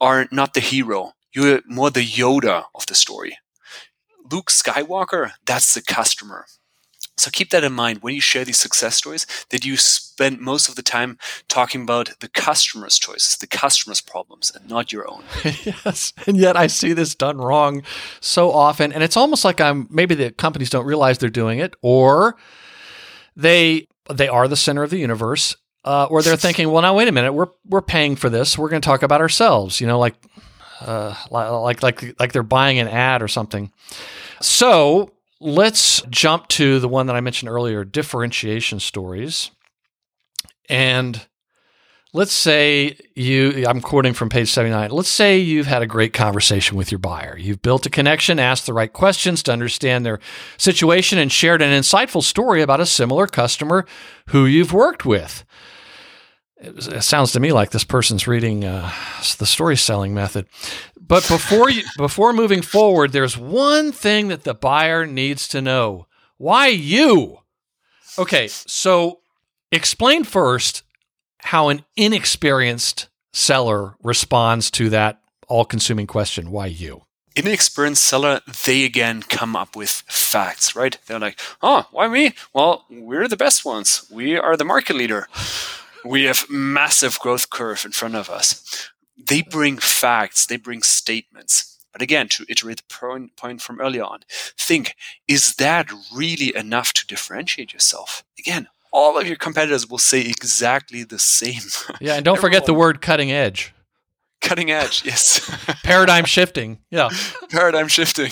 are 0.00 0.26
not 0.30 0.54
the 0.54 0.60
hero. 0.60 1.12
You're 1.32 1.60
more 1.66 1.90
the 1.90 2.04
Yoda 2.04 2.64
of 2.74 2.86
the 2.86 2.94
story. 2.94 3.38
Luke 4.30 4.50
Skywalker, 4.50 5.32
that's 5.44 5.74
the 5.74 5.82
customer. 5.82 6.46
So 7.18 7.30
keep 7.32 7.50
that 7.50 7.64
in 7.64 7.72
mind 7.72 7.98
when 8.00 8.14
you 8.14 8.20
share 8.20 8.44
these 8.44 8.60
success 8.60 8.94
stories 8.94 9.26
that 9.50 9.64
you 9.64 9.76
spend 9.76 10.40
most 10.40 10.68
of 10.68 10.76
the 10.76 10.82
time 10.82 11.18
talking 11.48 11.82
about 11.82 12.12
the 12.20 12.28
customer's 12.28 12.96
choices, 12.96 13.36
the 13.36 13.48
customer's 13.48 14.00
problems, 14.00 14.52
and 14.54 14.68
not 14.68 14.92
your 14.92 15.10
own. 15.10 15.24
yes. 15.44 16.12
And 16.28 16.36
yet 16.36 16.56
I 16.56 16.68
see 16.68 16.92
this 16.92 17.16
done 17.16 17.38
wrong 17.38 17.82
so 18.20 18.52
often. 18.52 18.92
And 18.92 19.02
it's 19.02 19.16
almost 19.16 19.44
like 19.44 19.60
I'm 19.60 19.88
maybe 19.90 20.14
the 20.14 20.30
companies 20.30 20.70
don't 20.70 20.86
realize 20.86 21.18
they're 21.18 21.28
doing 21.28 21.58
it, 21.58 21.74
or 21.82 22.36
they 23.34 23.88
they 24.08 24.28
are 24.28 24.46
the 24.46 24.56
center 24.56 24.84
of 24.84 24.90
the 24.90 24.98
universe. 24.98 25.56
Uh, 25.84 26.06
or 26.10 26.22
they're 26.22 26.36
thinking, 26.36 26.70
well, 26.70 26.82
now 26.82 26.94
wait 26.94 27.08
a 27.08 27.12
minute, 27.12 27.32
we're 27.32 27.48
we're 27.64 27.82
paying 27.82 28.14
for 28.14 28.28
this. 28.28 28.58
We're 28.58 28.68
going 28.68 28.82
to 28.82 28.86
talk 28.86 29.02
about 29.02 29.20
ourselves, 29.20 29.80
you 29.80 29.86
know, 29.86 29.98
like 29.98 30.14
uh, 30.80 31.14
like 31.30 31.82
like 31.82 32.20
like 32.20 32.32
they're 32.32 32.42
buying 32.42 32.78
an 32.78 32.88
ad 32.88 33.22
or 33.22 33.28
something. 33.28 33.72
So 34.40 35.12
let's 35.40 36.02
jump 36.02 36.48
to 36.48 36.78
the 36.78 36.88
one 36.88 37.06
that 37.06 37.16
I 37.16 37.20
mentioned 37.20 37.50
earlier, 37.50 37.84
differentiation 37.84 38.80
stories, 38.80 39.50
and 40.68 41.26
let's 42.14 42.32
say 42.32 42.96
you 43.14 43.66
i'm 43.68 43.82
quoting 43.82 44.14
from 44.14 44.30
page 44.30 44.50
79 44.50 44.90
let's 44.90 45.10
say 45.10 45.38
you've 45.38 45.66
had 45.66 45.82
a 45.82 45.86
great 45.86 46.14
conversation 46.14 46.76
with 46.76 46.90
your 46.90 46.98
buyer. 46.98 47.36
You've 47.38 47.60
built 47.60 47.84
a 47.84 47.90
connection 47.90 48.38
asked 48.38 48.64
the 48.64 48.72
right 48.72 48.92
questions 48.92 49.42
to 49.44 49.52
understand 49.52 50.06
their 50.06 50.18
situation 50.56 51.18
and 51.18 51.30
shared 51.30 51.60
an 51.60 51.78
insightful 51.78 52.22
story 52.22 52.62
about 52.62 52.80
a 52.80 52.86
similar 52.86 53.26
customer 53.26 53.84
who 54.28 54.46
you've 54.46 54.72
worked 54.72 55.04
with 55.04 55.44
it, 56.60 56.74
was- 56.74 56.88
it 56.88 57.02
sounds 57.02 57.32
to 57.32 57.40
me 57.40 57.52
like 57.52 57.70
this 57.70 57.84
person's 57.84 58.26
reading 58.26 58.64
uh, 58.64 58.90
the 59.38 59.46
story 59.46 59.76
selling 59.76 60.14
method 60.14 60.46
but 61.00 61.26
before 61.28 61.70
you 61.70 61.82
before 61.96 62.32
moving 62.32 62.62
forward 62.62 63.12
there's 63.12 63.36
one 63.38 63.92
thing 63.92 64.28
that 64.28 64.44
the 64.44 64.54
buyer 64.54 65.06
needs 65.06 65.46
to 65.48 65.60
know 65.62 66.06
why 66.36 66.66
you 66.68 67.38
okay 68.18 68.48
so 68.48 69.20
explain 69.72 70.24
first 70.24 70.82
how 71.42 71.68
an 71.68 71.84
inexperienced 71.96 73.08
seller 73.32 73.94
responds 74.02 74.70
to 74.70 74.90
that 74.90 75.20
all 75.48 75.64
consuming 75.64 76.06
question 76.06 76.50
why 76.50 76.66
you 76.66 77.02
Inexperienced 77.36 78.02
seller, 78.02 78.40
they 78.64 78.84
again 78.84 79.22
come 79.22 79.54
up 79.54 79.76
with 79.76 80.02
facts, 80.08 80.74
right? 80.74 80.98
They're 81.06 81.20
like, 81.20 81.38
oh, 81.62 81.86
why 81.92 82.08
me? 82.08 82.34
Well, 82.52 82.84
we're 82.90 83.28
the 83.28 83.36
best 83.36 83.64
ones. 83.64 84.04
We 84.10 84.36
are 84.36 84.56
the 84.56 84.64
market 84.64 84.96
leader. 84.96 85.28
We 86.04 86.24
have 86.24 86.46
massive 86.48 87.18
growth 87.18 87.50
curve 87.50 87.84
in 87.84 87.92
front 87.92 88.14
of 88.14 88.30
us. 88.30 88.90
They 89.16 89.42
bring 89.42 89.78
facts, 89.78 90.46
they 90.46 90.56
bring 90.56 90.82
statements. 90.82 91.76
But 91.92 92.02
again, 92.02 92.28
to 92.28 92.44
iterate 92.48 92.78
the 92.78 92.94
point, 92.94 93.36
point 93.36 93.60
from 93.62 93.80
earlier 93.80 94.04
on, 94.04 94.20
think, 94.56 94.94
is 95.26 95.56
that 95.56 95.90
really 96.14 96.54
enough 96.54 96.92
to 96.94 97.06
differentiate 97.06 97.72
yourself? 97.72 98.22
Again, 98.38 98.68
all 98.92 99.18
of 99.18 99.26
your 99.26 99.36
competitors 99.36 99.88
will 99.88 99.98
say 99.98 100.20
exactly 100.20 101.02
the 101.02 101.18
same. 101.18 101.62
yeah 102.00 102.14
and 102.14 102.24
don't 102.24 102.40
forget 102.40 102.66
the 102.66 102.74
word 102.74 103.00
cutting 103.00 103.32
edge 103.32 103.74
Cutting 104.40 104.70
edge, 104.70 105.04
yes. 105.04 105.40
paradigm 105.82 106.24
shifting 106.24 106.78
yeah 106.90 107.08
paradigm 107.50 107.88
shifting. 107.88 108.30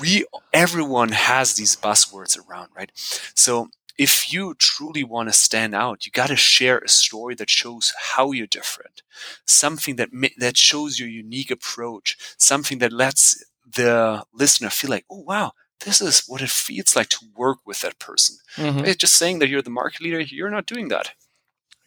we 0.00 0.24
everyone 0.52 1.10
has 1.10 1.54
these 1.54 1.74
buzzwords 1.74 2.38
around, 2.38 2.68
right? 2.76 2.92
So 3.34 3.68
if 3.98 4.32
you 4.32 4.54
truly 4.58 5.04
want 5.04 5.28
to 5.28 5.32
stand 5.32 5.74
out, 5.74 6.04
you 6.06 6.12
got 6.12 6.28
to 6.28 6.36
share 6.36 6.78
a 6.78 6.88
story 6.88 7.34
that 7.36 7.50
shows 7.50 7.92
how 8.14 8.32
you're 8.32 8.46
different, 8.46 9.02
something 9.44 9.96
that 9.96 10.10
that 10.38 10.56
shows 10.56 10.98
your 10.98 11.08
unique 11.08 11.50
approach, 11.50 12.16
something 12.38 12.78
that 12.78 12.92
lets 12.92 13.42
the 13.76 14.24
listener 14.32 14.70
feel 14.70 14.90
like, 14.90 15.04
oh 15.10 15.20
wow, 15.26 15.52
this 15.84 16.00
is 16.00 16.24
what 16.26 16.42
it 16.42 16.50
feels 16.50 16.94
like 16.96 17.08
to 17.08 17.24
work 17.36 17.58
with 17.66 17.80
that 17.80 17.98
person. 17.98 18.36
Mhm. 18.56 18.82
Right? 18.84 18.98
Just 18.98 19.16
saying 19.16 19.38
that 19.40 19.48
you're 19.48 19.62
the 19.62 19.70
market 19.70 20.00
leader, 20.02 20.20
you're 20.20 20.50
not 20.50 20.66
doing 20.66 20.88
that. 20.88 21.12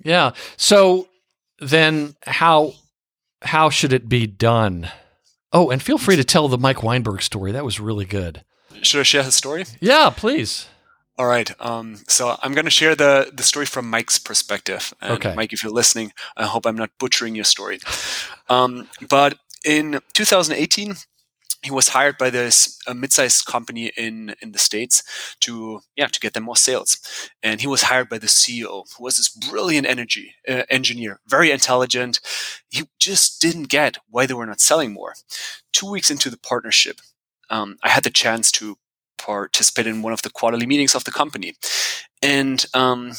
yeah 0.03 0.31
so 0.57 1.07
then 1.59 2.15
how 2.27 2.73
how 3.41 3.69
should 3.69 3.93
it 3.93 4.09
be 4.09 4.27
done 4.27 4.89
oh 5.53 5.69
and 5.71 5.81
feel 5.81 5.97
free 5.97 6.17
to 6.17 6.23
tell 6.23 6.47
the 6.49 6.57
mike 6.57 6.83
weinberg 6.83 7.21
story 7.21 7.51
that 7.53 7.63
was 7.63 7.79
really 7.79 8.03
good 8.05 8.43
Should 8.81 8.99
I 8.99 9.03
share 9.03 9.23
his 9.23 9.35
story? 9.35 9.63
yeah 9.79 10.09
please 10.09 10.67
All 11.17 11.27
right. 11.27 11.49
Um, 11.61 11.97
so 12.07 12.37
I'm 12.41 12.53
going 12.53 12.65
to 12.65 12.71
share 12.71 12.95
the, 12.95 13.31
the 13.33 13.43
story 13.43 13.65
from 13.65 13.89
Mike's 13.89 14.19
perspective. 14.19 14.93
And 15.01 15.13
Okay. 15.13 15.33
Mike, 15.35 15.53
if 15.53 15.63
you're 15.63 15.71
listening, 15.71 16.11
I 16.35 16.43
hope 16.45 16.65
I'm 16.65 16.75
not 16.75 16.91
butchering 16.99 17.35
your 17.35 17.45
story. 17.45 17.79
Um, 18.49 18.89
but 19.09 19.37
in 19.63 20.01
2018, 20.13 20.95
he 21.63 21.71
was 21.71 21.87
hired 21.89 22.17
by 22.19 22.29
this 22.29 22.77
a 22.85 22.93
mid-sized 22.93 23.45
company 23.47 23.91
in 23.97 24.35
in 24.39 24.51
the 24.51 24.59
states 24.59 25.01
to 25.39 25.79
yeah 25.95 26.05
to 26.05 26.19
get 26.19 26.33
them 26.33 26.43
more 26.43 26.55
sales, 26.57 26.99
and 27.41 27.59
he 27.59 27.65
was 27.65 27.83
hired 27.83 28.07
by 28.07 28.19
the 28.19 28.27
CEO, 28.27 28.83
who 28.95 29.03
was 29.03 29.17
this 29.17 29.29
brilliant 29.29 29.87
energy 29.87 30.35
uh, 30.47 30.61
engineer, 30.69 31.21
very 31.27 31.49
intelligent. 31.49 32.19
He 32.69 32.83
just 32.99 33.41
didn't 33.41 33.69
get 33.69 33.97
why 34.11 34.27
they 34.27 34.35
were 34.35 34.45
not 34.45 34.61
selling 34.61 34.93
more. 34.93 35.13
Two 35.73 35.89
weeks 35.89 36.11
into 36.11 36.29
the 36.29 36.37
partnership, 36.37 37.01
um, 37.49 37.77
I 37.81 37.89
had 37.89 38.03
the 38.03 38.11
chance 38.11 38.51
to 38.53 38.77
participate 39.25 39.87
in 39.87 40.01
one 40.01 40.13
of 40.13 40.21
the 40.21 40.29
quarterly 40.29 40.65
meetings 40.65 40.95
of 40.95 41.03
the 41.03 41.11
company. 41.11 41.53
And 42.21 42.65
um, 42.73 43.13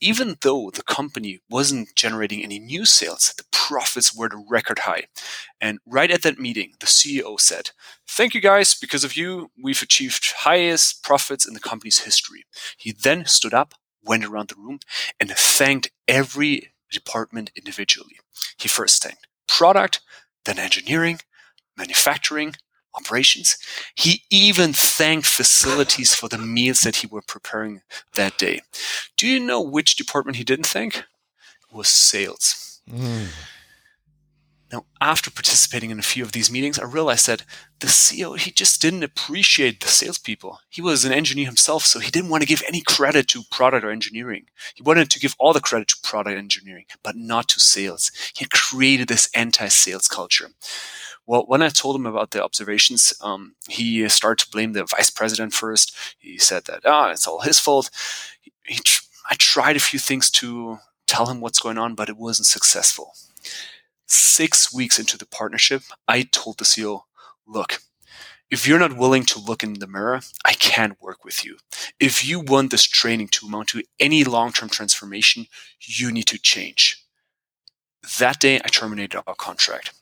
even 0.00 0.36
though 0.42 0.70
the 0.70 0.82
company 0.82 1.40
wasn't 1.50 1.94
generating 1.96 2.42
any 2.42 2.58
new 2.58 2.84
sales, 2.84 3.34
the 3.36 3.44
profits 3.52 4.14
were 4.14 4.26
at 4.26 4.32
a 4.32 4.44
record 4.48 4.80
high. 4.80 5.04
And 5.60 5.78
right 5.86 6.10
at 6.10 6.22
that 6.22 6.38
meeting, 6.38 6.72
the 6.80 6.86
CEO 6.86 7.38
said, 7.40 7.70
Thank 8.06 8.34
you 8.34 8.40
guys, 8.40 8.74
because 8.74 9.04
of 9.04 9.16
you, 9.16 9.50
we've 9.62 9.82
achieved 9.82 10.32
highest 10.38 11.02
profits 11.02 11.46
in 11.46 11.54
the 11.54 11.60
company's 11.60 12.00
history. 12.00 12.44
He 12.76 12.92
then 12.92 13.26
stood 13.26 13.54
up, 13.54 13.74
went 14.02 14.24
around 14.24 14.48
the 14.48 14.56
room, 14.56 14.78
and 15.20 15.30
thanked 15.30 15.90
every 16.06 16.72
department 16.90 17.50
individually. 17.54 18.18
He 18.56 18.68
first 18.68 19.02
thanked 19.02 19.26
product, 19.46 20.00
then 20.44 20.58
engineering, 20.58 21.20
manufacturing, 21.76 22.54
operations. 22.98 23.56
He 23.94 24.22
even 24.30 24.72
thanked 24.72 25.26
facilities 25.26 26.14
for 26.14 26.28
the 26.28 26.38
meals 26.38 26.80
that 26.80 26.96
he 26.96 27.06
were 27.06 27.22
preparing 27.22 27.82
that 28.14 28.38
day. 28.38 28.60
Do 29.16 29.26
you 29.26 29.40
know 29.40 29.60
which 29.60 29.96
department 29.96 30.36
he 30.36 30.44
didn't 30.44 30.66
thank? 30.66 30.96
It 30.96 31.04
was 31.72 31.88
sales. 31.88 32.80
Mm. 32.90 33.28
Now, 34.70 34.84
after 35.00 35.30
participating 35.30 35.90
in 35.90 35.98
a 35.98 36.02
few 36.02 36.22
of 36.22 36.32
these 36.32 36.50
meetings, 36.50 36.78
I 36.78 36.84
realized 36.84 37.26
that 37.26 37.42
the 37.80 37.86
CEO, 37.86 38.38
he 38.38 38.50
just 38.50 38.82
didn't 38.82 39.02
appreciate 39.02 39.80
the 39.80 39.88
salespeople. 39.88 40.60
He 40.68 40.82
was 40.82 41.06
an 41.06 41.12
engineer 41.12 41.46
himself, 41.46 41.84
so 41.84 42.00
he 42.00 42.10
didn't 42.10 42.28
want 42.28 42.42
to 42.42 42.48
give 42.48 42.62
any 42.68 42.82
credit 42.82 43.28
to 43.28 43.44
product 43.50 43.84
or 43.84 43.90
engineering. 43.90 44.46
He 44.74 44.82
wanted 44.82 45.10
to 45.10 45.20
give 45.20 45.34
all 45.38 45.54
the 45.54 45.60
credit 45.60 45.88
to 45.88 45.96
product 46.02 46.36
engineering, 46.36 46.84
but 47.02 47.16
not 47.16 47.48
to 47.48 47.60
sales. 47.60 48.12
He 48.34 48.46
created 48.52 49.08
this 49.08 49.30
anti-sales 49.34 50.06
culture. 50.06 50.50
Well, 51.28 51.44
when 51.46 51.60
I 51.60 51.68
told 51.68 51.94
him 51.94 52.06
about 52.06 52.30
the 52.30 52.42
observations, 52.42 53.12
um, 53.20 53.54
he 53.68 54.08
started 54.08 54.42
to 54.46 54.50
blame 54.50 54.72
the 54.72 54.84
vice 54.84 55.10
president 55.10 55.52
first. 55.52 55.94
He 56.18 56.38
said 56.38 56.64
that, 56.64 56.80
ah, 56.86 57.10
it's 57.10 57.26
all 57.26 57.42
his 57.42 57.60
fault. 57.60 57.90
He, 58.40 58.50
he 58.64 58.80
tr- 58.82 59.02
I 59.30 59.34
tried 59.34 59.76
a 59.76 59.80
few 59.90 59.98
things 59.98 60.30
to 60.30 60.78
tell 61.06 61.26
him 61.26 61.42
what's 61.42 61.60
going 61.60 61.76
on, 61.76 61.94
but 61.94 62.08
it 62.08 62.16
wasn't 62.16 62.46
successful. 62.46 63.12
Six 64.06 64.72
weeks 64.72 64.98
into 64.98 65.18
the 65.18 65.26
partnership, 65.26 65.82
I 66.08 66.22
told 66.22 66.56
the 66.56 66.64
CEO, 66.64 67.02
look, 67.46 67.82
if 68.50 68.66
you're 68.66 68.78
not 68.78 68.96
willing 68.96 69.24
to 69.24 69.38
look 69.38 69.62
in 69.62 69.74
the 69.74 69.86
mirror, 69.86 70.20
I 70.46 70.54
can't 70.54 70.96
work 70.98 71.26
with 71.26 71.44
you. 71.44 71.58
If 72.00 72.26
you 72.26 72.40
want 72.40 72.70
this 72.70 72.84
training 72.84 73.28
to 73.32 73.46
amount 73.46 73.68
to 73.68 73.82
any 74.00 74.24
long 74.24 74.52
term 74.52 74.70
transformation, 74.70 75.44
you 75.78 76.10
need 76.10 76.28
to 76.28 76.38
change. 76.38 77.04
That 78.18 78.40
day, 78.40 78.56
I 78.64 78.68
terminated 78.68 79.20
our 79.26 79.34
contract. 79.34 79.92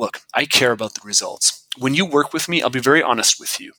Look, 0.00 0.22
I 0.32 0.46
care 0.46 0.72
about 0.72 0.94
the 0.94 1.02
results. 1.04 1.66
When 1.76 1.92
you 1.92 2.06
work 2.06 2.32
with 2.32 2.48
me, 2.48 2.62
I'll 2.62 2.70
be 2.70 2.80
very 2.80 3.02
honest 3.02 3.38
with 3.38 3.60
you. 3.60 3.74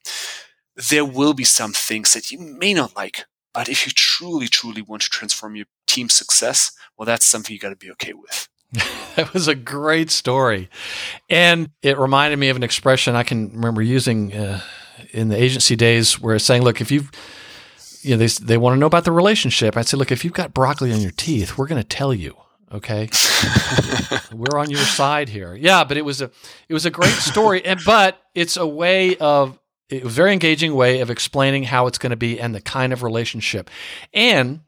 There 0.75 1.03
will 1.03 1.33
be 1.33 1.43
some 1.43 1.73
things 1.73 2.13
that 2.13 2.29
you 2.29 2.37
may 2.37 2.75
not 2.75 2.95
like, 2.95 3.25
but 3.55 3.67
if 3.67 3.87
you 3.87 3.91
truly, 3.91 4.47
truly 4.47 4.83
want 4.83 5.01
to 5.01 5.09
transform 5.09 5.55
your 5.55 5.65
team's 5.87 6.13
success, 6.13 6.73
well, 6.95 7.07
that's 7.07 7.25
something 7.25 7.51
you 7.51 7.59
got 7.59 7.71
to 7.71 7.75
be 7.75 7.91
okay 7.93 8.13
with. 8.13 8.47
That 9.15 9.33
was 9.33 9.49
a 9.49 9.55
great 9.55 10.09
story. 10.09 10.69
And 11.29 11.71
it 11.81 11.97
reminded 11.97 12.37
me 12.37 12.47
of 12.47 12.55
an 12.55 12.63
expression 12.63 13.13
I 13.13 13.23
can 13.23 13.51
remember 13.51 13.81
using 13.81 14.33
uh, 14.33 14.61
in 15.11 15.27
the 15.27 15.35
agency 15.35 15.75
days 15.75 16.21
where 16.21 16.35
it's 16.35 16.45
saying, 16.45 16.61
look, 16.61 16.79
if 16.79 16.91
you've 16.91 17.11
you 18.03 18.11
know, 18.11 18.17
they, 18.17 18.27
they 18.27 18.57
want 18.57 18.75
to 18.75 18.79
know 18.79 18.85
about 18.85 19.03
the 19.03 19.11
relationship. 19.11 19.75
I'd 19.75 19.87
say, 19.87 19.97
look, 19.97 20.13
if 20.13 20.23
you've 20.23 20.33
got 20.33 20.53
broccoli 20.53 20.93
on 20.93 21.01
your 21.01 21.11
teeth, 21.11 21.57
we're 21.57 21.67
going 21.67 21.81
to 21.81 21.87
tell 21.87 22.13
you. 22.13 22.37
Okay, 22.73 23.09
we're 24.33 24.57
on 24.57 24.69
your 24.69 24.79
side 24.79 25.27
here. 25.27 25.53
Yeah, 25.55 25.83
but 25.83 25.97
it 25.97 26.03
was 26.03 26.21
a 26.21 26.31
it 26.69 26.73
was 26.73 26.85
a 26.85 26.89
great 26.89 27.13
story, 27.15 27.65
and 27.65 27.79
but 27.85 28.21
it's 28.33 28.55
a 28.55 28.65
way 28.65 29.17
of 29.17 29.59
a 29.91 29.99
very 30.07 30.31
engaging 30.31 30.73
way 30.73 31.01
of 31.01 31.09
explaining 31.09 31.63
how 31.63 31.87
it's 31.87 31.97
going 31.97 32.11
to 32.11 32.15
be 32.15 32.39
and 32.39 32.55
the 32.55 32.61
kind 32.61 32.93
of 32.93 33.03
relationship. 33.03 33.69
And 34.13 34.61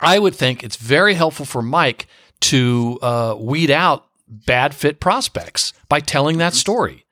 I 0.00 0.18
would 0.18 0.34
think 0.34 0.62
it's 0.62 0.76
very 0.76 1.14
helpful 1.14 1.46
for 1.46 1.62
Mike 1.62 2.06
to 2.40 2.98
uh, 3.00 3.36
weed 3.38 3.70
out 3.70 4.06
bad 4.28 4.74
fit 4.74 5.00
prospects 5.00 5.72
by 5.88 6.00
telling 6.00 6.38
that 6.38 6.52
story 6.52 7.06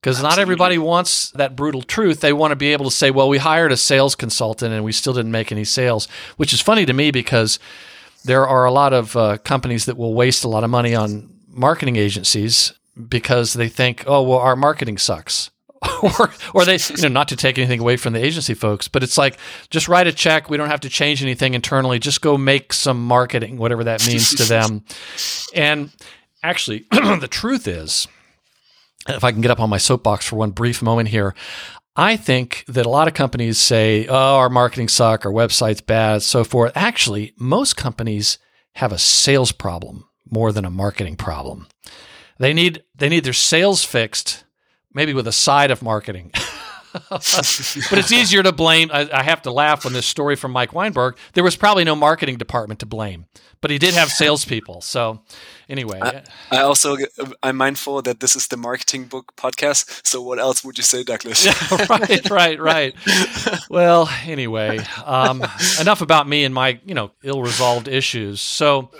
because 0.00 0.22
not 0.22 0.38
everybody 0.38 0.78
wants 0.78 1.30
that 1.32 1.54
brutal 1.54 1.82
truth. 1.82 2.20
They 2.20 2.32
want 2.32 2.52
to 2.52 2.56
be 2.56 2.72
able 2.72 2.86
to 2.86 2.90
say, 2.90 3.10
well, 3.10 3.28
we 3.28 3.38
hired 3.38 3.72
a 3.72 3.76
sales 3.76 4.14
consultant 4.14 4.72
and 4.72 4.84
we 4.84 4.92
still 4.92 5.12
didn't 5.12 5.32
make 5.32 5.52
any 5.52 5.64
sales, 5.64 6.06
which 6.36 6.52
is 6.52 6.60
funny 6.60 6.86
to 6.86 6.92
me 6.92 7.10
because 7.10 7.58
there 8.24 8.46
are 8.46 8.64
a 8.64 8.72
lot 8.72 8.92
of 8.92 9.16
uh, 9.16 9.38
companies 9.38 9.86
that 9.86 9.96
will 9.96 10.14
waste 10.14 10.44
a 10.44 10.48
lot 10.48 10.64
of 10.64 10.70
money 10.70 10.94
on 10.94 11.30
marketing 11.48 11.96
agencies 11.96 12.72
because 13.08 13.52
they 13.54 13.68
think, 13.68 14.04
oh, 14.06 14.22
well, 14.22 14.38
our 14.38 14.56
marketing 14.56 14.98
sucks. 14.98 15.50
or, 16.02 16.32
or 16.54 16.64
they, 16.64 16.76
you 16.96 17.02
know, 17.02 17.08
not 17.08 17.28
to 17.28 17.36
take 17.36 17.56
anything 17.56 17.78
away 17.78 17.96
from 17.96 18.12
the 18.12 18.24
agency 18.24 18.54
folks, 18.54 18.88
but 18.88 19.02
it's 19.02 19.16
like 19.16 19.38
just 19.70 19.86
write 19.86 20.08
a 20.08 20.12
check. 20.12 20.50
We 20.50 20.56
don't 20.56 20.70
have 20.70 20.80
to 20.80 20.88
change 20.88 21.22
anything 21.22 21.54
internally. 21.54 22.00
Just 22.00 22.20
go 22.20 22.36
make 22.36 22.72
some 22.72 23.04
marketing, 23.04 23.58
whatever 23.58 23.84
that 23.84 24.06
means 24.06 24.34
to 24.34 24.44
them. 24.44 24.84
And 25.54 25.90
actually, 26.42 26.80
the 26.90 27.28
truth 27.30 27.66
is, 27.66 28.06
if 29.08 29.24
I 29.24 29.32
can 29.32 29.40
get 29.40 29.50
up 29.50 29.60
on 29.60 29.70
my 29.70 29.78
soapbox 29.78 30.26
for 30.26 30.36
one 30.36 30.50
brief 30.50 30.82
moment 30.82 31.08
here, 31.08 31.34
I 31.98 32.16
think 32.16 32.64
that 32.68 32.86
a 32.86 32.88
lot 32.88 33.08
of 33.08 33.14
companies 33.14 33.58
say, 33.58 34.06
oh, 34.06 34.36
our 34.36 34.48
marketing 34.48 34.86
suck, 34.86 35.26
our 35.26 35.32
website's 35.32 35.80
bad, 35.80 36.22
so 36.22 36.44
forth. 36.44 36.70
Actually, 36.76 37.34
most 37.36 37.76
companies 37.76 38.38
have 38.74 38.92
a 38.92 38.98
sales 38.98 39.50
problem 39.50 40.04
more 40.30 40.52
than 40.52 40.64
a 40.64 40.70
marketing 40.70 41.16
problem. 41.16 41.66
They 42.38 42.54
need 42.54 42.84
they 42.94 43.08
need 43.08 43.24
their 43.24 43.32
sales 43.32 43.82
fixed, 43.82 44.44
maybe 44.94 45.12
with 45.12 45.26
a 45.26 45.32
side 45.32 45.72
of 45.72 45.82
marketing. 45.82 46.30
but 46.92 47.92
it's 47.92 48.12
easier 48.12 48.42
to 48.42 48.52
blame. 48.52 48.90
I, 48.92 49.08
I, 49.12 49.22
have 49.22 49.42
to 49.42 49.52
laugh 49.52 49.84
on 49.84 49.92
this 49.92 50.06
story 50.06 50.36
from 50.36 50.52
Mike 50.52 50.72
Weinberg. 50.72 51.16
There 51.34 51.44
was 51.44 51.56
probably 51.56 51.84
no 51.84 51.94
marketing 51.94 52.36
department 52.38 52.80
to 52.80 52.86
blame, 52.86 53.26
but 53.60 53.70
he 53.70 53.78
did 53.78 53.94
have 53.94 54.08
salespeople. 54.08 54.80
So, 54.80 55.22
anyway, 55.68 56.00
I, 56.00 56.22
I, 56.50 56.62
also 56.62 56.96
I'm 57.42 57.56
mindful 57.56 58.02
that 58.02 58.20
this 58.20 58.36
is 58.36 58.48
the 58.48 58.56
marketing 58.56 59.04
book 59.04 59.34
podcast. 59.36 60.06
So, 60.06 60.22
what 60.22 60.38
else 60.38 60.64
would 60.64 60.78
you 60.78 60.84
say, 60.84 61.02
Douglas? 61.02 61.44
yeah, 61.44 61.86
right, 61.90 62.30
right, 62.30 62.60
right. 62.60 62.94
well, 63.68 64.08
anyway, 64.24 64.78
um, 65.04 65.44
enough 65.80 66.00
about 66.00 66.28
me 66.28 66.44
and 66.44 66.54
my 66.54 66.80
you 66.84 66.94
know 66.94 67.10
ill-resolved 67.22 67.88
issues. 67.88 68.40
So, 68.40 68.90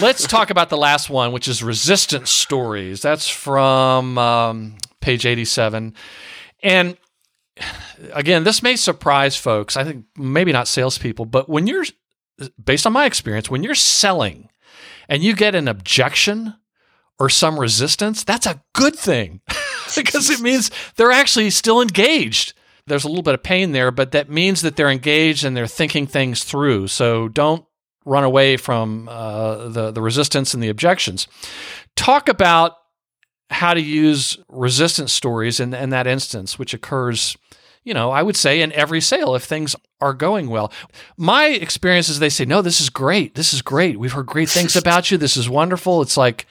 let's 0.00 0.26
talk 0.26 0.50
about 0.50 0.68
the 0.68 0.78
last 0.78 1.10
one, 1.10 1.32
which 1.32 1.48
is 1.48 1.62
resistance 1.62 2.30
stories. 2.30 3.02
That's 3.02 3.28
from 3.28 4.18
um, 4.18 4.76
page 5.00 5.26
87. 5.26 5.94
And 6.62 6.96
again, 8.12 8.44
this 8.44 8.62
may 8.62 8.76
surprise 8.76 9.36
folks. 9.36 9.76
I 9.76 9.84
think 9.84 10.06
maybe 10.16 10.52
not 10.52 10.68
salespeople, 10.68 11.26
but 11.26 11.48
when 11.48 11.66
you're, 11.66 11.84
based 12.62 12.86
on 12.86 12.92
my 12.92 13.06
experience, 13.06 13.50
when 13.50 13.62
you're 13.62 13.74
selling 13.74 14.50
and 15.08 15.22
you 15.22 15.34
get 15.34 15.54
an 15.54 15.68
objection 15.68 16.54
or 17.18 17.28
some 17.28 17.58
resistance, 17.58 18.24
that's 18.24 18.46
a 18.46 18.62
good 18.74 18.96
thing 18.96 19.40
because 19.96 20.30
it 20.30 20.40
means 20.40 20.70
they're 20.96 21.12
actually 21.12 21.50
still 21.50 21.82
engaged. 21.82 22.54
There's 22.86 23.04
a 23.04 23.08
little 23.08 23.22
bit 23.22 23.34
of 23.34 23.42
pain 23.42 23.72
there, 23.72 23.90
but 23.90 24.12
that 24.12 24.30
means 24.30 24.62
that 24.62 24.76
they're 24.76 24.90
engaged 24.90 25.44
and 25.44 25.56
they're 25.56 25.66
thinking 25.66 26.06
things 26.06 26.44
through. 26.44 26.88
So 26.88 27.28
don't 27.28 27.64
run 28.04 28.24
away 28.24 28.56
from 28.56 29.08
uh, 29.08 29.68
the 29.68 29.90
the 29.90 30.02
resistance 30.02 30.54
and 30.54 30.62
the 30.62 30.68
objections. 30.68 31.28
Talk 31.96 32.28
about 32.28 32.76
how 33.50 33.74
to 33.74 33.80
use 33.80 34.38
resistance 34.48 35.12
stories 35.12 35.60
in, 35.60 35.74
in 35.74 35.90
that 35.90 36.06
instance, 36.06 36.58
which 36.58 36.74
occurs 36.74 37.36
you 37.82 37.94
know, 37.94 38.10
I 38.10 38.22
would 38.22 38.36
say 38.36 38.60
in 38.60 38.72
every 38.72 39.00
sale 39.00 39.34
if 39.34 39.44
things 39.44 39.74
are 40.00 40.12
going 40.12 40.50
well. 40.50 40.70
My 41.16 41.46
experience 41.46 42.08
is 42.08 42.18
they 42.18 42.28
say, 42.28 42.44
no, 42.44 42.60
this 42.60 42.80
is 42.80 42.90
great. 42.90 43.34
This 43.34 43.54
is 43.54 43.62
great. 43.62 43.98
We've 43.98 44.12
heard 44.12 44.26
great 44.26 44.50
things 44.50 44.76
about 44.84 45.10
you. 45.10 45.16
This 45.16 45.36
is 45.36 45.48
wonderful. 45.48 46.02
It's 46.02 46.16
like, 46.16 46.46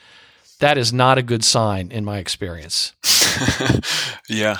that 0.58 0.76
is 0.76 0.92
not 0.92 1.18
a 1.18 1.22
good 1.22 1.44
sign 1.44 1.90
in 1.90 2.04
my 2.04 2.18
experience. 2.18 2.94
yeah. 4.28 4.58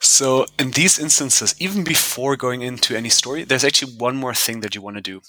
So, 0.00 0.46
in 0.58 0.72
these 0.72 0.98
instances, 0.98 1.54
even 1.58 1.84
before 1.84 2.36
going 2.36 2.62
into 2.62 2.96
any 2.96 3.08
story, 3.08 3.44
there's 3.44 3.64
actually 3.64 3.94
one 3.94 4.16
more 4.16 4.34
thing 4.34 4.60
that 4.60 4.74
you 4.74 4.82
want 4.82 4.96
to 4.96 5.02
do. 5.02 5.20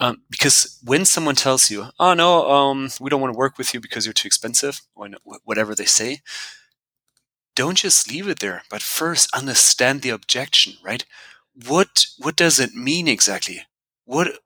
Um, 0.00 0.22
because 0.30 0.78
when 0.84 1.04
someone 1.04 1.34
tells 1.36 1.70
you, 1.70 1.86
oh, 1.98 2.14
no, 2.14 2.50
um, 2.50 2.90
we 3.00 3.10
don't 3.10 3.20
want 3.20 3.32
to 3.34 3.38
work 3.38 3.58
with 3.58 3.74
you 3.74 3.80
because 3.80 4.06
you're 4.06 4.12
too 4.12 4.26
expensive, 4.26 4.82
or 4.94 5.08
whatever 5.44 5.74
they 5.74 5.84
say, 5.86 6.20
don't 7.54 7.76
just 7.78 8.10
leave 8.10 8.28
it 8.28 8.40
there, 8.40 8.62
but 8.70 8.82
first 8.82 9.28
understand 9.34 10.02
the 10.02 10.10
objection, 10.10 10.74
right? 10.84 11.04
What 11.68 12.06
what 12.18 12.36
does 12.36 12.58
it 12.60 12.74
mean 12.74 13.08
exactly? 13.08 13.62
What 14.04 14.38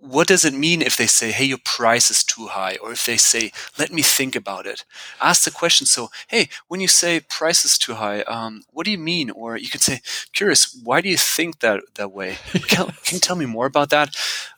what 0.00 0.28
does 0.28 0.44
it 0.44 0.54
mean 0.54 0.80
if 0.82 0.96
they 0.96 1.06
say, 1.06 1.30
hey, 1.30 1.44
your 1.44 1.58
price 1.64 2.10
is 2.10 2.24
too 2.24 2.46
high? 2.46 2.76
Or 2.82 2.92
if 2.92 3.04
they 3.04 3.16
say, 3.16 3.52
let 3.78 3.92
me 3.92 4.02
think 4.02 4.34
about 4.34 4.66
it? 4.66 4.84
Ask 5.20 5.44
the 5.44 5.50
question. 5.50 5.86
So, 5.86 6.10
hey, 6.28 6.48
when 6.68 6.80
you 6.80 6.88
say 6.88 7.20
price 7.20 7.64
is 7.64 7.76
too 7.78 7.94
high, 7.94 8.22
um, 8.22 8.62
what 8.72 8.84
do 8.86 8.90
you 8.90 8.98
mean? 8.98 9.30
Or 9.30 9.56
you 9.56 9.68
could 9.68 9.82
say, 9.82 10.00
curious, 10.32 10.78
why 10.82 11.00
do 11.00 11.08
you 11.08 11.18
think 11.18 11.60
that, 11.60 11.82
that 11.94 12.12
way? 12.12 12.38
Can, 12.68 12.86
can 12.86 13.16
you 13.16 13.20
tell 13.20 13.36
me 13.36 13.46
more 13.46 13.66
about 13.66 13.90
that? 13.90 14.14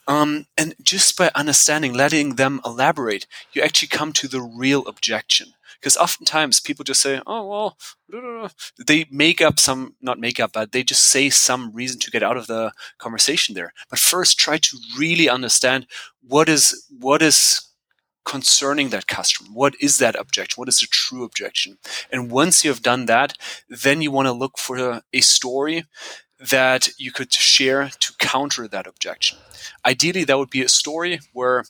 Um, 0.07 0.47
and 0.57 0.75
just 0.83 1.17
by 1.17 1.31
understanding, 1.35 1.93
letting 1.93 2.35
them 2.37 2.61
elaborate, 2.65 3.27
you 3.53 3.63
actually 3.63 3.89
come 3.89 4.13
to 4.15 4.29
the 4.29 4.41
real 4.41 4.87
objection 4.87 5.55
because 5.81 5.97
oftentimes 5.97 6.61
people 6.61 6.85
just 6.85 7.01
say, 7.01 7.21
"Oh 7.27 7.47
well," 7.47 7.79
they 8.87 9.07
make 9.11 9.41
up 9.41 9.59
some 9.59 9.97
not 10.01 10.19
make 10.19 10.41
up, 10.41 10.53
but 10.53 10.73
they 10.73 10.83
just 10.83 11.03
say 11.03 11.31
some 11.31 11.73
reason 11.73 11.99
to 12.01 12.11
get 12.11 12.23
out 12.23 12.37
of 12.37 12.47
the 12.47 12.73
conversation 12.99 13.55
there. 13.55 13.73
But 13.91 13.99
first, 13.99 14.39
try 14.39 14.59
to 14.59 14.77
really 14.99 15.29
understand 15.29 15.87
what 16.27 16.49
is 16.49 16.87
what 16.99 17.23
is 17.23 17.69
concerning 18.25 18.91
that 18.91 19.07
customer. 19.07 19.51
What 19.53 19.75
is 19.81 19.99
that 19.99 20.15
objection? 20.15 20.61
What 20.61 20.69
is 20.69 20.81
the 20.81 20.87
true 20.87 21.25
objection? 21.25 21.79
And 22.11 22.31
once 22.31 22.65
you 22.65 22.71
have 22.71 22.83
done 22.83 23.07
that, 23.07 23.37
then 23.69 24.01
you 24.03 24.11
want 24.11 24.27
to 24.27 24.33
look 24.33 24.59
for 24.59 24.77
a, 24.77 25.03
a 25.13 25.21
story 25.21 25.85
that 26.51 26.89
you 26.99 27.13
could 27.13 27.33
share 27.33 27.91
to 28.01 28.13
counter 28.19 28.67
that 28.67 28.87
objection. 28.87 29.39
Ideally, 29.87 30.25
that 30.25 30.39
would 30.39 30.51
be 30.51 30.63
a 30.63 30.69
story 30.69 31.21
where 31.33 31.65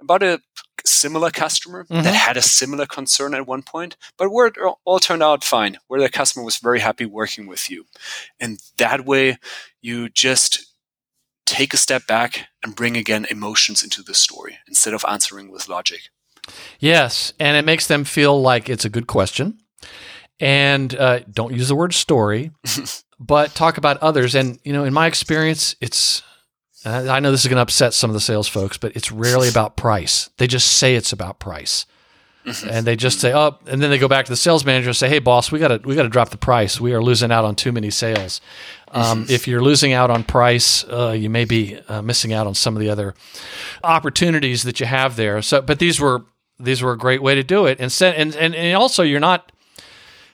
about 0.00 0.22
a 0.22 0.40
similar 0.84 1.30
customer 1.30 1.84
mm-hmm. 1.84 2.02
that 2.02 2.14
had 2.14 2.36
a 2.36 2.42
similar 2.42 2.86
concern 2.86 3.34
at 3.34 3.46
one 3.46 3.62
point, 3.62 3.96
but 4.16 4.30
where 4.30 4.46
it 4.46 4.56
all 4.84 4.98
turned 4.98 5.22
out 5.22 5.44
fine, 5.44 5.78
where 5.88 6.00
the 6.00 6.08
customer 6.08 6.44
was 6.44 6.58
very 6.58 6.80
happy 6.80 7.06
working 7.06 7.46
with 7.46 7.70
you. 7.70 7.86
And 8.40 8.58
that 8.78 9.04
way, 9.04 9.38
you 9.80 10.08
just 10.08 10.66
take 11.46 11.74
a 11.74 11.76
step 11.76 12.06
back 12.06 12.46
and 12.62 12.74
bring 12.74 12.96
again 12.96 13.26
emotions 13.30 13.82
into 13.82 14.02
the 14.02 14.14
story 14.14 14.58
instead 14.66 14.94
of 14.94 15.04
answering 15.08 15.50
with 15.50 15.68
logic. 15.68 16.02
Yes. 16.78 17.32
And 17.38 17.56
it 17.56 17.64
makes 17.64 17.86
them 17.86 18.04
feel 18.04 18.40
like 18.40 18.68
it's 18.68 18.84
a 18.84 18.90
good 18.90 19.06
question. 19.06 19.58
And 20.40 20.94
uh, 20.94 21.20
don't 21.30 21.54
use 21.54 21.68
the 21.68 21.76
word 21.76 21.94
story, 21.94 22.50
but 23.20 23.54
talk 23.54 23.76
about 23.76 23.98
others. 23.98 24.34
And, 24.34 24.58
you 24.64 24.72
know, 24.72 24.84
in 24.84 24.92
my 24.92 25.06
experience, 25.06 25.76
it's 25.80 26.22
I 26.84 27.20
know 27.20 27.30
this 27.30 27.42
is 27.44 27.48
going 27.48 27.56
to 27.56 27.62
upset 27.62 27.94
some 27.94 28.10
of 28.10 28.14
the 28.14 28.20
sales 28.20 28.48
folks, 28.48 28.76
but 28.76 28.96
it's 28.96 29.12
rarely 29.12 29.48
about 29.48 29.76
price. 29.76 30.30
They 30.38 30.46
just 30.46 30.78
say 30.78 30.94
it's 30.96 31.12
about 31.12 31.38
price. 31.38 31.86
Mm-hmm. 32.44 32.70
and 32.70 32.84
they 32.84 32.96
just 32.96 33.20
say, 33.20 33.32
"Oh," 33.32 33.56
and 33.68 33.80
then 33.80 33.90
they 33.90 33.98
go 33.98 34.08
back 34.08 34.24
to 34.24 34.32
the 34.32 34.36
sales 34.36 34.64
manager 34.64 34.88
and 34.88 34.96
say, 34.96 35.08
"Hey, 35.08 35.20
boss, 35.20 35.52
we 35.52 35.60
got 35.60 35.68
to 35.68 35.80
we 35.84 35.94
got 35.94 36.02
to 36.02 36.08
drop 36.08 36.30
the 36.30 36.36
price. 36.36 36.80
We 36.80 36.92
are 36.92 37.00
losing 37.00 37.30
out 37.30 37.44
on 37.44 37.54
too 37.54 37.70
many 37.70 37.88
sales. 37.88 38.40
Um, 38.90 39.22
mm-hmm. 39.22 39.32
if 39.32 39.46
you're 39.46 39.62
losing 39.62 39.92
out 39.92 40.10
on 40.10 40.24
price, 40.24 40.82
uh, 40.84 41.14
you 41.16 41.30
may 41.30 41.44
be 41.44 41.78
uh, 41.88 42.02
missing 42.02 42.32
out 42.32 42.48
on 42.48 42.54
some 42.54 42.74
of 42.74 42.80
the 42.80 42.90
other 42.90 43.14
opportunities 43.84 44.64
that 44.64 44.80
you 44.80 44.86
have 44.86 45.14
there. 45.14 45.40
So, 45.40 45.62
but 45.62 45.78
these 45.78 46.00
were 46.00 46.24
these 46.58 46.82
were 46.82 46.90
a 46.90 46.98
great 46.98 47.22
way 47.22 47.36
to 47.36 47.44
do 47.44 47.66
it, 47.66 47.78
and 47.78 47.96
and 48.02 48.34
and, 48.34 48.56
and 48.56 48.76
also 48.76 49.04
you're 49.04 49.20
not 49.20 49.52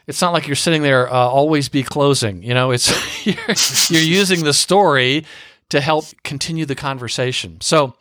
it's 0.07 0.23
not 0.23 0.33
like 0.33 0.47
you're 0.47 0.57
sitting 0.57 0.83
there 0.83 1.13
uh, 1.13 1.15
always 1.15 1.69
be 1.69 1.83
closing 1.83 2.43
you 2.43 2.55
know 2.55 2.71
it's 2.71 2.89
you're, 3.27 3.37
you're, 3.91 4.09
using 4.09 4.43
the 4.43 4.55
story 4.55 5.25
to 5.71 5.81
help 5.81 6.07
continue 6.25 6.65
the 6.65 6.75
conversation. 6.75 7.61
So, 7.61 7.95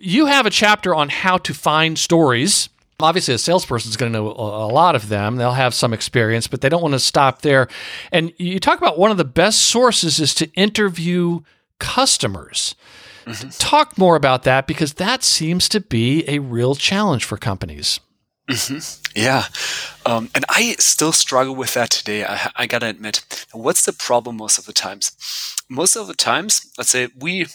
you 0.00 0.26
have 0.26 0.46
a 0.46 0.50
chapter 0.50 0.94
on 0.94 1.08
how 1.08 1.38
to 1.38 1.54
find 1.54 1.98
stories. 1.98 2.68
Obviously, 2.98 3.34
a 3.34 3.38
salesperson 3.38 3.90
is 3.90 3.96
going 3.96 4.12
to 4.12 4.18
know 4.18 4.28
a 4.28 4.72
lot 4.72 4.96
of 4.96 5.08
them. 5.08 5.36
They'll 5.36 5.52
have 5.52 5.74
some 5.74 5.92
experience, 5.92 6.46
but 6.46 6.60
they 6.60 6.68
don't 6.68 6.82
want 6.82 6.94
to 6.94 6.98
stop 6.98 7.42
there. 7.42 7.68
And 8.10 8.32
you 8.38 8.58
talk 8.58 8.78
about 8.78 8.98
one 8.98 9.10
of 9.10 9.16
the 9.16 9.24
best 9.24 9.62
sources 9.62 10.18
is 10.18 10.34
to 10.36 10.50
interview 10.54 11.40
customers. 11.78 12.74
Mm-hmm. 13.26 13.50
Talk 13.50 13.98
more 13.98 14.16
about 14.16 14.44
that 14.44 14.66
because 14.66 14.94
that 14.94 15.22
seems 15.22 15.68
to 15.68 15.80
be 15.80 16.24
a 16.28 16.38
real 16.38 16.74
challenge 16.74 17.24
for 17.24 17.36
companies. 17.36 18.00
Mm-hmm. 18.48 19.20
Yeah. 19.20 19.44
Um, 20.04 20.30
and 20.34 20.44
I 20.48 20.76
still 20.78 21.12
struggle 21.12 21.56
with 21.56 21.74
that 21.74 21.90
today. 21.90 22.24
I, 22.24 22.50
I 22.54 22.66
got 22.66 22.80
to 22.80 22.88
admit. 22.88 23.24
What's 23.52 23.84
the 23.84 23.92
problem 23.92 24.36
most 24.36 24.58
of 24.58 24.66
the 24.66 24.72
times? 24.72 25.12
Most 25.68 25.96
of 25.96 26.06
the 26.06 26.14
times, 26.14 26.72
let's 26.78 26.90
say 26.90 27.08
we 27.18 27.46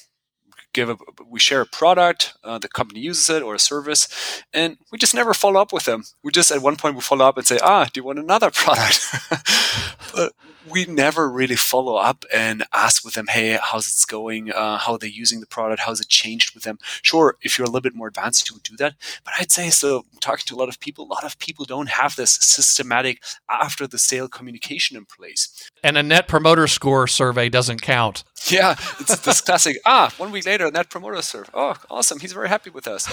give 0.74 0.90
a, 0.90 0.98
we 1.30 1.40
share 1.40 1.62
a 1.62 1.66
product, 1.66 2.34
uh, 2.44 2.58
the 2.58 2.68
company 2.68 3.00
uses 3.00 3.30
it 3.30 3.44
or 3.44 3.56
a 3.56 3.60
service, 3.60 4.08
and 4.54 4.78
we 4.92 4.98
just 4.98 5.16
never 5.16 5.34
follow 5.34 5.62
up 5.62 5.74
with 5.74 5.86
them. 5.86 6.04
We 6.24 6.32
just 6.32 6.52
at 6.52 6.62
one 6.62 6.76
point 6.76 6.96
we 6.96 7.02
follow 7.02 7.26
up 7.26 7.38
and 7.38 7.46
say, 7.46 7.60
ah, 7.62 7.86
do 7.92 8.00
you 8.00 8.04
want 8.04 8.20
another 8.20 8.52
product? 8.54 9.06
but 10.14 10.34
we 10.70 10.86
never 10.86 11.30
really 11.30 11.56
follow 11.56 11.96
up 11.96 12.26
and 12.34 12.64
ask 12.74 13.04
with 13.04 13.16
them, 13.16 13.28
hey, 13.28 13.58
how's 13.62 13.88
it 13.88 14.12
going? 14.12 14.52
Uh, 14.52 14.78
how 14.78 14.94
are 14.94 14.98
they 14.98 15.08
using 15.08 15.40
the 15.40 15.46
product? 15.46 15.82
How's 15.82 16.02
it 16.02 16.08
changed 16.08 16.54
with 16.54 16.64
them? 16.64 16.78
Sure, 17.02 17.38
if 17.42 17.58
you're 17.58 17.66
a 17.66 17.70
little 17.70 17.82
bit 17.82 17.96
more 17.96 18.08
advanced, 18.08 18.50
you 18.50 18.56
would 18.56 18.64
do 18.64 18.76
that. 18.78 18.96
But 19.24 19.34
I'd 19.40 19.52
say, 19.52 19.70
so 19.70 20.06
talking 20.20 20.44
to 20.48 20.56
a 20.56 20.58
lot 20.58 20.70
of 20.70 20.80
people, 20.80 21.06
a 21.06 21.14
lot 21.14 21.24
of 21.24 21.40
people 21.40 21.66
don't 21.66 21.90
have 21.90 22.16
this 22.16 22.32
systematic 22.32 23.22
after 23.50 23.88
the 23.88 23.98
sale 23.98 24.28
communication 24.28 24.98
in 24.98 25.06
place. 25.06 25.70
And 25.84 25.98
a 25.98 26.04
net 26.04 26.28
promoter 26.28 26.68
score 26.68 27.08
survey 27.08 27.50
doesn't 27.50 27.82
count. 27.82 28.24
Yeah, 28.50 28.72
it's 29.00 29.20
this 29.20 29.42
classic. 29.42 29.78
Ah, 29.86 30.14
one 30.18 30.32
week 30.32 30.46
later, 30.46 30.70
net 30.72 30.90
promoter 30.90 31.22
survey. 31.22 31.50
Oh, 31.54 31.76
awesome! 31.90 32.20
He's 32.20 32.34
very 32.34 32.50
happy 32.50 32.70
with 32.70 32.88
us. 32.88 33.08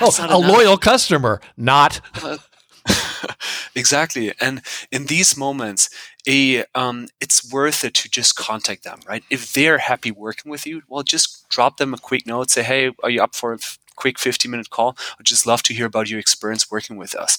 oh, 0.00 0.12
a 0.18 0.24
enough. 0.26 0.48
loyal 0.48 0.76
customer, 0.78 1.40
not. 1.56 2.00
Uh, 2.22 2.38
exactly, 3.74 4.32
and 4.40 4.62
in 4.90 5.06
these 5.06 5.36
moments, 5.36 5.90
a 6.26 6.64
um, 6.74 7.08
it's 7.20 7.50
worth 7.52 7.84
it 7.84 7.94
to 7.94 8.08
just 8.08 8.36
contact 8.36 8.84
them, 8.84 9.00
right? 9.06 9.24
If 9.30 9.52
they're 9.52 9.78
happy 9.78 10.10
working 10.10 10.50
with 10.50 10.66
you, 10.66 10.82
well, 10.88 11.02
just 11.02 11.48
drop 11.48 11.76
them 11.76 11.94
a 11.94 11.98
quick 11.98 12.26
note. 12.26 12.50
Say, 12.50 12.62
hey, 12.62 12.92
are 13.02 13.10
you 13.10 13.22
up 13.22 13.34
for 13.34 13.52
a 13.52 13.58
quick 13.96 14.18
15 14.18 14.50
minute 14.50 14.70
call? 14.70 14.96
I'd 15.18 15.26
just 15.26 15.46
love 15.46 15.62
to 15.64 15.74
hear 15.74 15.86
about 15.86 16.10
your 16.10 16.20
experience 16.20 16.70
working 16.70 16.96
with 16.96 17.14
us. 17.14 17.38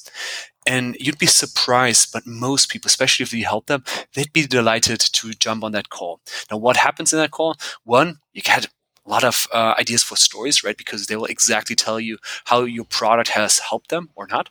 And 0.68 0.96
you'd 1.00 1.18
be 1.18 1.26
surprised, 1.26 2.14
but 2.14 2.28
most 2.28 2.70
people, 2.70 2.88
especially 2.88 3.24
if 3.24 3.34
you 3.34 3.46
help 3.46 3.66
them, 3.66 3.84
they'd 4.14 4.32
be 4.32 4.46
delighted 4.46 5.00
to 5.00 5.32
jump 5.32 5.64
on 5.64 5.72
that 5.72 5.90
call. 5.90 6.22
Now, 6.52 6.58
what 6.58 6.78
happens 6.78 7.12
in 7.14 7.20
that 7.20 7.32
call? 7.32 7.56
One, 7.84 8.20
you 8.34 8.44
get 8.44 8.68
a 9.12 9.14
lot 9.14 9.24
of 9.26 9.48
uh, 9.52 9.76
ideas 9.78 10.04
for 10.04 10.16
stories, 10.16 10.64
right? 10.64 10.78
Because 10.78 11.08
they 11.08 11.18
will 11.18 11.26
exactly 11.26 11.76
tell 11.76 12.00
you 12.00 12.18
how 12.46 12.64
your 12.64 12.86
product 12.86 13.30
has 13.30 13.60
helped 13.60 13.90
them 13.90 14.10
or 14.16 14.26
not. 14.26 14.50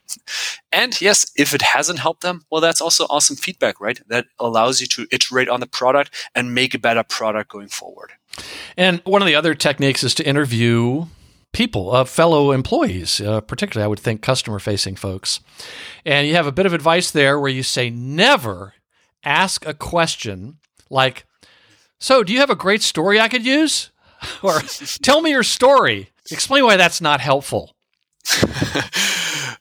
And 0.71 1.01
yes, 1.01 1.33
if 1.35 1.55
it 1.55 1.63
hasn't 1.63 1.99
helped 1.99 2.21
them, 2.21 2.45
well, 2.51 2.61
that's 2.61 2.83
also 2.83 3.07
awesome 3.09 3.37
feedback, 3.37 3.81
right? 3.81 3.99
That 4.09 4.27
allows 4.39 4.81
you 4.81 4.87
to 4.89 5.07
iterate 5.11 5.49
on 5.49 5.61
the 5.61 5.67
product 5.67 6.15
and 6.35 6.55
make 6.55 6.75
a 6.75 6.79
better 6.79 7.03
product 7.03 7.51
going 7.51 7.69
forward. 7.69 8.13
And 8.77 9.01
one 9.05 9.23
of 9.23 9.27
the 9.27 9.35
other 9.35 9.55
techniques 9.55 10.05
is 10.05 10.15
to 10.17 10.27
interview 10.27 11.07
people, 11.53 11.95
uh, 11.95 12.05
fellow 12.05 12.53
employees, 12.53 13.21
uh, 13.21 13.41
particularly, 13.41 13.85
I 13.85 13.89
would 13.89 13.99
think, 13.99 14.21
customer 14.21 14.59
facing 14.59 14.95
folks. 14.95 15.41
And 16.05 16.29
you 16.29 16.35
have 16.35 16.47
a 16.47 16.53
bit 16.53 16.67
of 16.67 16.75
advice 16.75 17.11
there 17.11 17.41
where 17.41 17.51
you 17.51 17.63
say, 17.63 17.89
never 17.89 18.75
ask 19.25 19.67
a 19.67 19.75
question 19.75 20.59
like, 20.91 21.25
So, 21.99 22.23
do 22.23 22.33
you 22.33 22.41
have 22.41 22.51
a 22.51 22.57
great 22.57 22.83
story 22.83 23.19
I 23.19 23.29
could 23.29 23.45
use? 23.45 23.91
or 24.43 24.61
tell 25.03 25.21
me 25.21 25.31
your 25.31 25.43
story. 25.43 26.11
Explain 26.31 26.65
why 26.65 26.77
that's 26.77 27.01
not 27.01 27.21
helpful. 27.21 27.75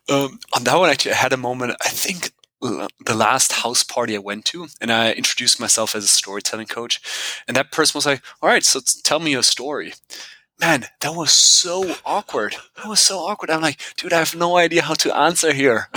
um, 0.09 0.39
on 0.53 0.63
that 0.63 0.75
one, 0.77 0.89
actually, 0.89 1.13
I 1.13 1.15
had 1.15 1.33
a 1.33 1.37
moment. 1.37 1.75
I 1.83 1.89
think 1.89 2.31
the 2.61 3.15
last 3.15 3.53
house 3.53 3.83
party 3.83 4.15
I 4.15 4.19
went 4.19 4.43
to, 4.45 4.67
and 4.81 4.91
I 4.91 5.13
introduced 5.13 5.61
myself 5.61 5.95
as 5.95 6.03
a 6.03 6.07
storytelling 6.07 6.67
coach, 6.67 6.99
and 7.47 7.55
that 7.55 7.71
person 7.71 7.97
was 7.97 8.05
like, 8.05 8.21
"All 8.41 8.49
right, 8.49 8.63
so 8.63 8.81
tell 9.03 9.19
me 9.19 9.31
your 9.31 9.43
story." 9.43 9.93
man, 10.59 10.85
that 10.99 11.15
was 11.15 11.31
so 11.31 11.95
awkward. 12.05 12.55
That 12.77 12.87
was 12.87 12.99
so 12.99 13.19
awkward. 13.19 13.49
I'm 13.49 13.61
like, 13.61 13.79
dude, 13.95 14.13
I 14.13 14.19
have 14.19 14.35
no 14.35 14.57
idea 14.57 14.81
how 14.81 14.93
to 14.95 15.15
answer 15.15 15.53
here. 15.53 15.87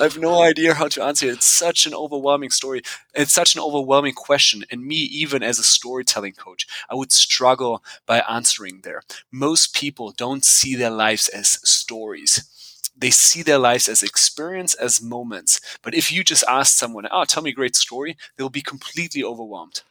I 0.00 0.04
have 0.04 0.18
no 0.18 0.42
idea 0.42 0.74
how 0.74 0.88
to 0.88 1.02
answer. 1.02 1.26
it. 1.26 1.34
It's 1.34 1.46
such 1.46 1.86
an 1.86 1.94
overwhelming 1.94 2.50
story. 2.50 2.82
It's 3.14 3.32
such 3.32 3.54
an 3.54 3.60
overwhelming 3.60 4.14
question. 4.14 4.64
And 4.70 4.84
me, 4.84 4.96
even 4.96 5.42
as 5.42 5.58
a 5.58 5.62
storytelling 5.62 6.32
coach, 6.32 6.66
I 6.88 6.94
would 6.94 7.12
struggle 7.12 7.84
by 8.06 8.20
answering 8.20 8.80
there. 8.82 9.02
Most 9.30 9.74
people 9.74 10.12
don't 10.12 10.44
see 10.44 10.74
their 10.74 10.90
lives 10.90 11.28
as 11.28 11.60
stories. 11.68 12.44
They 12.96 13.10
see 13.10 13.42
their 13.42 13.58
lives 13.58 13.88
as 13.88 14.02
experience, 14.02 14.74
as 14.74 15.02
moments. 15.02 15.60
But 15.82 15.94
if 15.94 16.12
you 16.12 16.24
just 16.24 16.44
ask 16.48 16.76
someone, 16.76 17.06
oh, 17.10 17.24
tell 17.24 17.42
me 17.42 17.50
a 17.50 17.54
great 17.54 17.76
story, 17.76 18.16
they'll 18.36 18.48
be 18.48 18.62
completely 18.62 19.22
overwhelmed. 19.22 19.82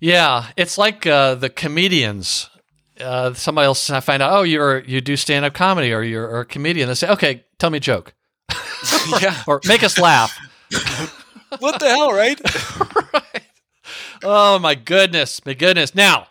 Yeah, 0.00 0.48
it's 0.56 0.78
like 0.78 1.06
uh, 1.06 1.34
the 1.34 1.48
comedians 1.48 2.50
uh, 3.00 3.34
somebody 3.34 3.66
else 3.66 3.90
I 3.90 4.00
find 4.00 4.22
out, 4.22 4.32
oh, 4.32 4.42
you're 4.42 4.80
you 4.80 5.00
do 5.00 5.16
stand 5.16 5.44
up 5.44 5.54
comedy 5.54 5.92
or 5.92 6.02
you're 6.02 6.40
a 6.40 6.44
comedian. 6.44 6.88
They 6.88 6.94
say, 6.94 7.10
okay, 7.10 7.44
tell 7.58 7.70
me 7.70 7.78
a 7.78 7.80
joke, 7.80 8.14
yeah, 9.20 9.42
or 9.46 9.60
make 9.66 9.82
us 9.82 9.98
laugh. 9.98 10.36
what 11.58 11.80
the 11.80 11.88
hell, 11.88 12.12
right? 12.12 12.40
right? 13.12 13.42
Oh 14.22 14.58
my 14.58 14.74
goodness, 14.74 15.44
my 15.44 15.54
goodness. 15.54 15.94
Now 15.94 16.28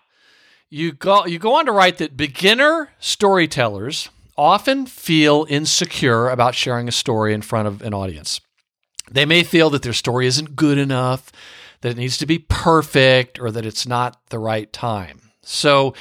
you 0.70 0.92
go 0.92 1.26
you 1.26 1.40
go 1.40 1.56
on 1.56 1.66
to 1.66 1.72
write 1.72 1.98
that 2.00 2.18
beginner 2.18 2.90
storytellers 3.00 4.10
often 4.38 4.86
feel 4.86 5.46
insecure 5.50 6.30
about 6.30 6.56
sharing 6.56 6.88
a 6.88 6.92
story 6.92 7.34
in 7.34 7.42
front 7.42 7.68
of 7.68 7.82
an 7.82 7.94
audience. 7.94 8.42
They 9.12 9.26
may 9.26 9.44
feel 9.44 9.70
that 9.72 9.84
their 9.84 9.94
story 9.94 10.26
isn't 10.28 10.56
good 10.56 10.78
enough, 10.78 11.32
that 11.82 11.92
it 11.92 11.98
needs 11.98 12.18
to 12.18 12.26
be 12.26 12.40
perfect, 12.40 13.40
or 13.40 13.52
that 13.52 13.66
it's 13.66 13.86
not 13.86 14.18
the 14.30 14.40
right 14.40 14.72
time. 14.74 15.22
So 15.44 15.94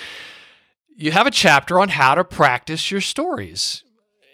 you 0.96 1.10
have 1.10 1.26
a 1.26 1.30
chapter 1.30 1.78
on 1.80 1.90
how 1.90 2.14
to 2.14 2.24
practice 2.24 2.90
your 2.90 3.00
stories. 3.00 3.84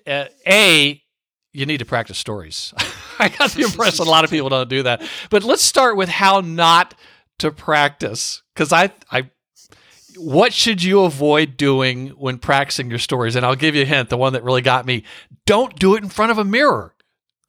Uh, 0.06 0.26
a, 0.46 1.02
you 1.58 1.66
need 1.66 1.78
to 1.78 1.84
practice 1.84 2.16
stories. 2.16 2.72
I 3.18 3.28
got 3.28 3.50
the 3.50 3.62
impression 3.62 4.06
a 4.06 4.10
lot 4.10 4.22
of 4.22 4.30
people 4.30 4.48
don't 4.48 4.68
do 4.68 4.84
that. 4.84 5.02
But 5.28 5.42
let's 5.42 5.62
start 5.62 5.96
with 5.96 6.08
how 6.08 6.40
not 6.40 6.94
to 7.38 7.50
practice. 7.50 8.42
Because 8.54 8.72
I, 8.72 8.92
I, 9.10 9.30
what 10.16 10.52
should 10.52 10.82
you 10.84 11.00
avoid 11.00 11.56
doing 11.56 12.10
when 12.10 12.38
practicing 12.38 12.90
your 12.90 13.00
stories? 13.00 13.34
And 13.34 13.44
I'll 13.44 13.56
give 13.56 13.74
you 13.74 13.82
a 13.82 13.86
hint. 13.86 14.08
The 14.08 14.16
one 14.16 14.34
that 14.34 14.44
really 14.44 14.62
got 14.62 14.86
me: 14.86 15.02
don't 15.46 15.76
do 15.76 15.96
it 15.96 16.02
in 16.04 16.08
front 16.08 16.30
of 16.30 16.38
a 16.38 16.44
mirror. 16.44 16.94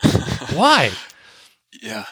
Why? 0.54 0.92
Yeah, 1.84 2.06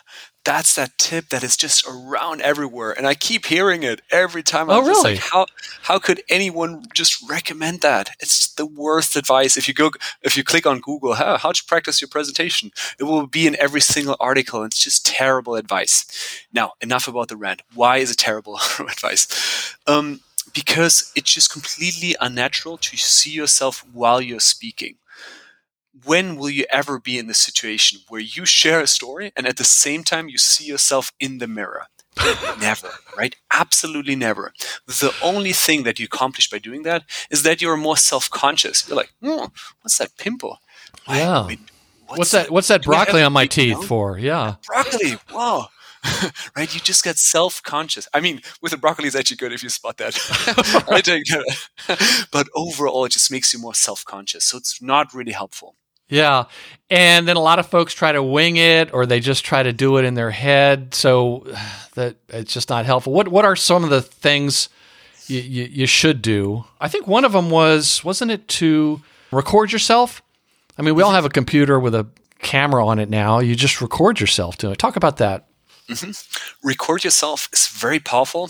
that's 0.47 0.75
that 0.75 0.97
tip 0.97 1.27
that 1.27 1.43
is 1.43 1.57
just 1.57 1.85
around 1.85 2.41
everywhere 2.41 2.91
and 2.97 3.05
i 3.05 3.13
keep 3.13 3.45
hearing 3.47 3.83
it 3.83 4.01
every 4.11 4.41
time. 4.41 4.69
I'm 4.69 4.83
oh 4.83 4.87
really 4.87 5.15
like, 5.15 5.19
how 5.19 5.45
how 5.81 5.99
could 5.99 6.21
anyone 6.29 6.85
just 6.93 7.13
recommend 7.29 7.81
that? 7.81 8.11
It's 8.21 8.53
the 8.53 8.65
worst 8.65 9.15
advice. 9.15 9.57
If 9.57 9.67
you 9.67 9.73
go 9.73 9.91
if 10.21 10.37
you 10.37 10.43
click 10.43 10.65
on 10.65 10.79
google 10.79 11.15
how 11.15 11.37
how 11.37 11.51
to 11.51 11.63
practice 11.65 12.01
your 12.01 12.07
presentation? 12.07 12.71
it 12.99 13.03
will 13.03 13.27
be 13.27 13.45
in 13.45 13.55
every 13.57 13.81
single 13.81 14.15
article 14.19 14.63
it's 14.63 14.81
just 14.81 15.05
terrible 15.05 15.55
advice. 15.55 16.05
Now 16.53 16.73
enough 16.81 17.07
about 17.07 17.27
the 17.27 17.37
rant. 17.37 17.61
Why 17.73 17.97
is 17.97 18.11
it 18.11 18.17
terrible 18.17 18.55
advice? 18.79 19.75
Um, 19.85 20.21
because 20.53 21.11
it's 21.15 21.33
just 21.33 21.51
completely 21.51 22.15
unnatural 22.21 22.77
to 22.77 22.95
see 22.95 23.31
yourself 23.31 23.85
while 23.91 24.21
you're 24.21 24.39
speaking 24.39 24.95
when 26.05 26.35
will 26.35 26.49
you 26.49 26.65
ever 26.69 26.99
be 26.99 27.17
in 27.17 27.27
the 27.27 27.33
situation 27.33 28.01
where 28.09 28.21
you 28.21 28.45
share 28.45 28.81
a 28.81 28.87
story 28.87 29.31
and 29.35 29.47
at 29.47 29.57
the 29.57 29.63
same 29.63 30.03
time 30.03 30.29
you 30.29 30.37
see 30.37 30.65
yourself 30.65 31.11
in 31.19 31.37
the 31.39 31.47
mirror? 31.47 31.87
never, 32.59 32.89
right? 33.17 33.35
Absolutely 33.51 34.15
never. 34.15 34.53
The 34.87 35.13
only 35.21 35.53
thing 35.53 35.83
that 35.83 35.99
you 35.99 36.05
accomplish 36.05 36.49
by 36.49 36.59
doing 36.59 36.83
that 36.83 37.03
is 37.29 37.43
that 37.43 37.61
you're 37.61 37.77
more 37.77 37.97
self-conscious. 37.97 38.87
You're 38.87 38.97
like, 38.97 39.13
oh, 39.23 39.51
what's 39.81 39.97
that 39.97 40.17
pimple? 40.17 40.59
Yeah. 41.07 41.47
Wait, 41.47 41.59
what's, 42.05 42.17
what's, 42.17 42.31
that? 42.31 42.43
that? 42.45 42.51
What's 42.51 42.67
that 42.69 42.83
broccoli 42.83 43.21
on 43.21 43.33
my 43.33 43.45
teeth 43.45 43.83
for? 43.85 44.17
Yeah. 44.17 44.55
Broccoli. 44.65 45.17
Wow. 45.31 45.67
right? 46.55 46.73
You 46.73 46.79
just 46.79 47.03
get 47.03 47.17
self-conscious. 47.17 48.07
I 48.13 48.19
mean, 48.19 48.41
with 48.61 48.71
the 48.71 48.77
broccoli, 48.77 49.07
it's 49.07 49.15
actually 49.15 49.37
good 49.37 49.53
if 49.53 49.63
you 49.63 49.69
spot 49.69 49.97
that. 49.97 50.17
but 52.31 52.47
overall, 52.55 53.05
it 53.05 53.11
just 53.11 53.31
makes 53.31 53.53
you 53.53 53.59
more 53.59 53.75
self-conscious. 53.75 54.43
So 54.45 54.57
it's 54.57 54.81
not 54.81 55.13
really 55.13 55.33
helpful. 55.33 55.75
Yeah. 56.09 56.45
And 56.89 57.27
then 57.27 57.35
a 57.35 57.41
lot 57.41 57.59
of 57.59 57.67
folks 57.67 57.93
try 57.93 58.11
to 58.11 58.23
wing 58.23 58.57
it 58.57 58.93
or 58.93 59.05
they 59.05 59.19
just 59.19 59.43
try 59.43 59.61
to 59.63 59.73
do 59.73 59.97
it 59.97 60.05
in 60.05 60.13
their 60.13 60.31
head. 60.31 60.93
So 60.93 61.45
that 61.95 62.15
it's 62.29 62.53
just 62.53 62.69
not 62.69 62.85
helpful. 62.85 63.13
What 63.13 63.27
what 63.27 63.45
are 63.45 63.55
some 63.55 63.83
of 63.83 63.89
the 63.89 64.01
things 64.01 64.69
you, 65.27 65.41
you, 65.41 65.63
you 65.65 65.85
should 65.85 66.21
do? 66.21 66.65
I 66.79 66.87
think 66.87 67.07
one 67.07 67.25
of 67.25 67.33
them 67.33 67.49
was, 67.49 68.03
wasn't 68.03 68.31
it 68.31 68.47
to 68.49 69.01
record 69.31 69.71
yourself? 69.71 70.21
I 70.77 70.81
mean, 70.81 70.95
we 70.95 71.03
all 71.03 71.11
have 71.11 71.25
a 71.25 71.29
computer 71.29 71.79
with 71.79 71.95
a 71.95 72.07
camera 72.39 72.85
on 72.85 72.99
it 72.99 73.09
now. 73.09 73.39
You 73.39 73.55
just 73.55 73.81
record 73.81 74.19
yourself 74.19 74.57
to 74.57 74.71
it. 74.71 74.77
Talk 74.77 74.95
about 74.95 75.17
that. 75.17 75.47
Mm-hmm. 75.89 76.67
Record 76.67 77.03
yourself 77.03 77.49
is 77.51 77.67
very 77.67 77.99
powerful 77.99 78.49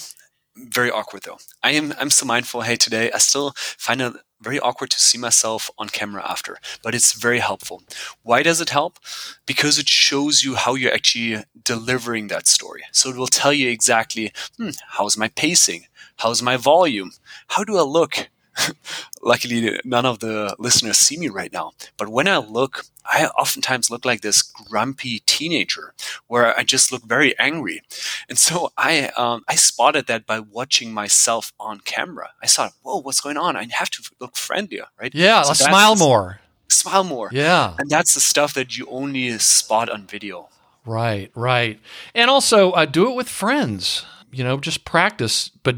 very 0.58 0.92
awkward 0.92 1.24
though. 1.24 1.38
I 1.64 1.72
am 1.72 1.94
I'm 2.00 2.10
so 2.10 2.26
mindful. 2.26 2.62
Hey, 2.62 2.76
today 2.76 3.12
I 3.12 3.18
still 3.20 3.54
find 3.56 4.02
it 4.02 4.14
very 4.42 4.60
awkward 4.60 4.92
to 4.92 5.00
see 5.00 5.18
myself 5.18 5.70
on 5.78 5.90
camera 5.90 6.24
after, 6.30 6.58
but 6.84 6.94
it's 6.94 7.14
very 7.14 7.40
helpful. 7.40 7.82
Why 8.24 8.44
does 8.44 8.62
it 8.62 8.70
help? 8.70 9.00
Because 9.46 9.80
it 9.80 9.90
shows 9.90 10.44
you 10.44 10.56
how 10.56 10.76
you're 10.76 10.94
actually 10.94 11.44
delivering 11.64 12.28
that 12.28 12.48
story. 12.48 12.84
So 12.92 13.10
it 13.10 13.16
will 13.16 13.28
tell 13.28 13.54
you 13.54 13.70
exactly, 13.70 14.32
hmm, 14.58 14.70
how's 14.90 15.18
my 15.18 15.30
pacing? 15.30 15.88
How's 16.18 16.42
my 16.42 16.58
volume? 16.58 17.12
How 17.48 17.64
do 17.64 17.78
I 17.78 17.82
look? 17.82 18.30
luckily 19.28 19.80
none 19.84 20.06
of 20.06 20.20
the 20.20 20.56
listeners 20.58 20.98
see 20.98 21.18
me 21.18 21.28
right 21.28 21.52
now. 21.52 21.74
But 21.98 22.10
when 22.10 22.28
I 22.28 22.38
look, 22.38 22.86
I 23.06 23.26
oftentimes 23.28 23.92
look 23.92 24.06
like 24.06 24.22
this 24.22 24.42
grumpy 24.42 25.20
teenager, 25.26 25.94
where 26.28 26.58
I 26.58 26.64
just 26.64 26.92
look 26.92 27.04
very 27.04 27.38
angry. 27.38 27.82
And 28.30 28.38
so 28.38 28.72
I 28.78 29.10
um, 29.18 29.44
I 29.48 29.56
spotted 29.56 30.08
that 30.08 30.26
by 30.26 30.40
watching 30.40 30.94
myself 30.94 31.54
on 31.60 31.82
camera. 31.82 32.30
I 32.42 32.48
thought, 32.48 32.74
whoa, 32.82 33.02
what's 33.02 33.22
going 33.22 33.38
on? 33.38 33.56
I 33.56 33.68
have 33.72 33.90
to 33.92 34.10
look 34.20 34.36
friendlier, 34.36 34.88
right? 35.00 35.14
Yeah, 35.14 35.44
So 35.44 35.54
smile 35.54 35.96
more. 35.96 36.40
Smile 36.70 37.04
more. 37.04 37.30
Yeah. 37.32 37.76
And 37.80 37.90
that's 37.90 38.14
the 38.14 38.20
stuff 38.20 38.54
that 38.56 38.78
you 38.78 38.88
only 38.90 39.38
spot 39.40 39.90
on 39.90 40.06
video. 40.08 40.50
Right, 40.86 41.32
right. 41.36 41.80
And 42.16 42.30
also 42.30 42.72
uh, 42.72 42.86
do 42.86 43.10
it 43.10 43.16
with 43.16 43.30
friends. 43.30 44.06
You 44.32 44.44
know, 44.44 44.58
just 44.58 44.84
practice, 44.86 45.50
but 45.64 45.78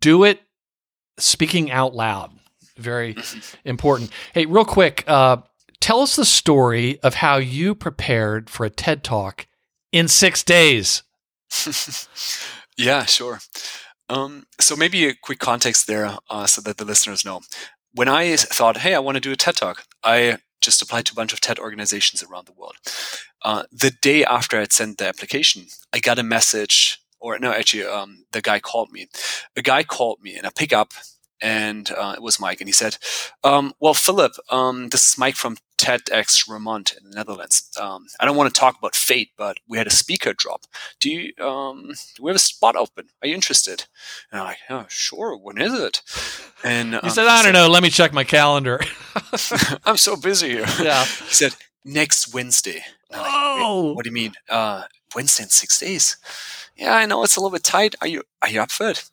do 0.00 0.24
it 0.24 0.40
speaking 1.18 1.70
out 1.70 1.94
loud. 1.94 2.30
Very 2.76 3.16
important. 3.64 4.10
Hey, 4.32 4.46
real 4.46 4.64
quick, 4.64 5.04
uh, 5.06 5.38
tell 5.80 6.00
us 6.00 6.16
the 6.16 6.24
story 6.24 6.98
of 7.02 7.14
how 7.14 7.36
you 7.36 7.74
prepared 7.74 8.50
for 8.50 8.66
a 8.66 8.70
TED 8.70 9.04
Talk 9.04 9.46
in 9.92 10.08
six 10.08 10.42
days. 10.42 11.02
yeah, 12.76 13.04
sure. 13.04 13.40
Um, 14.08 14.46
so 14.60 14.76
maybe 14.76 15.06
a 15.06 15.14
quick 15.14 15.38
context 15.38 15.86
there, 15.86 16.18
uh, 16.28 16.46
so 16.46 16.60
that 16.62 16.76
the 16.76 16.84
listeners 16.84 17.24
know. 17.24 17.40
When 17.92 18.08
I 18.08 18.36
thought, 18.36 18.78
hey, 18.78 18.94
I 18.94 18.98
want 18.98 19.16
to 19.16 19.20
do 19.20 19.32
a 19.32 19.36
TED 19.36 19.56
Talk, 19.56 19.84
I 20.02 20.38
just 20.60 20.82
applied 20.82 21.06
to 21.06 21.12
a 21.12 21.14
bunch 21.14 21.32
of 21.32 21.40
TED 21.40 21.58
organizations 21.58 22.22
around 22.22 22.46
the 22.46 22.52
world. 22.52 22.76
Uh, 23.42 23.64
the 23.70 23.90
day 23.90 24.24
after 24.24 24.58
I'd 24.58 24.72
sent 24.72 24.98
the 24.98 25.06
application, 25.06 25.66
I 25.92 26.00
got 26.00 26.18
a 26.18 26.22
message, 26.22 26.98
or 27.20 27.38
no, 27.38 27.52
actually, 27.52 27.84
um, 27.84 28.24
the 28.32 28.42
guy 28.42 28.58
called 28.58 28.90
me. 28.90 29.08
A 29.56 29.62
guy 29.62 29.84
called 29.84 30.22
me, 30.22 30.36
and 30.36 30.46
I 30.46 30.50
pick 30.50 30.72
up, 30.72 30.92
and 31.40 31.90
uh, 31.90 32.14
it 32.16 32.22
was 32.22 32.40
Mike, 32.40 32.60
and 32.60 32.68
he 32.68 32.72
said, 32.72 32.96
um, 33.42 33.74
"Well, 33.80 33.94
Philipp, 33.94 34.32
um, 34.50 34.88
this 34.90 35.08
is 35.10 35.18
Mike 35.18 35.34
from 35.36 35.56
TEDx 35.76 36.48
Remont 36.48 36.96
in 36.96 37.10
the 37.10 37.14
Netherlands. 37.16 37.68
Um, 37.80 38.06
I 38.20 38.24
don't 38.24 38.36
want 38.36 38.52
to 38.54 38.58
talk 38.58 38.78
about 38.78 38.94
fate, 38.94 39.30
but 39.36 39.58
we 39.68 39.76
had 39.78 39.86
a 39.86 39.90
speaker 39.90 40.32
drop. 40.32 40.64
Do 41.00 41.10
you 41.10 41.32
um, 41.44 41.92
do 42.16 42.22
we 42.22 42.30
have 42.30 42.36
a 42.36 42.40
spot 42.40 42.76
open? 42.76 43.06
Are 43.22 43.28
you 43.28 43.34
interested?" 43.34 43.84
And 44.32 44.40
I'm 44.40 44.46
like, 44.46 44.58
"Oh, 44.70 44.86
sure. 44.88 45.36
When 45.36 45.58
is 45.60 45.74
it?" 45.78 46.02
And 46.62 46.92
You 46.92 47.00
um, 47.02 47.10
said, 47.10 47.26
I 47.26 47.42
don't 47.42 47.52
know. 47.52 47.68
Let 47.68 47.82
me 47.82 47.90
check 47.90 48.12
my 48.12 48.24
calendar. 48.24 48.80
I'm 49.84 49.96
so 49.98 50.16
busy 50.16 50.50
here. 50.50 50.66
yeah. 50.80 51.04
He 51.04 51.34
said, 51.34 51.54
next 51.84 52.32
Wednesday. 52.32 52.84
Like, 53.10 53.20
Oh. 53.26 53.92
what 53.92 54.04
do 54.04 54.08
you 54.10 54.14
mean? 54.14 54.32
Uh, 54.48 54.84
Wednesday 55.14 55.42
in 55.44 55.50
six 55.50 55.78
days? 55.78 56.16
Yeah, 56.76 56.94
I 56.94 57.04
know 57.06 57.22
it's 57.22 57.36
a 57.36 57.40
little 57.40 57.52
bit 57.54 57.62
tight. 57.62 57.94
Are 58.00 58.06
you 58.06 58.22
are 58.42 58.48
you 58.48 58.60
up 58.62 58.70
for 58.70 58.88
it? 58.90 59.04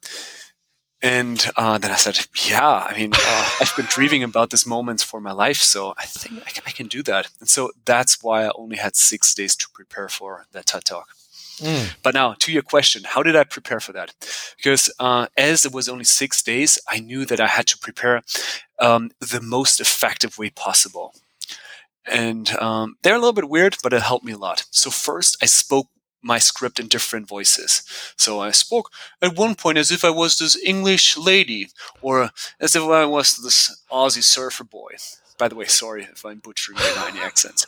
And 1.04 1.44
uh, 1.58 1.80
then 1.80 1.92
I 1.92 1.96
said, 1.96 2.20
yeah, 2.48 2.86
I 2.88 2.96
mean, 2.96 3.12
uh, 3.14 3.50
I've 3.62 3.74
been 3.76 3.88
dreaming 3.90 4.24
about 4.24 4.52
this 4.52 4.66
moment 4.68 5.02
for 5.02 5.20
my 5.20 5.32
life, 5.32 5.58
so 5.58 5.94
I 5.98 6.06
think 6.06 6.44
I 6.46 6.52
can, 6.52 6.64
I 6.68 6.72
can 6.72 6.88
do 6.88 7.02
that. 7.04 7.30
And 7.40 7.50
so 7.50 7.72
that's 7.86 8.22
why 8.22 8.46
I 8.46 8.52
only 8.56 8.78
had 8.78 8.96
six 8.96 9.34
days 9.34 9.56
to 9.58 9.70
prepare 9.74 10.08
for 10.08 10.46
that 10.52 10.68
TED 10.68 10.86
Talk. 10.86 11.10
Mm. 11.58 11.96
But 12.04 12.14
now 12.14 12.34
to 12.40 12.52
your 12.52 12.62
question, 12.62 13.04
how 13.06 13.24
did 13.24 13.36
I 13.36 13.44
prepare 13.44 13.80
for 13.80 13.94
that? 13.94 14.14
Because 14.58 14.92
uh, 15.00 15.28
as 15.38 15.66
it 15.66 15.74
was 15.74 15.90
only 15.90 16.04
six 16.04 16.42
days, 16.42 16.80
I 16.88 17.00
knew 17.00 17.26
that 17.26 17.40
I 17.40 17.48
had 17.48 17.68
to 17.68 17.78
prepare 17.78 18.22
um, 18.80 19.12
the 19.20 19.42
most 19.42 19.80
effective 19.80 20.38
way 20.38 20.50
possible. 20.50 21.14
And 22.06 22.50
um, 22.58 22.98
they're 23.04 23.16
a 23.16 23.20
little 23.20 23.34
bit 23.34 23.50
weird, 23.50 23.78
but 23.84 23.94
it 23.94 24.02
helped 24.02 24.26
me 24.26 24.32
a 24.32 24.38
lot. 24.38 24.66
So 24.72 24.90
first, 24.90 25.38
I 25.42 25.46
spoke 25.46 25.88
my 26.22 26.38
script 26.38 26.80
in 26.80 26.88
different 26.88 27.28
voices. 27.28 27.84
So 28.18 28.40
I 28.40 28.52
spoke 28.52 28.92
at 29.22 29.38
one 29.38 29.56
point 29.56 29.78
as 29.78 29.92
if 29.92 30.04
I 30.06 30.10
was 30.10 30.38
this 30.38 30.58
English 30.64 31.18
lady, 31.18 31.70
or 32.02 32.30
as 32.60 32.76
if 32.76 32.84
I 32.84 33.06
was 33.06 33.38
this 33.38 33.84
Aussie 33.92 34.24
surfer 34.24 34.64
boy. 34.64 34.96
By 35.38 35.48
the 35.48 35.56
way, 35.56 35.66
sorry 35.66 36.04
if 36.04 36.24
I'm 36.24 36.40
butchering 36.40 36.78
any 37.08 37.20
accents. 37.30 37.66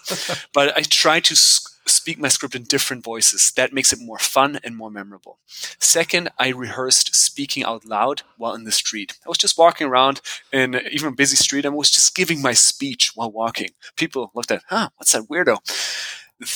But 0.53 0.77
I 0.77 0.81
try 0.83 1.19
to 1.21 1.35
speak 1.35 2.19
my 2.19 2.27
script 2.27 2.55
in 2.55 2.63
different 2.63 3.03
voices. 3.03 3.51
That 3.55 3.73
makes 3.73 3.91
it 3.91 3.99
more 3.99 4.19
fun 4.19 4.59
and 4.63 4.75
more 4.75 4.91
memorable. 4.91 5.39
Second, 5.79 6.29
I 6.37 6.49
rehearsed 6.49 7.15
speaking 7.15 7.63
out 7.63 7.85
loud 7.85 8.21
while 8.37 8.53
in 8.53 8.63
the 8.63 8.71
street. 8.71 9.17
I 9.25 9.29
was 9.29 9.37
just 9.37 9.57
walking 9.57 9.87
around 9.87 10.21
in 10.51 10.79
even 10.91 11.09
a 11.09 11.15
busy 11.15 11.35
street 11.35 11.65
I 11.65 11.69
was 11.69 11.91
just 11.91 12.15
giving 12.15 12.41
my 12.41 12.53
speech 12.53 13.11
while 13.15 13.31
walking. 13.31 13.69
People 13.95 14.31
looked 14.35 14.51
at, 14.51 14.63
huh, 14.69 14.89
what's 14.97 15.11
that 15.13 15.23
weirdo? 15.23 15.57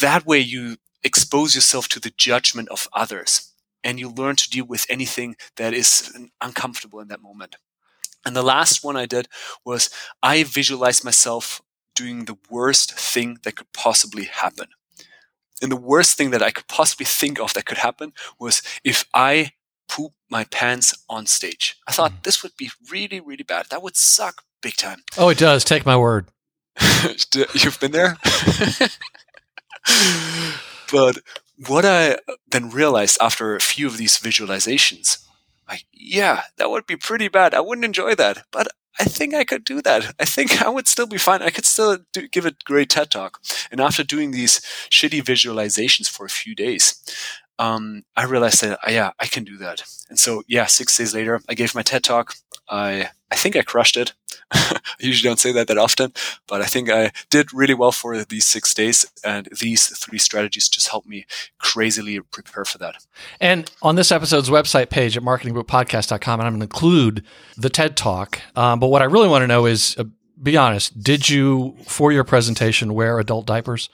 That 0.01 0.25
way 0.25 0.39
you 0.39 0.77
expose 1.07 1.55
yourself 1.55 1.87
to 1.89 1.99
the 1.99 2.13
judgment 2.15 2.69
of 2.69 2.87
others 2.93 3.53
and 3.83 3.99
you 3.99 4.09
learn 4.09 4.35
to 4.35 4.49
deal 4.49 4.65
with 4.65 4.85
anything 4.89 5.35
that 5.55 5.73
is 5.73 6.15
uncomfortable 6.41 6.99
in 6.99 7.07
that 7.07 7.21
moment. 7.21 7.55
And 8.25 8.35
the 8.35 8.43
last 8.43 8.83
one 8.83 8.97
I 8.97 9.05
did 9.05 9.27
was 9.63 9.89
I 10.21 10.43
visualized 10.43 11.03
myself 11.03 11.61
doing 11.95 12.25
the 12.25 12.37
worst 12.49 12.93
thing 12.93 13.37
that 13.43 13.55
could 13.55 13.71
possibly 13.73 14.25
happen. 14.25 14.67
And 15.61 15.71
the 15.71 15.77
worst 15.77 16.17
thing 16.17 16.31
that 16.31 16.43
I 16.43 16.51
could 16.51 16.67
possibly 16.67 17.05
think 17.05 17.39
of 17.39 17.53
that 17.53 17.65
could 17.65 17.77
happen 17.77 18.13
was 18.39 18.61
if 18.83 19.05
I 19.13 19.53
poop 19.87 20.11
my 20.29 20.43
pants 20.43 20.93
on 21.09 21.25
stage. 21.25 21.77
I 21.87 21.91
thought 21.91 22.11
mm. 22.11 22.23
this 22.23 22.43
would 22.43 22.57
be 22.57 22.69
really, 22.91 23.19
really 23.19 23.43
bad. 23.43 23.67
That 23.69 23.81
would 23.81 23.95
suck 23.95 24.43
big 24.61 24.75
time. 24.75 25.03
Oh, 25.17 25.29
it 25.29 25.37
does. 25.37 25.63
Take 25.63 25.85
my 25.85 25.97
word. 25.97 26.27
You've 27.53 27.79
been 27.79 27.91
there? 27.91 28.17
but 30.91 31.19
what 31.67 31.85
I 31.85 32.17
then 32.49 32.69
realized 32.69 33.17
after 33.21 33.55
a 33.55 33.59
few 33.59 33.87
of 33.87 33.97
these 33.97 34.17
visualizations, 34.17 35.23
like, 35.67 35.85
yeah, 35.91 36.43
that 36.57 36.69
would 36.69 36.85
be 36.85 36.95
pretty 36.95 37.27
bad. 37.27 37.53
I 37.53 37.59
wouldn't 37.59 37.85
enjoy 37.85 38.15
that, 38.15 38.45
but 38.51 38.67
I 38.99 39.03
think 39.03 39.33
I 39.33 39.43
could 39.43 39.63
do 39.63 39.81
that. 39.81 40.15
I 40.19 40.25
think 40.25 40.61
I 40.65 40.69
would 40.69 40.87
still 40.87 41.07
be 41.07 41.17
fine. 41.17 41.41
I 41.41 41.49
could 41.49 41.65
still 41.65 41.99
do, 42.13 42.27
give 42.27 42.45
a 42.45 42.53
great 42.65 42.89
TED 42.89 43.11
talk. 43.11 43.39
And 43.71 43.81
after 43.81 44.03
doing 44.03 44.31
these 44.31 44.59
shitty 44.89 45.23
visualizations 45.23 46.09
for 46.09 46.25
a 46.25 46.29
few 46.29 46.55
days, 46.55 47.01
um, 47.59 48.03
I 48.15 48.25
realized 48.25 48.61
that 48.61 48.79
uh, 48.85 48.91
yeah, 48.91 49.11
I 49.19 49.27
can 49.27 49.43
do 49.43 49.57
that. 49.57 49.83
And 50.09 50.19
so 50.19 50.43
yeah, 50.47 50.65
six 50.65 50.97
days 50.97 51.13
later, 51.13 51.41
I 51.49 51.53
gave 51.53 51.75
my 51.75 51.81
TED 51.81 52.03
talk. 52.03 52.35
I 52.69 53.09
I 53.31 53.35
think 53.35 53.55
I 53.55 53.61
crushed 53.61 53.97
it. 53.97 54.13
I 54.51 54.79
usually 54.99 55.27
don't 55.29 55.39
say 55.39 55.51
that 55.51 55.67
that 55.67 55.77
often, 55.77 56.13
but 56.47 56.61
I 56.61 56.65
think 56.65 56.89
I 56.89 57.11
did 57.29 57.53
really 57.53 57.73
well 57.73 57.91
for 57.91 58.23
these 58.23 58.45
six 58.45 58.73
days. 58.73 59.05
And 59.23 59.49
these 59.59 59.87
three 59.97 60.19
strategies 60.19 60.69
just 60.69 60.87
helped 60.87 61.07
me 61.07 61.25
crazily 61.57 62.19
prepare 62.21 62.63
for 62.63 62.77
that. 62.77 62.95
And 63.41 63.69
on 63.81 63.95
this 63.95 64.11
episode's 64.11 64.49
website 64.49 64.89
page 64.89 65.17
at 65.17 65.23
marketingbookpodcast.com, 65.23 66.39
and 66.39 66.47
I'm 66.47 66.53
going 66.53 66.61
to 66.61 66.65
include 66.65 67.25
the 67.57 67.69
TED 67.69 67.97
Talk. 67.97 68.39
Um, 68.55 68.79
but 68.79 68.87
what 68.87 69.01
I 69.01 69.05
really 69.05 69.27
want 69.27 69.43
to 69.43 69.47
know 69.47 69.65
is 69.65 69.97
uh, 69.97 70.05
be 70.41 70.55
honest, 70.55 71.01
did 71.01 71.29
you, 71.29 71.75
for 71.85 72.11
your 72.11 72.23
presentation, 72.23 72.93
wear 72.93 73.19
adult 73.19 73.45
diapers? 73.45 73.89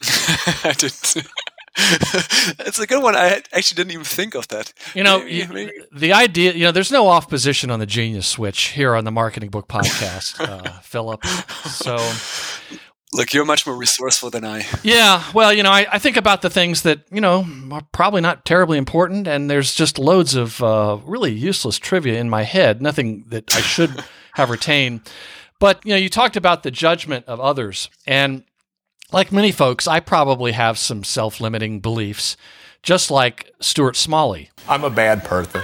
I 0.02 0.74
didn't. 0.76 1.16
it's 2.60 2.78
a 2.78 2.86
good 2.86 3.02
one. 3.02 3.14
I 3.16 3.42
actually 3.52 3.76
didn't 3.76 3.92
even 3.92 4.04
think 4.04 4.34
of 4.34 4.48
that. 4.48 4.72
You 4.94 5.04
know, 5.04 5.18
Maybe- 5.20 5.62
you- 5.62 5.84
the 5.92 6.12
idea, 6.12 6.52
you 6.52 6.64
know, 6.64 6.72
there's 6.72 6.90
no 6.92 7.06
off 7.08 7.28
position 7.28 7.70
on 7.70 7.78
the 7.80 7.86
genius 7.86 8.26
switch 8.26 8.68
here 8.68 8.94
on 8.94 9.04
the 9.04 9.10
Marketing 9.12 9.50
Book 9.50 9.68
Podcast, 9.68 10.40
uh, 10.40 10.70
Philipp. 10.82 11.24
So, 11.66 11.96
Look, 13.14 13.32
you're 13.32 13.46
much 13.46 13.66
more 13.66 13.74
resourceful 13.74 14.28
than 14.28 14.44
I. 14.44 14.66
yeah, 14.82 15.22
well, 15.32 15.50
you 15.50 15.62
know, 15.62 15.70
I, 15.70 15.86
I 15.92 15.98
think 15.98 16.18
about 16.18 16.42
the 16.42 16.50
things 16.50 16.82
that, 16.82 17.00
you 17.10 17.22
know, 17.22 17.46
are 17.70 17.80
probably 17.92 18.20
not 18.20 18.44
terribly 18.44 18.76
important, 18.76 19.26
and 19.26 19.48
there's 19.50 19.74
just 19.74 19.98
loads 19.98 20.34
of 20.34 20.62
uh, 20.62 20.98
really 21.04 21.32
useless 21.32 21.78
trivia 21.78 22.20
in 22.20 22.28
my 22.28 22.42
head, 22.42 22.82
nothing 22.82 23.24
that 23.28 23.56
I 23.56 23.60
should 23.62 24.04
have 24.34 24.50
retained. 24.50 25.00
But, 25.58 25.80
you 25.86 25.92
know, 25.92 25.96
you 25.96 26.10
talked 26.10 26.36
about 26.36 26.62
the 26.64 26.70
judgment 26.70 27.24
of 27.26 27.40
others. 27.40 27.88
And 28.06 28.44
like 29.12 29.32
many 29.32 29.52
folks, 29.52 29.86
I 29.86 30.00
probably 30.00 30.52
have 30.52 30.78
some 30.78 31.04
self 31.04 31.40
limiting 31.40 31.80
beliefs, 31.80 32.36
just 32.82 33.10
like 33.10 33.52
Stuart 33.60 33.96
Smalley. 33.96 34.50
I'm 34.68 34.84
a 34.84 34.90
bad 34.90 35.24
person. 35.24 35.62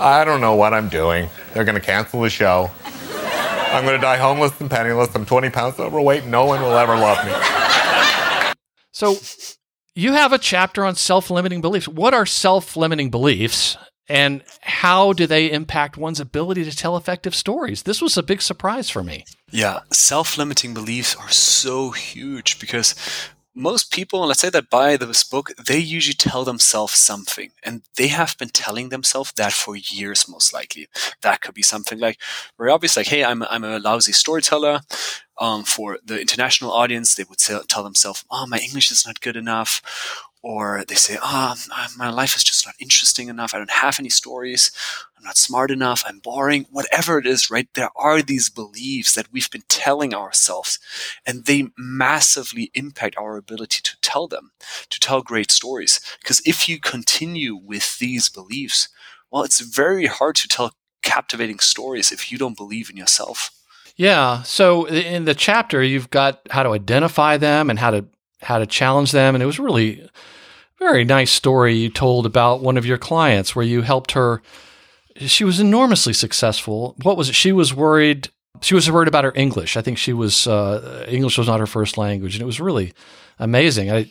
I 0.00 0.24
don't 0.24 0.40
know 0.40 0.54
what 0.54 0.74
I'm 0.74 0.88
doing. 0.88 1.30
They're 1.52 1.64
going 1.64 1.76
to 1.76 1.80
cancel 1.80 2.20
the 2.20 2.30
show. 2.30 2.70
I'm 2.84 3.84
going 3.84 3.96
to 3.96 4.02
die 4.02 4.16
homeless 4.16 4.60
and 4.60 4.70
penniless. 4.70 5.14
I'm 5.14 5.24
20 5.26 5.50
pounds 5.50 5.78
overweight. 5.78 6.26
No 6.26 6.44
one 6.44 6.60
will 6.60 6.76
ever 6.76 6.94
love 6.96 7.24
me. 7.24 7.32
So 8.92 9.16
you 9.94 10.12
have 10.12 10.32
a 10.32 10.38
chapter 10.38 10.84
on 10.84 10.94
self-limiting 10.94 11.60
beliefs. 11.60 11.88
What 11.88 12.14
are 12.14 12.26
self-limiting 12.26 13.10
beliefs 13.10 13.76
and 14.08 14.42
how 14.60 15.12
do 15.12 15.26
they 15.26 15.50
impact 15.50 15.96
one's 15.96 16.20
ability 16.20 16.64
to 16.64 16.76
tell 16.76 16.96
effective 16.96 17.34
stories? 17.34 17.82
This 17.82 18.02
was 18.02 18.16
a 18.16 18.22
big 18.22 18.42
surprise 18.42 18.90
for 18.90 19.02
me. 19.02 19.24
Yeah, 19.50 19.80
self 19.92 20.36
limiting 20.36 20.74
beliefs 20.74 21.16
are 21.16 21.30
so 21.30 21.90
huge 21.90 22.58
because 22.58 22.94
most 23.54 23.92
people, 23.92 24.26
let's 24.26 24.40
say 24.40 24.50
that 24.50 24.68
buy 24.68 24.96
this 24.96 25.22
book, 25.22 25.52
they 25.64 25.78
usually 25.78 26.14
tell 26.14 26.44
themselves 26.44 26.94
something 26.94 27.52
and 27.62 27.82
they 27.96 28.08
have 28.08 28.36
been 28.36 28.48
telling 28.48 28.88
themselves 28.88 29.32
that 29.32 29.52
for 29.52 29.76
years, 29.76 30.28
most 30.28 30.52
likely. 30.52 30.88
That 31.22 31.40
could 31.40 31.54
be 31.54 31.62
something 31.62 31.98
like 31.98 32.20
very 32.58 32.70
obvious, 32.70 32.96
like, 32.96 33.06
hey, 33.06 33.22
I'm, 33.22 33.44
I'm 33.44 33.64
a 33.64 33.78
lousy 33.78 34.12
storyteller. 34.12 34.80
Um, 35.40 35.64
for 35.64 35.98
the 36.04 36.20
international 36.20 36.70
audience, 36.72 37.14
they 37.14 37.24
would 37.24 37.38
tell, 37.38 37.62
tell 37.64 37.82
themselves, 37.82 38.24
oh, 38.30 38.46
my 38.46 38.58
English 38.58 38.90
is 38.90 39.04
not 39.06 39.20
good 39.20 39.36
enough. 39.36 39.82
Or 40.44 40.84
they 40.86 40.94
say, 40.94 41.16
"Ah, 41.22 41.56
oh, 41.72 41.86
my 41.96 42.10
life 42.10 42.36
is 42.36 42.44
just 42.44 42.66
not 42.66 42.74
interesting 42.78 43.28
enough. 43.28 43.54
I 43.54 43.58
don't 43.58 43.80
have 43.84 43.98
any 43.98 44.10
stories. 44.10 44.70
I'm 45.16 45.24
not 45.24 45.38
smart 45.38 45.70
enough. 45.70 46.04
I'm 46.06 46.18
boring." 46.18 46.66
Whatever 46.70 47.18
it 47.18 47.26
is, 47.26 47.50
right? 47.50 47.66
There 47.72 47.88
are 47.96 48.20
these 48.20 48.50
beliefs 48.50 49.14
that 49.14 49.32
we've 49.32 49.50
been 49.50 49.64
telling 49.68 50.12
ourselves, 50.12 50.78
and 51.24 51.46
they 51.46 51.68
massively 51.78 52.70
impact 52.74 53.16
our 53.16 53.38
ability 53.38 53.80
to 53.84 53.96
tell 54.02 54.28
them, 54.28 54.52
to 54.90 55.00
tell 55.00 55.22
great 55.22 55.50
stories. 55.50 55.98
Because 56.20 56.42
if 56.44 56.68
you 56.68 56.78
continue 56.78 57.56
with 57.56 57.98
these 57.98 58.28
beliefs, 58.28 58.90
well, 59.30 59.44
it's 59.44 59.60
very 59.60 60.06
hard 60.06 60.36
to 60.36 60.48
tell 60.48 60.74
captivating 61.02 61.58
stories 61.58 62.12
if 62.12 62.30
you 62.30 62.36
don't 62.36 62.56
believe 62.56 62.90
in 62.90 62.98
yourself. 62.98 63.50
Yeah. 63.96 64.42
So 64.42 64.84
in 64.86 65.24
the 65.24 65.34
chapter, 65.34 65.82
you've 65.82 66.10
got 66.10 66.40
how 66.50 66.64
to 66.64 66.70
identify 66.70 67.38
them 67.38 67.70
and 67.70 67.78
how 67.78 67.92
to 67.92 68.04
how 68.42 68.58
to 68.58 68.66
challenge 68.66 69.12
them, 69.12 69.34
and 69.34 69.42
it 69.42 69.46
was 69.46 69.58
really 69.58 70.06
very 70.84 71.04
nice 71.04 71.32
story 71.32 71.74
you 71.74 71.88
told 71.88 72.26
about 72.26 72.60
one 72.60 72.76
of 72.76 72.84
your 72.84 72.98
clients 72.98 73.56
where 73.56 73.64
you 73.64 73.82
helped 73.82 74.12
her. 74.12 74.42
She 75.16 75.44
was 75.44 75.58
enormously 75.58 76.12
successful. 76.12 76.94
What 77.02 77.16
was 77.16 77.30
it? 77.30 77.34
She 77.34 77.52
was 77.52 77.72
worried. 77.72 78.28
She 78.60 78.74
was 78.74 78.90
worried 78.90 79.08
about 79.08 79.24
her 79.24 79.32
English. 79.34 79.76
I 79.76 79.82
think 79.82 79.96
she 79.96 80.12
was 80.12 80.46
uh, 80.46 81.06
English 81.08 81.38
was 81.38 81.48
not 81.48 81.60
her 81.60 81.66
first 81.66 81.96
language, 81.96 82.34
and 82.34 82.42
it 82.42 82.46
was 82.46 82.60
really 82.60 82.92
amazing. 83.38 83.90
I, 83.90 83.96
I 83.96 84.06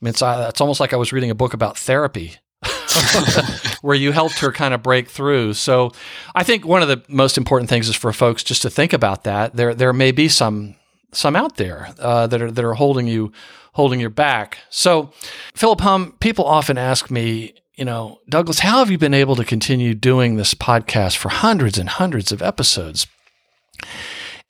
mean, 0.00 0.10
it's, 0.10 0.22
uh, 0.22 0.46
it's 0.50 0.60
almost 0.60 0.80
like 0.80 0.92
I 0.92 0.96
was 0.96 1.12
reading 1.12 1.30
a 1.30 1.34
book 1.34 1.54
about 1.54 1.78
therapy. 1.78 2.36
where 3.82 3.96
you 3.96 4.12
helped 4.12 4.40
her 4.40 4.52
kind 4.52 4.74
of 4.74 4.82
break 4.82 5.08
through. 5.08 5.54
So 5.54 5.92
I 6.34 6.42
think 6.42 6.66
one 6.66 6.82
of 6.82 6.88
the 6.88 7.02
most 7.08 7.38
important 7.38 7.70
things 7.70 7.88
is 7.88 7.94
for 7.96 8.12
folks 8.12 8.42
just 8.42 8.62
to 8.62 8.70
think 8.70 8.92
about 8.92 9.24
that. 9.24 9.56
There 9.56 9.74
there 9.74 9.92
may 9.92 10.10
be 10.10 10.28
some 10.28 10.74
some 11.12 11.36
out 11.36 11.56
there 11.56 11.94
uh, 11.98 12.26
that 12.26 12.42
are 12.42 12.50
that 12.50 12.64
are 12.64 12.74
holding 12.74 13.06
you 13.06 13.32
holding 13.72 14.00
your 14.00 14.10
back. 14.10 14.58
So, 14.68 15.12
Philipp 15.54 15.80
Humm, 15.80 16.16
people 16.20 16.44
often 16.44 16.78
ask 16.78 17.10
me, 17.10 17.54
you 17.76 17.84
know, 17.84 18.18
Douglas, 18.28 18.60
how 18.60 18.78
have 18.78 18.90
you 18.90 18.98
been 18.98 19.14
able 19.14 19.36
to 19.36 19.44
continue 19.44 19.94
doing 19.94 20.36
this 20.36 20.54
podcast 20.54 21.16
for 21.16 21.28
hundreds 21.30 21.78
and 21.78 21.88
hundreds 21.88 22.32
of 22.32 22.42
episodes? 22.42 23.06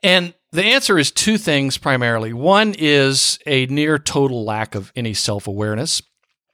And 0.02 0.34
the 0.52 0.64
answer 0.64 0.98
is 0.98 1.10
two 1.10 1.38
things 1.38 1.78
primarily. 1.78 2.32
One 2.32 2.74
is 2.76 3.38
a 3.46 3.66
near 3.66 3.98
total 3.98 4.44
lack 4.44 4.74
of 4.74 4.92
any 4.96 5.14
self 5.14 5.46
awareness. 5.46 6.02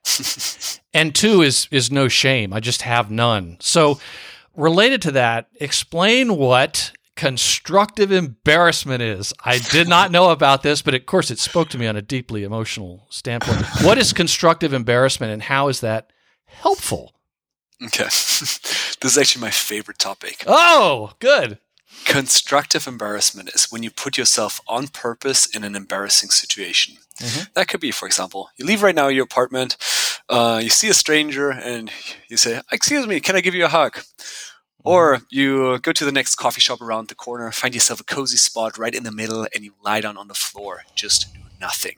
and 0.95 1.15
two 1.15 1.43
is 1.43 1.69
is 1.71 1.91
no 1.91 2.09
shame. 2.09 2.53
I 2.53 2.61
just 2.61 2.83
have 2.83 3.11
none. 3.11 3.57
So 3.61 3.99
related 4.55 5.03
to 5.03 5.13
that, 5.13 5.49
explain 5.61 6.37
what 6.37 6.93
constructive 7.17 8.13
embarrassment 8.13 9.03
is. 9.03 9.33
I 9.45 9.59
did 9.59 9.89
not 9.89 10.11
know 10.11 10.31
about 10.31 10.63
this, 10.63 10.83
but 10.83 10.95
of 10.95 11.07
course 11.07 11.31
it 11.31 11.39
spoke 11.39 11.69
to 11.71 11.79
me 11.79 11.87
on 11.87 11.97
a 11.97 12.03
deeply 12.03 12.45
emotional 12.45 13.07
standpoint. 13.11 13.65
what 13.83 13.99
is 13.99 14.13
constructive 14.13 14.73
embarrassment 14.73 15.33
and 15.33 15.43
how 15.43 15.69
is 15.69 15.81
that 15.81 16.13
helpful? 16.45 17.15
Okay. 17.83 18.05
this 18.05 18.99
is 19.03 19.19
actually 19.19 19.43
my 19.43 19.51
favorite 19.51 19.99
topic. 19.99 20.45
Oh, 20.47 21.13
good. 21.19 21.59
Constructive 22.05 22.87
embarrassment 22.87 23.51
is 23.55 23.67
when 23.71 23.83
you 23.83 23.91
put 23.91 24.19
yourself 24.19 24.61
on 24.69 24.89
purpose 24.89 25.47
in 25.47 25.65
an 25.65 25.75
embarrassing 25.75 26.31
situation. 26.31 26.97
Mm-hmm. 27.21 27.45
That 27.55 27.69
could 27.69 27.81
be, 27.81 27.91
for 27.91 28.07
example, 28.07 28.51
you 28.57 28.67
leave 28.67 28.83
right 28.83 28.95
now 28.95 29.09
your 29.09 29.25
apartment, 29.25 29.77
uh, 30.29 30.61
you 30.63 30.69
see 30.69 30.89
a 30.89 30.95
stranger, 30.95 31.51
and 31.51 31.91
you 32.29 32.37
say, 32.37 32.61
Excuse 32.71 33.07
me, 33.07 33.21
can 33.21 33.37
I 33.37 33.41
give 33.41 33.55
you 33.55 33.65
a 33.65 33.69
hug? 33.69 33.99
Or 34.87 35.17
mm-hmm. 35.17 35.25
you 35.31 35.79
go 35.81 35.93
to 35.93 36.05
the 36.05 36.13
next 36.13 36.37
coffee 36.37 36.61
shop 36.61 36.81
around 36.81 37.09
the 37.09 37.15
corner, 37.15 37.51
find 37.51 37.75
yourself 37.75 38.01
a 38.01 38.05
cozy 38.05 38.37
spot 38.37 38.79
right 38.79 38.95
in 38.95 39.03
the 39.03 39.13
middle, 39.13 39.47
and 39.55 39.65
you 39.65 39.75
lie 39.83 40.01
down 40.01 40.17
on 40.17 40.29
the 40.29 40.35
floor, 40.35 40.85
just 40.95 41.35
do 41.35 41.41
nothing. 41.61 41.97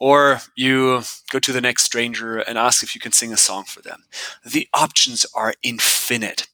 Or 0.00 0.40
you 0.56 1.02
go 1.30 1.38
to 1.38 1.52
the 1.52 1.60
next 1.60 1.82
stranger 1.82 2.38
and 2.38 2.56
ask 2.56 2.82
if 2.82 2.94
you 2.94 3.00
can 3.00 3.12
sing 3.12 3.32
a 3.32 3.36
song 3.36 3.64
for 3.64 3.82
them. 3.82 4.04
The 4.44 4.68
options 4.72 5.26
are 5.34 5.54
infinite. 5.62 6.48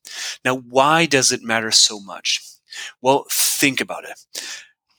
Now, 0.45 0.57
why 0.57 1.07
does 1.07 1.31
it 1.31 1.43
matter 1.43 1.71
so 1.71 2.01
much? 2.01 2.43
Well, 3.01 3.27
think 3.31 3.81
about 3.81 4.05
it. 4.05 4.19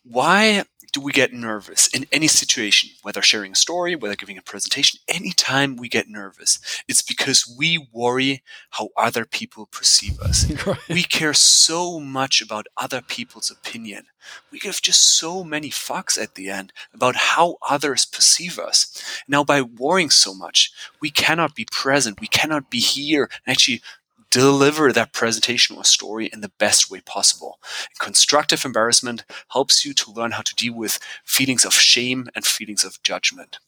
Why 0.04 0.64
do 0.96 1.02
we 1.02 1.12
get 1.12 1.34
nervous 1.34 1.90
in 1.90 2.06
any 2.10 2.26
situation, 2.26 2.90
whether 3.02 3.22
sharing 3.22 3.52
a 3.52 3.56
story, 3.56 3.98
whether 3.98 4.16
giving 4.16 4.38
a 4.38 4.42
presentation, 4.42 4.98
anytime 5.10 5.76
we 5.76 5.90
get 5.90 6.08
nervous, 6.08 6.58
it's 6.88 7.02
because 7.02 7.54
we 7.60 7.86
worry 7.92 8.42
how 8.70 8.88
other 8.96 9.26
people 9.26 9.66
perceive 9.66 10.18
us. 10.22 10.46
Right. 10.66 10.80
We 10.90 11.04
care 11.04 11.34
so 11.34 12.00
much 12.00 12.42
about 12.42 12.68
other 12.78 13.02
people's 13.02 13.52
opinion. 13.52 14.06
We 14.52 14.58
give 14.58 14.82
just 14.82 15.20
so 15.20 15.44
many 15.44 15.70
fucks 15.70 16.20
at 16.20 16.36
the 16.36 16.50
end 16.50 16.72
about 16.94 17.16
how 17.16 17.58
others 17.70 18.06
perceive 18.06 18.58
us. 18.58 19.22
Now, 19.28 19.44
by 19.44 19.62
worrying 19.62 20.10
so 20.10 20.34
much, 20.34 20.72
we 21.02 21.10
cannot 21.12 21.54
be 21.56 21.68
present. 21.70 22.22
We 22.22 22.28
cannot 22.28 22.72
be 22.72 22.80
here 22.80 23.30
and 23.46 23.52
actually 23.52 23.82
deliver 24.30 24.92
that 24.92 25.14
presentation 25.14 25.78
or 25.78 25.84
story 25.84 26.30
in 26.32 26.42
the 26.42 26.52
best 26.58 26.92
way 26.92 27.02
possible. 27.02 27.60
Constructive 28.00 28.66
embarrassment 28.66 29.24
helps 29.50 29.86
you 29.86 29.94
to 29.94 30.12
learn 30.12 30.32
how 30.32 30.42
to 30.42 30.56
deal 30.56 30.74
with 30.74 31.00
feelings 31.24 31.66
of 31.66 31.74
shame 31.74 32.28
and 32.36 32.46
feelings 32.46 32.84
of 32.84 33.02
judgment. 33.04 33.60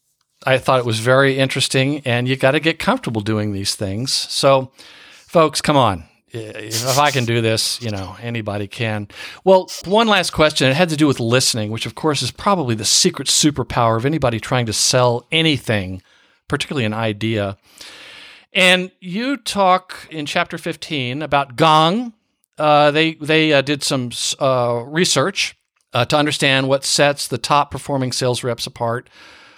I 0.45 0.57
thought 0.57 0.79
it 0.79 0.85
was 0.85 0.99
very 0.99 1.37
interesting, 1.37 2.01
and 2.05 2.27
you 2.27 2.35
got 2.35 2.51
to 2.51 2.59
get 2.59 2.79
comfortable 2.79 3.21
doing 3.21 3.51
these 3.51 3.75
things. 3.75 4.13
So, 4.13 4.71
folks, 5.25 5.61
come 5.61 5.77
on. 5.77 6.03
If 6.29 6.99
I 6.99 7.11
can 7.11 7.25
do 7.25 7.41
this, 7.41 7.81
you 7.81 7.89
know, 7.89 8.17
anybody 8.21 8.67
can. 8.67 9.07
Well, 9.43 9.69
one 9.85 10.07
last 10.07 10.31
question. 10.31 10.69
It 10.69 10.75
had 10.75 10.89
to 10.89 10.97
do 10.97 11.07
with 11.07 11.19
listening, 11.19 11.71
which, 11.71 11.85
of 11.85 11.95
course, 11.95 12.21
is 12.21 12.31
probably 12.31 12.75
the 12.75 12.85
secret 12.85 13.29
superpower 13.29 13.95
of 13.95 14.05
anybody 14.05 14.39
trying 14.39 14.65
to 14.65 14.73
sell 14.73 15.25
anything, 15.31 16.01
particularly 16.47 16.85
an 16.85 16.93
idea. 16.93 17.57
And 18.53 18.91
you 18.99 19.37
talk 19.37 20.07
in 20.09 20.25
chapter 20.25 20.57
15 20.57 21.21
about 21.21 21.55
Gong. 21.55 22.13
Uh, 22.57 22.91
they 22.91 23.13
they 23.15 23.53
uh, 23.53 23.61
did 23.61 23.83
some 23.83 24.09
uh, 24.39 24.83
research 24.87 25.55
uh, 25.93 26.05
to 26.05 26.17
understand 26.17 26.67
what 26.67 26.83
sets 26.83 27.27
the 27.27 27.37
top 27.37 27.71
performing 27.71 28.11
sales 28.11 28.43
reps 28.43 28.65
apart 28.65 29.09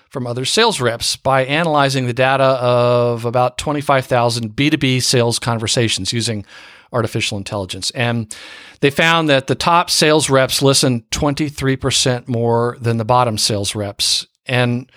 from 0.09 0.25
other 0.25 0.43
sales 0.43 0.81
reps 0.81 1.15
by 1.15 1.45
analyzing 1.45 2.07
the 2.07 2.13
data 2.13 2.43
of 2.43 3.25
about 3.25 3.57
25,000 3.59 4.55
B2B 4.55 5.03
sales 5.03 5.37
conversations 5.37 6.11
using 6.11 6.45
artificial 6.91 7.37
intelligence. 7.37 7.91
And 7.91 8.35
they 8.79 8.89
found 8.89 9.29
that 9.29 9.47
the 9.47 9.55
top 9.55 9.89
sales 9.91 10.29
reps 10.29 10.61
listen 10.61 11.03
23% 11.11 12.27
more 12.27 12.75
than 12.81 12.97
the 12.97 13.05
bottom 13.05 13.37
sales 13.37 13.75
reps. 13.75 14.25
And 14.47 14.91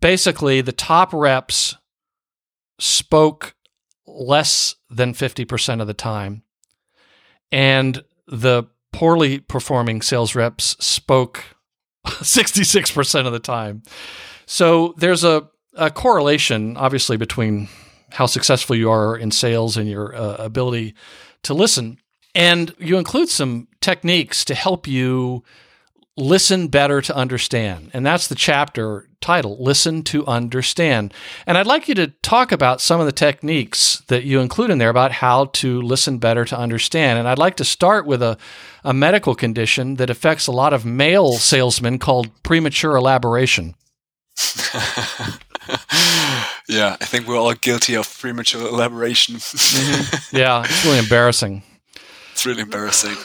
basically, 0.00 0.60
the 0.60 0.72
top 0.72 1.12
reps 1.12 1.76
spoke 2.78 3.54
less 4.06 4.76
than 4.90 5.12
50% 5.12 5.80
of 5.80 5.86
the 5.86 5.94
time. 5.94 6.42
And 7.52 8.02
the 8.26 8.64
poorly 8.92 9.40
performing 9.40 10.02
sales 10.02 10.34
reps 10.34 10.76
spoke 10.84 11.44
66% 12.06 13.26
of 13.26 13.32
the 13.32 13.38
time. 13.38 13.82
So 14.46 14.94
there's 14.96 15.24
a, 15.24 15.48
a 15.74 15.90
correlation, 15.90 16.76
obviously, 16.76 17.16
between 17.16 17.68
how 18.12 18.26
successful 18.26 18.74
you 18.74 18.90
are 18.90 19.16
in 19.16 19.30
sales 19.30 19.76
and 19.76 19.88
your 19.88 20.14
uh, 20.14 20.36
ability 20.36 20.94
to 21.42 21.54
listen. 21.54 21.98
And 22.34 22.74
you 22.78 22.98
include 22.98 23.28
some 23.28 23.68
techniques 23.80 24.44
to 24.46 24.54
help 24.54 24.86
you 24.86 25.42
listen 26.18 26.68
better 26.68 27.00
to 27.00 27.14
understand. 27.14 27.90
And 27.94 28.04
that's 28.04 28.28
the 28.28 28.34
chapter 28.34 29.08
title, 29.20 29.56
Listen 29.62 30.02
to 30.04 30.26
Understand. 30.26 31.14
And 31.46 31.56
I'd 31.56 31.66
like 31.66 31.88
you 31.88 31.94
to 31.94 32.08
talk 32.22 32.52
about 32.52 32.80
some 32.80 33.00
of 33.00 33.06
the 33.06 33.12
techniques 33.12 34.02
that 34.08 34.24
you 34.24 34.40
include 34.40 34.70
in 34.70 34.78
there 34.78 34.90
about 34.90 35.12
how 35.12 35.46
to 35.46 35.80
listen 35.80 36.18
better 36.18 36.44
to 36.44 36.58
understand. 36.58 37.18
And 37.18 37.28
I'd 37.28 37.38
like 37.38 37.56
to 37.56 37.64
start 37.64 38.04
with 38.04 38.22
a, 38.22 38.36
a 38.84 38.92
medical 38.92 39.34
condition 39.34 39.94
that 39.94 40.10
affects 40.10 40.46
a 40.46 40.52
lot 40.52 40.72
of 40.72 40.84
male 40.84 41.34
salesmen 41.34 41.98
called 41.98 42.30
premature 42.42 42.96
elaboration. 42.96 43.74
yeah, 46.68 46.96
I 47.00 47.04
think 47.04 47.26
we're 47.26 47.38
all 47.38 47.54
guilty 47.54 47.94
of 47.94 48.18
premature 48.18 48.66
elaboration. 48.66 49.36
mm-hmm. 49.36 50.36
Yeah, 50.36 50.64
it's 50.64 50.84
really 50.84 50.98
embarrassing. 50.98 51.62
It's 52.32 52.46
really 52.46 52.62
embarrassing. 52.62 53.16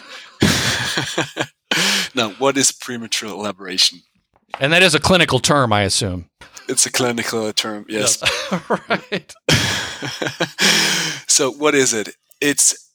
now, 2.15 2.31
what 2.31 2.57
is 2.57 2.71
premature 2.71 3.29
elaboration? 3.29 4.01
And 4.59 4.71
that 4.71 4.83
is 4.83 4.93
a 4.93 4.99
clinical 4.99 5.39
term, 5.39 5.73
I 5.73 5.81
assume. 5.81 6.29
It's 6.67 6.85
a 6.85 6.91
clinical 6.91 7.51
term, 7.53 7.85
yes. 7.89 8.21
right. 8.69 9.33
so, 11.27 11.51
what 11.51 11.75
is 11.75 11.93
it? 11.93 12.09
It's 12.39 12.91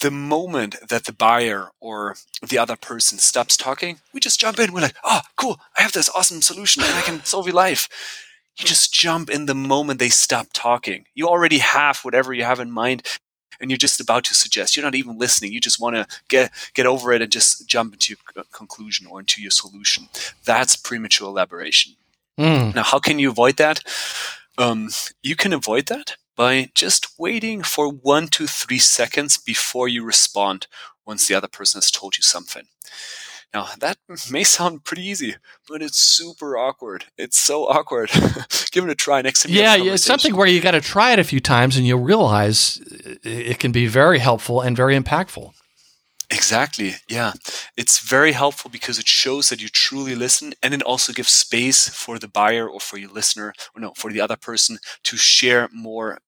the 0.00 0.10
moment 0.10 0.76
that 0.88 1.04
the 1.04 1.12
buyer 1.12 1.70
or 1.80 2.16
the 2.46 2.58
other 2.58 2.76
person 2.76 3.18
stops 3.18 3.56
talking, 3.56 3.98
we 4.12 4.20
just 4.20 4.40
jump 4.40 4.58
in. 4.58 4.72
We're 4.72 4.80
like, 4.80 4.96
oh, 5.04 5.20
cool, 5.36 5.60
I 5.78 5.82
have 5.82 5.92
this 5.92 6.08
awesome 6.14 6.42
solution 6.42 6.82
and 6.82 6.94
I 6.94 7.02
can 7.02 7.24
solve 7.24 7.46
your 7.46 7.54
life. 7.54 7.88
You 8.58 8.66
just 8.66 8.92
jump 8.92 9.30
in 9.30 9.46
the 9.46 9.54
moment 9.54 9.98
they 9.98 10.08
stop 10.08 10.48
talking. 10.52 11.04
You 11.14 11.28
already 11.28 11.58
have 11.58 12.00
whatever 12.00 12.32
you 12.32 12.44
have 12.44 12.60
in 12.60 12.70
mind 12.70 13.02
and 13.62 13.70
you're 13.70 13.78
just 13.78 14.00
about 14.00 14.24
to 14.24 14.34
suggest. 14.34 14.76
You're 14.76 14.84
not 14.84 14.96
even 14.96 15.16
listening. 15.16 15.52
You 15.52 15.60
just 15.60 15.80
want 15.80 15.96
to 15.96 16.06
get 16.28 16.50
get 16.74 16.84
over 16.84 17.12
it 17.12 17.22
and 17.22 17.32
just 17.32 17.66
jump 17.66 17.94
into 17.94 18.14
your 18.36 18.44
conclusion 18.52 19.06
or 19.06 19.20
into 19.20 19.40
your 19.40 19.52
solution. 19.52 20.08
That's 20.44 20.76
premature 20.76 21.28
elaboration. 21.28 21.94
Mm. 22.38 22.74
Now, 22.74 22.82
how 22.82 22.98
can 22.98 23.18
you 23.18 23.30
avoid 23.30 23.56
that? 23.56 23.82
Um, 24.58 24.90
you 25.22 25.36
can 25.36 25.52
avoid 25.52 25.86
that 25.86 26.16
by 26.36 26.70
just 26.74 27.18
waiting 27.18 27.62
for 27.62 27.90
one 27.90 28.26
to 28.28 28.46
three 28.46 28.78
seconds 28.78 29.38
before 29.38 29.88
you 29.88 30.04
respond 30.04 30.66
once 31.06 31.28
the 31.28 31.34
other 31.34 31.48
person 31.48 31.78
has 31.78 31.90
told 31.90 32.16
you 32.16 32.22
something. 32.22 32.64
Now, 33.54 33.68
that 33.80 33.98
may 34.30 34.44
sound 34.44 34.84
pretty 34.84 35.02
easy, 35.02 35.36
but 35.68 35.82
it's 35.82 35.98
super 35.98 36.56
awkward. 36.56 37.04
It's 37.18 37.38
so 37.38 37.64
awkward. 37.64 38.10
Give 38.70 38.84
it 38.84 38.90
a 38.90 38.94
try 38.94 39.20
next 39.20 39.42
time. 39.42 39.52
Yeah, 39.52 39.76
it's 39.76 40.02
something 40.02 40.34
where 40.34 40.46
you 40.46 40.60
got 40.60 40.70
to 40.70 40.80
try 40.80 41.12
it 41.12 41.18
a 41.18 41.24
few 41.24 41.40
times 41.40 41.76
and 41.76 41.86
you'll 41.86 42.00
realize 42.00 42.80
it 43.22 43.58
can 43.58 43.70
be 43.70 43.86
very 43.86 44.20
helpful 44.20 44.62
and 44.62 44.74
very 44.74 44.98
impactful. 44.98 45.52
Exactly. 46.30 46.94
Yeah. 47.08 47.32
It's 47.76 47.98
very 47.98 48.32
helpful 48.32 48.70
because 48.70 48.98
it 48.98 49.06
shows 49.06 49.50
that 49.50 49.60
you 49.60 49.68
truly 49.68 50.14
listen 50.14 50.54
and 50.62 50.72
it 50.72 50.82
also 50.82 51.12
gives 51.12 51.28
space 51.28 51.88
for 51.88 52.18
the 52.18 52.28
buyer 52.28 52.66
or 52.66 52.80
for 52.80 52.96
your 52.96 53.10
listener 53.10 53.52
or 53.74 53.80
no, 53.80 53.92
for 53.96 54.10
the 54.10 54.22
other 54.22 54.36
person 54.36 54.78
to 55.02 55.16
share 55.18 55.68
more 55.72 56.20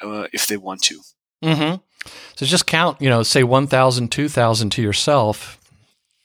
uh, 0.00 0.28
if 0.32 0.46
they 0.46 0.56
want 0.56 0.82
to. 0.82 1.00
Mm-hmm. 1.42 1.76
So 2.36 2.46
just 2.46 2.66
count, 2.66 3.00
you 3.00 3.08
know, 3.08 3.24
say 3.24 3.42
1,000, 3.42 4.12
2,000 4.12 4.70
to 4.70 4.82
yourself. 4.82 5.58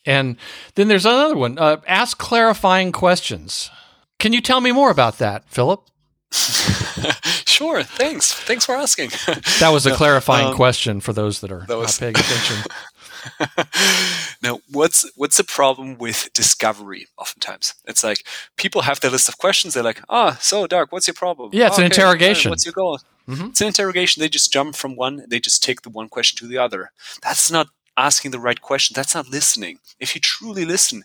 And 0.06 0.38
then 0.76 0.88
there's 0.88 1.06
another 1.06 1.36
one 1.36 1.58
uh, 1.58 1.78
ask 1.88 2.18
clarifying 2.18 2.92
questions. 2.92 3.70
Can 4.20 4.34
you 4.34 4.42
tell 4.42 4.62
me 4.62 4.72
more 4.72 4.92
about 4.92 5.18
that, 5.18 5.50
Philipp? 5.50 5.82
sure. 6.34 7.84
Thanks. 7.84 8.34
Thanks 8.34 8.66
for 8.66 8.76
asking. 8.76 9.10
that 9.60 9.70
was 9.72 9.86
a 9.86 9.92
clarifying 9.96 10.48
um, 10.48 10.56
question 10.56 11.00
for 11.00 11.14
those 11.14 11.42
that 11.42 11.52
are 11.52 11.66
that 11.68 11.78
was, 11.78 12.02
not 12.02 12.14
paying 12.14 12.16
attention. 12.18 12.58
now, 14.44 14.60
what's 14.72 15.10
what's 15.16 15.38
the 15.38 15.44
problem 15.44 15.98
with 15.98 16.30
discovery? 16.34 17.08
Oftentimes, 17.18 17.76
it's 17.86 18.04
like 18.04 18.26
people 18.58 18.82
have 18.82 19.00
their 19.00 19.12
list 19.12 19.30
of 19.30 19.38
questions. 19.38 19.74
They're 19.74 19.84
like, 19.84 20.02
"Ah, 20.10 20.34
oh, 20.34 20.38
so 20.42 20.66
Dark, 20.66 20.92
what's 20.92 21.08
your 21.08 21.14
problem?" 21.14 21.52
Yeah, 21.54 21.68
it's 21.68 21.78
oh, 21.78 21.82
an 21.82 21.86
okay, 21.86 22.02
interrogation. 22.02 22.50
What's 22.50 22.66
your 22.66 22.74
goal? 22.74 23.00
Mm-hmm. 23.28 23.48
It's 23.48 23.62
an 23.62 23.68
interrogation. 23.68 24.22
They 24.22 24.30
just 24.30 24.52
jump 24.52 24.76
from 24.76 24.96
one. 24.96 25.24
They 25.28 25.40
just 25.40 25.64
take 25.64 25.84
the 25.84 25.90
one 25.90 26.10
question 26.10 26.38
to 26.40 26.48
the 26.48 26.58
other. 26.58 26.92
That's 27.22 27.52
not 27.52 27.68
asking 27.98 28.32
the 28.32 28.40
right 28.40 28.62
question. 28.62 28.94
That's 28.96 29.16
not 29.16 29.30
listening. 29.30 29.80
If 30.00 30.16
you 30.16 30.22
truly 30.22 30.66
listen, 30.66 31.04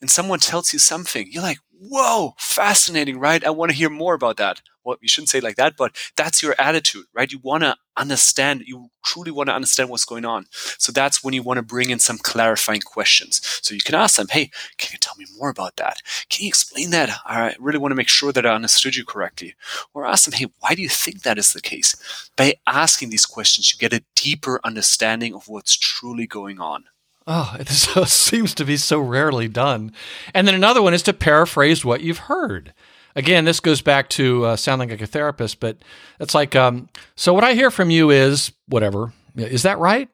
and 0.00 0.10
someone 0.10 0.40
tells 0.40 0.72
you 0.72 0.78
something, 0.78 1.28
you're 1.30 1.42
like, 1.42 1.58
"Whoa, 1.78 2.34
fascinating, 2.38 3.18
right? 3.20 3.44
I 3.44 3.50
want 3.50 3.70
to 3.72 3.76
hear 3.78 3.90
more 3.90 4.14
about 4.14 4.36
that." 4.38 4.62
Well, 4.86 4.96
you 5.00 5.08
shouldn't 5.08 5.30
say 5.30 5.40
like 5.40 5.56
that, 5.56 5.76
but 5.76 5.96
that's 6.16 6.42
your 6.42 6.54
attitude, 6.58 7.06
right? 7.12 7.30
You 7.30 7.40
want 7.42 7.64
to 7.64 7.76
understand, 7.96 8.62
you 8.66 8.90
truly 9.04 9.32
want 9.32 9.48
to 9.48 9.54
understand 9.54 9.90
what's 9.90 10.04
going 10.04 10.24
on. 10.24 10.46
So 10.78 10.92
that's 10.92 11.24
when 11.24 11.34
you 11.34 11.42
want 11.42 11.58
to 11.58 11.62
bring 11.62 11.90
in 11.90 11.98
some 11.98 12.18
clarifying 12.18 12.82
questions. 12.82 13.40
So 13.62 13.74
you 13.74 13.80
can 13.80 13.96
ask 13.96 14.16
them, 14.16 14.28
hey, 14.30 14.50
can 14.78 14.90
you 14.92 14.98
tell 14.98 15.14
me 15.18 15.26
more 15.36 15.50
about 15.50 15.76
that? 15.76 16.02
Can 16.30 16.44
you 16.44 16.48
explain 16.48 16.90
that? 16.90 17.10
I 17.24 17.56
really 17.58 17.78
want 17.78 17.90
to 17.90 17.96
make 17.96 18.08
sure 18.08 18.32
that 18.32 18.46
I 18.46 18.54
understood 18.54 18.94
you 18.94 19.04
correctly. 19.04 19.54
Or 19.92 20.06
ask 20.06 20.24
them, 20.24 20.38
hey, 20.38 20.46
why 20.60 20.76
do 20.76 20.82
you 20.82 20.88
think 20.88 21.22
that 21.22 21.38
is 21.38 21.52
the 21.52 21.60
case? 21.60 22.30
By 22.36 22.54
asking 22.66 23.10
these 23.10 23.26
questions, 23.26 23.72
you 23.72 23.78
get 23.78 23.98
a 23.98 24.04
deeper 24.14 24.60
understanding 24.62 25.34
of 25.34 25.48
what's 25.48 25.76
truly 25.76 26.28
going 26.28 26.60
on. 26.60 26.84
Oh, 27.26 27.56
it 27.58 27.68
seems 28.08 28.54
to 28.54 28.64
be 28.64 28.76
so 28.76 29.00
rarely 29.00 29.48
done. 29.48 29.92
And 30.32 30.46
then 30.46 30.54
another 30.54 30.80
one 30.80 30.94
is 30.94 31.02
to 31.02 31.12
paraphrase 31.12 31.84
what 31.84 32.02
you've 32.02 32.18
heard 32.18 32.72
again, 33.16 33.46
this 33.46 33.58
goes 33.58 33.80
back 33.80 34.08
to 34.10 34.44
uh, 34.44 34.56
sounding 34.56 34.90
like 34.90 35.00
a 35.00 35.06
therapist, 35.06 35.58
but 35.58 35.78
it's 36.20 36.34
like, 36.34 36.54
um, 36.54 36.88
so 37.16 37.34
what 37.34 37.42
I 37.42 37.54
hear 37.54 37.70
from 37.70 37.90
you 37.90 38.10
is 38.10 38.52
whatever. 38.68 39.12
Is 39.34 39.62
that 39.62 39.78
right? 39.78 40.08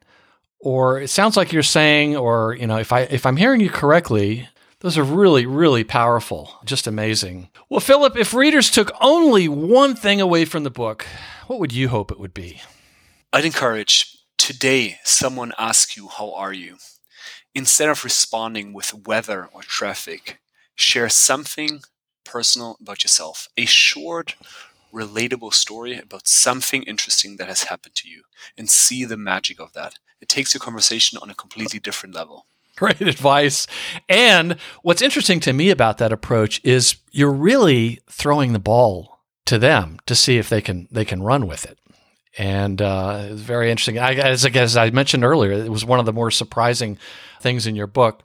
Or 0.61 1.01
it 1.01 1.09
sounds 1.11 1.37
like 1.37 1.53
you're 1.53 1.63
saying, 1.65 2.17
or 2.17 2.55
you 2.55 2.67
know, 2.67 2.79
if 2.79 2.93
I 2.93 3.01
if 3.01 3.27
I'm 3.27 3.37
hearing 3.37 3.61
you 3.61 3.69
correctly, 3.69 4.49
those 4.81 4.97
are 4.97 5.03
really 5.03 5.45
really 5.45 5.83
powerful, 5.83 6.53
just 6.65 6.87
amazing. 6.87 7.49
Well, 7.69 7.81
Philipp, 7.81 8.17
if 8.17 8.33
readers 8.33 8.71
took 8.71 8.93
only 9.01 9.49
one 9.49 9.97
thing 9.97 10.21
away 10.21 10.45
from 10.45 10.63
the 10.63 10.71
book, 10.71 11.05
what 11.49 11.59
would 11.59 11.73
you 11.73 11.89
hope 11.89 12.13
it 12.13 12.21
would 12.21 12.33
be? 12.33 12.63
I'd 13.33 13.45
encourage 13.45 14.17
today 14.39 14.99
someone 15.03 15.53
asks 15.59 15.97
you, 15.97 16.07
"How 16.07 16.33
are 16.33 16.53
you?" 16.53 16.77
Instead 17.55 17.89
of 17.89 18.05
responding 18.05 18.73
with 18.73 18.95
weather 19.07 19.49
or 19.53 19.63
traffic, 19.63 20.41
share 20.77 21.09
something 21.09 21.83
personal 22.25 22.77
about 22.81 23.05
yourself. 23.05 23.49
A 23.57 23.65
short, 23.65 24.35
relatable 24.93 25.55
story 25.55 25.99
about 25.99 26.29
something 26.29 26.83
interesting 26.85 27.37
that 27.37 27.49
has 27.49 27.65
happened 27.65 27.95
to 27.97 28.09
you 28.09 28.23
and 28.57 28.69
see 28.69 29.05
the 29.05 29.17
magic 29.17 29.61
of 29.61 29.73
that. 29.73 29.95
It 30.21 30.29
takes 30.29 30.55
your 30.55 30.61
conversation 30.61 31.19
on 31.21 31.31
a 31.31 31.35
completely 31.35 31.79
different 31.79 32.15
level. 32.15 32.47
Great 32.77 33.01
advice. 33.01 33.67
And 34.09 34.57
what's 34.83 35.03
interesting 35.03 35.41
to 35.41 35.53
me 35.53 35.71
about 35.71 35.99
that 35.99 36.13
approach 36.13 36.61
is 36.65 36.97
you're 37.11 37.33
really 37.33 38.01
throwing 38.09 38.53
the 38.53 38.59
ball 38.59 39.21
to 39.47 39.59
them 39.59 39.99
to 40.07 40.15
see 40.15 40.39
if 40.39 40.49
they 40.49 40.61
can 40.61 40.89
they 40.91 41.05
can 41.05 41.23
run 41.23 41.47
with 41.47 41.65
it. 41.65 41.79
And 42.39 42.81
uh, 42.81 43.27
it's 43.31 43.43
very 43.43 43.71
interesting. 43.71 43.99
I, 43.99 44.15
as, 44.15 44.47
as 44.47 44.77
I 44.77 44.89
mentioned 44.91 45.23
earlier, 45.23 45.53
it 45.53 45.69
was 45.69 45.85
one 45.85 46.01
of 46.01 46.07
the 46.07 46.15
more 46.15 46.31
surprising 46.31 46.99
things 47.41 47.67
in 47.67 47.77
your 47.77 47.87
book. 47.87 48.23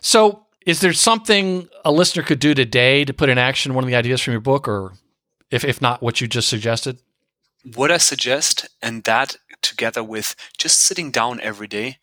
So 0.00 0.46
is 0.66 0.80
there 0.80 0.92
something 0.92 1.68
a 1.84 1.92
listener 1.92 2.22
could 2.22 2.40
do 2.40 2.54
today 2.54 3.04
to 3.04 3.12
put 3.12 3.28
in 3.28 3.38
action 3.38 3.74
one 3.74 3.84
of 3.84 3.88
the 3.88 3.96
ideas 3.96 4.20
from 4.20 4.32
your 4.32 4.40
book, 4.40 4.68
or 4.68 4.94
if, 5.50 5.64
if 5.64 5.80
not 5.80 6.02
what 6.02 6.20
you 6.20 6.26
just 6.26 6.48
suggested? 6.48 6.98
What 7.74 7.90
I 7.90 7.98
suggest, 7.98 8.68
and 8.82 9.04
that 9.04 9.36
together 9.62 10.04
with 10.04 10.34
just 10.58 10.80
sitting 10.80 11.10
down 11.10 11.40
every 11.40 11.66
day 11.66 11.98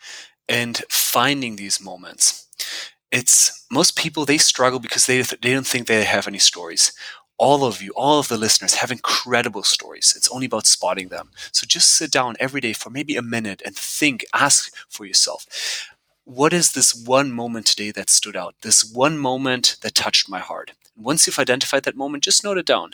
and 0.47 0.78
finding 0.89 1.56
these 1.56 1.82
moments. 1.82 2.47
It's 3.12 3.66
most 3.72 3.95
people 3.95 4.26
they 4.26 4.38
struggle 4.38 4.80
because 4.80 5.06
they 5.06 5.22
they 5.22 5.53
don't 5.53 5.68
think 5.68 5.88
they 5.88 6.03
have 6.03 6.28
any 6.28 6.39
stories. 6.39 6.91
All 7.38 7.66
of 7.66 7.82
you, 7.82 7.91
all 7.95 8.20
of 8.20 8.30
the 8.30 8.38
listeners 8.38 8.76
have 8.76 8.91
incredible 8.91 9.64
stories. 9.64 10.14
It's 10.16 10.30
only 10.30 10.45
about 10.45 10.66
spotting 10.66 11.10
them. 11.10 11.32
So 11.51 11.66
just 11.68 11.89
sit 11.89 12.12
down 12.12 12.36
every 12.39 12.62
day 12.62 12.72
for 12.74 12.89
maybe 12.89 13.18
a 13.18 13.22
minute 13.22 13.62
and 13.66 13.76
think, 13.76 14.26
ask 14.34 14.74
for 14.89 15.06
yourself 15.06 15.45
what 16.26 16.53
is 16.53 16.73
this 16.73 16.93
one 16.93 17.32
moment 17.32 17.67
today 17.67 17.91
that 17.91 18.09
stood 18.09 18.36
out? 18.36 18.55
This 18.61 18.84
one 18.84 19.17
moment 19.17 19.78
that 19.82 19.95
touched 19.95 20.28
my 20.28 20.39
heart. 20.39 20.71
Once 20.97 21.28
you've 21.28 21.39
identified 21.39 21.84
that 21.84 21.95
moment, 21.95 22.23
just 22.23 22.43
note 22.43 22.57
it 22.57 22.65
down. 22.65 22.91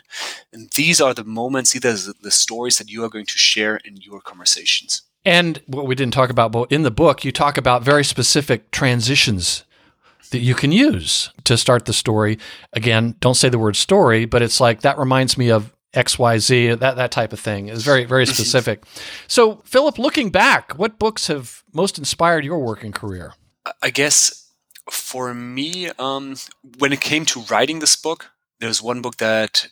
And 0.52 0.70
these 0.76 1.00
are 1.00 1.14
the 1.14 1.24
moments, 1.24 1.76
either 1.76 1.94
the 1.94 2.32
stories 2.32 2.78
that 2.78 2.90
you 2.90 3.04
are 3.04 3.10
going 3.10 3.28
to 3.28 3.38
share 3.38 3.78
in 3.78 3.98
your 3.98 4.20
conversations. 4.20 5.04
And 5.24 5.62
what 5.68 5.88
we 5.88 5.96
didn't 5.96 6.14
talk 6.14 6.30
about, 6.30 6.52
but 6.52 6.72
in 6.72 6.84
the 6.84 6.92
book, 6.92 7.24
you 7.24 7.32
talk 7.32 7.58
about 7.58 7.84
very 7.84 8.04
specific 8.04 8.72
transitions 8.72 9.64
that 10.32 10.40
you 10.40 10.56
can 10.56 10.72
use 10.72 11.30
to 11.44 11.58
start 11.58 11.86
the 11.86 11.94
story. 11.94 12.40
Again, 12.74 13.16
don't 13.20 13.36
say 13.36 13.50
the 13.50 13.60
word 13.60 13.76
story, 13.76 14.26
but 14.26 14.42
it's 14.42 14.60
like 14.60 14.82
that 14.82 14.98
reminds 14.98 15.38
me 15.38 15.52
of 15.52 15.72
XYZ, 15.94 16.80
that, 16.80 16.96
that 16.96 17.12
type 17.12 17.34
of 17.34 17.40
thing 17.40 17.68
is 17.68 17.84
very, 17.84 18.06
very 18.06 18.26
specific. 18.26 18.84
so, 19.28 19.58
Philipp, 19.66 19.98
looking 19.98 20.30
back, 20.30 20.78
what 20.78 20.98
books 21.00 21.28
have 21.28 21.64
most 21.74 21.98
inspired 21.98 22.46
your 22.46 22.60
working 22.60 22.92
career? 22.92 23.34
I 23.82 23.90
guess 23.90 24.50
for 24.90 25.34
me, 25.34 25.90
um, 26.00 26.36
when 26.80 26.94
it 26.94 27.02
came 27.02 27.26
to 27.26 27.42
writing 27.42 27.80
this 27.80 27.96
book, 27.96 28.32
there's 28.60 28.82
one 28.82 29.02
book 29.02 29.18
that 29.18 29.68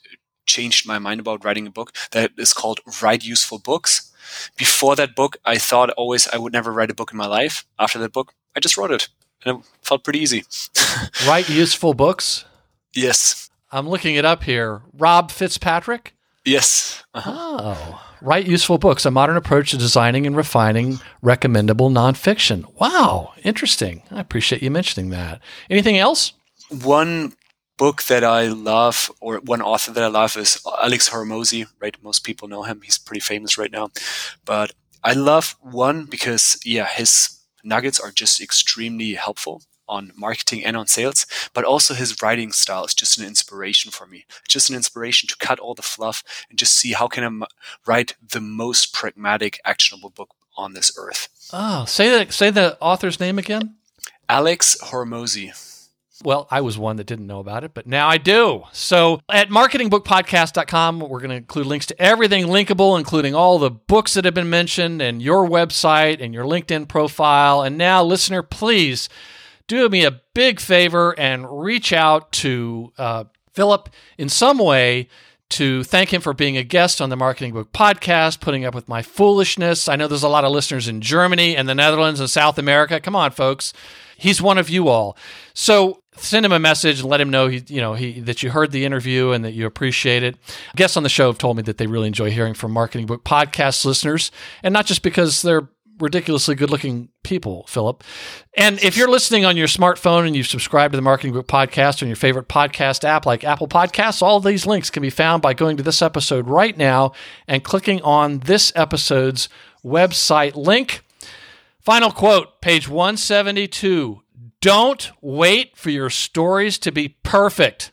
changed 0.45 0.87
my 0.87 0.99
mind 0.99 1.19
about 1.19 1.45
writing 1.45 1.67
a 1.67 1.71
book 1.71 1.95
that 2.11 2.31
is 2.37 2.53
called 2.53 2.79
Write 3.01 3.23
Useful 3.23 3.59
Books. 3.59 4.11
Before 4.57 4.95
that 4.95 5.15
book, 5.15 5.37
I 5.45 5.57
thought 5.57 5.89
always 5.91 6.27
I 6.27 6.37
would 6.37 6.53
never 6.53 6.71
write 6.71 6.91
a 6.91 6.95
book 6.95 7.11
in 7.11 7.17
my 7.17 7.27
life. 7.27 7.65
After 7.77 7.99
that 7.99 8.13
book, 8.13 8.33
I 8.55 8.59
just 8.59 8.77
wrote 8.77 8.91
it 8.91 9.07
and 9.45 9.59
it 9.59 9.65
felt 9.81 10.03
pretty 10.03 10.19
easy. 10.19 10.43
Write 11.27 11.49
Useful 11.49 11.93
Books? 11.93 12.45
Yes. 12.93 13.48
I'm 13.71 13.87
looking 13.87 14.15
it 14.15 14.25
up 14.25 14.43
here. 14.43 14.81
Rob 14.93 15.31
Fitzpatrick? 15.31 16.15
Yes. 16.45 17.03
Uh-huh. 17.13 17.31
Oh. 17.31 18.05
Write 18.21 18.47
useful 18.47 18.77
books, 18.77 19.05
a 19.05 19.11
modern 19.11 19.37
approach 19.37 19.71
to 19.71 19.77
designing 19.77 20.25
and 20.27 20.35
refining 20.35 20.99
recommendable 21.21 21.89
nonfiction. 21.89 22.65
Wow, 22.79 23.33
interesting. 23.43 24.03
I 24.11 24.19
appreciate 24.19 24.61
you 24.61 24.71
mentioning 24.71 25.09
that. 25.11 25.41
Anything 25.69 25.97
else? 25.97 26.33
One 26.69 27.33
book 27.77 28.03
that 28.03 28.23
I 28.25 28.47
love, 28.47 29.09
or 29.21 29.37
one 29.37 29.61
author 29.61 29.91
that 29.91 30.03
I 30.03 30.07
love, 30.07 30.35
is 30.35 30.61
Alex 30.81 31.09
Hormozi, 31.09 31.67
right? 31.79 31.95
Most 32.03 32.25
people 32.25 32.47
know 32.47 32.63
him. 32.63 32.81
He's 32.83 32.97
pretty 32.97 33.21
famous 33.21 33.57
right 33.57 33.71
now. 33.71 33.89
But 34.43 34.73
I 35.03 35.13
love 35.13 35.55
one 35.61 36.05
because, 36.05 36.59
yeah, 36.65 36.87
his 36.87 37.39
nuggets 37.63 37.99
are 37.99 38.11
just 38.11 38.41
extremely 38.41 39.13
helpful 39.13 39.61
on 39.89 40.13
marketing 40.15 40.63
and 40.63 40.77
on 40.77 40.87
sales, 40.87 41.25
but 41.53 41.65
also 41.65 41.93
his 41.93 42.21
writing 42.21 42.53
style 42.53 42.85
is 42.85 42.93
just 42.93 43.17
an 43.17 43.25
inspiration 43.25 43.91
for 43.91 44.05
me. 44.07 44.25
Just 44.47 44.69
an 44.69 44.75
inspiration 44.75 45.27
to 45.27 45.35
cut 45.35 45.59
all 45.59 45.73
the 45.73 45.81
fluff 45.81 46.23
and 46.49 46.57
just 46.57 46.73
see 46.75 46.93
how 46.93 47.07
can 47.07 47.23
I 47.23 47.27
m- 47.27 47.43
write 47.85 48.15
the 48.25 48.39
most 48.39 48.93
pragmatic, 48.93 49.59
actionable 49.65 50.09
book 50.11 50.29
on 50.55 50.73
this 50.73 50.91
earth. 50.97 51.27
Oh, 51.51 51.85
say 51.85 52.09
that. 52.09 52.31
Say 52.31 52.51
the 52.51 52.77
author's 52.79 53.19
name 53.19 53.39
again. 53.39 53.75
Alex 54.27 54.77
Hormozi. 54.81 55.65
Well, 56.23 56.47
I 56.51 56.59
was 56.59 56.77
one 56.77 56.97
that 56.97 57.07
didn't 57.07 57.27
know 57.27 57.39
about 57.39 57.63
it, 57.63 57.73
but 57.73 57.87
now 57.87 58.09
I 58.09 58.17
do. 58.17 58.63
So 58.73 59.21
at 59.31 59.49
marketingbookpodcast.com, 59.49 60.99
we're 60.99 61.19
going 61.19 61.29
to 61.29 61.37
include 61.37 61.65
links 61.65 61.85
to 61.87 62.01
everything 62.01 62.45
linkable, 62.47 62.97
including 62.99 63.33
all 63.33 63.57
the 63.57 63.71
books 63.71 64.15
that 64.15 64.25
have 64.25 64.33
been 64.33 64.49
mentioned 64.49 65.01
and 65.01 65.21
your 65.21 65.47
website 65.47 66.21
and 66.21 66.33
your 66.33 66.43
LinkedIn 66.43 66.89
profile. 66.89 67.61
And 67.61 67.77
now, 67.77 68.03
listener, 68.03 68.43
please 68.43 69.07
do 69.69 69.87
me 69.87 70.03
a 70.03 70.19
big 70.33 70.59
favor 70.59 71.17
and 71.17 71.47
reach 71.61 71.93
out 71.93 72.31
to 72.33 72.91
uh, 72.97 73.23
Philipp 73.53 73.89
in 74.17 74.27
some 74.27 74.57
way 74.57 75.07
to 75.51 75.83
thank 75.83 76.13
him 76.13 76.21
for 76.21 76.33
being 76.33 76.57
a 76.57 76.63
guest 76.63 76.99
on 76.99 77.09
the 77.09 77.15
Marketing 77.15 77.53
Book 77.53 77.71
Podcast, 77.71 78.39
putting 78.39 78.65
up 78.65 78.75
with 78.75 78.89
my 78.89 79.01
foolishness. 79.01 79.87
I 79.87 79.95
know 79.95 80.07
there's 80.07 80.23
a 80.23 80.29
lot 80.29 80.43
of 80.43 80.51
listeners 80.51 80.87
in 80.87 81.01
Germany 81.01 81.55
and 81.55 81.69
the 81.69 81.75
Netherlands 81.75 82.19
and 82.19 82.29
South 82.29 82.57
America. 82.57 82.99
Come 82.99 83.15
on, 83.15 83.31
folks. 83.31 83.71
He's 84.17 84.41
one 84.41 84.57
of 84.57 84.69
you 84.69 84.89
all. 84.89 85.15
So 85.53 86.01
send 86.17 86.45
him 86.45 86.51
a 86.51 86.59
message 86.59 86.99
and 86.99 87.09
let 87.09 87.21
him 87.21 87.29
know 87.29 87.47
he, 87.47 87.63
you 87.67 87.79
know 87.79 87.93
he, 87.93 88.19
that 88.21 88.43
you 88.43 88.49
heard 88.49 88.71
the 88.71 88.85
interview 88.85 89.31
and 89.31 89.45
that 89.45 89.53
you 89.53 89.65
appreciate 89.65 90.23
it. 90.23 90.35
Guests 90.75 90.97
on 90.97 91.03
the 91.03 91.09
show 91.09 91.27
have 91.27 91.37
told 91.37 91.57
me 91.57 91.63
that 91.63 91.77
they 91.77 91.87
really 91.87 92.07
enjoy 92.07 92.31
hearing 92.31 92.53
from 92.53 92.71
Marketing 92.71 93.05
Book 93.05 93.23
Podcast 93.23 93.85
listeners, 93.85 94.31
and 94.63 94.73
not 94.73 94.85
just 94.85 95.03
because 95.03 95.41
they're 95.41 95.69
ridiculously 95.99 96.55
good 96.55 96.69
looking 96.69 97.09
people, 97.23 97.65
Philipp. 97.67 98.03
And 98.55 98.81
if 98.83 98.97
you're 98.97 99.09
listening 99.09 99.45
on 99.45 99.57
your 99.57 99.67
smartphone 99.67 100.25
and 100.25 100.35
you 100.35 100.43
subscribe 100.43 100.91
to 100.91 100.97
the 100.97 101.01
Marketing 101.01 101.33
Book 101.33 101.47
Podcast 101.47 102.01
on 102.01 102.07
your 102.07 102.15
favorite 102.15 102.47
podcast 102.47 103.03
app 103.03 103.25
like 103.25 103.43
Apple 103.43 103.67
Podcasts, 103.67 104.21
all 104.21 104.39
these 104.39 104.65
links 104.65 104.89
can 104.89 105.01
be 105.01 105.09
found 105.09 105.41
by 105.41 105.53
going 105.53 105.77
to 105.77 105.83
this 105.83 106.01
episode 106.01 106.47
right 106.47 106.77
now 106.77 107.11
and 107.47 107.63
clicking 107.63 108.01
on 108.01 108.39
this 108.39 108.71
episode's 108.75 109.49
website 109.83 110.55
link. 110.55 111.01
Final 111.79 112.11
quote, 112.11 112.61
page 112.61 112.87
172. 112.87 114.21
Don't 114.61 115.11
wait 115.21 115.77
for 115.77 115.89
your 115.89 116.09
stories 116.09 116.77
to 116.79 116.91
be 116.91 117.09
perfect. 117.23 117.91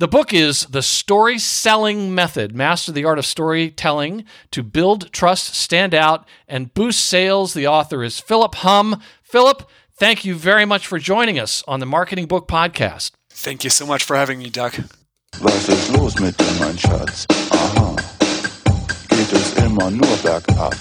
The 0.00 0.06
book 0.06 0.32
is 0.32 0.66
The 0.66 0.80
Story 0.80 1.40
Selling 1.40 2.14
Method 2.14 2.54
Master 2.54 2.92
the 2.92 3.04
Art 3.04 3.18
of 3.18 3.26
Storytelling 3.26 4.24
to 4.52 4.62
Build 4.62 5.12
Trust, 5.12 5.56
Stand 5.56 5.92
Out, 5.92 6.24
and 6.46 6.72
Boost 6.72 7.04
Sales. 7.04 7.52
The 7.52 7.66
author 7.66 8.04
is 8.04 8.20
Philipp 8.20 8.54
Humm. 8.54 9.02
Philipp, 9.24 9.68
thank 9.96 10.24
you 10.24 10.36
very 10.36 10.64
much 10.64 10.86
for 10.86 11.00
joining 11.00 11.36
us 11.36 11.64
on 11.66 11.80
the 11.80 11.86
Marketing 11.86 12.26
Book 12.26 12.46
Podcast. 12.46 13.10
Thank 13.30 13.64
you 13.64 13.70
so 13.70 13.86
much 13.86 14.04
for 14.04 14.14
having 14.14 14.38
me, 14.38 14.50
Doug. 14.50 14.74
Was 15.40 15.68
ist 15.68 15.90
los 15.90 16.20
mit 16.20 16.36
dir, 16.38 16.60
mein 16.60 16.78
Schatz? 16.78 17.26
Aha. 17.50 17.96
Geht 19.08 19.32
es 19.32 19.52
immer 19.54 19.90
nur 19.90 20.16
bergab? 20.22 20.76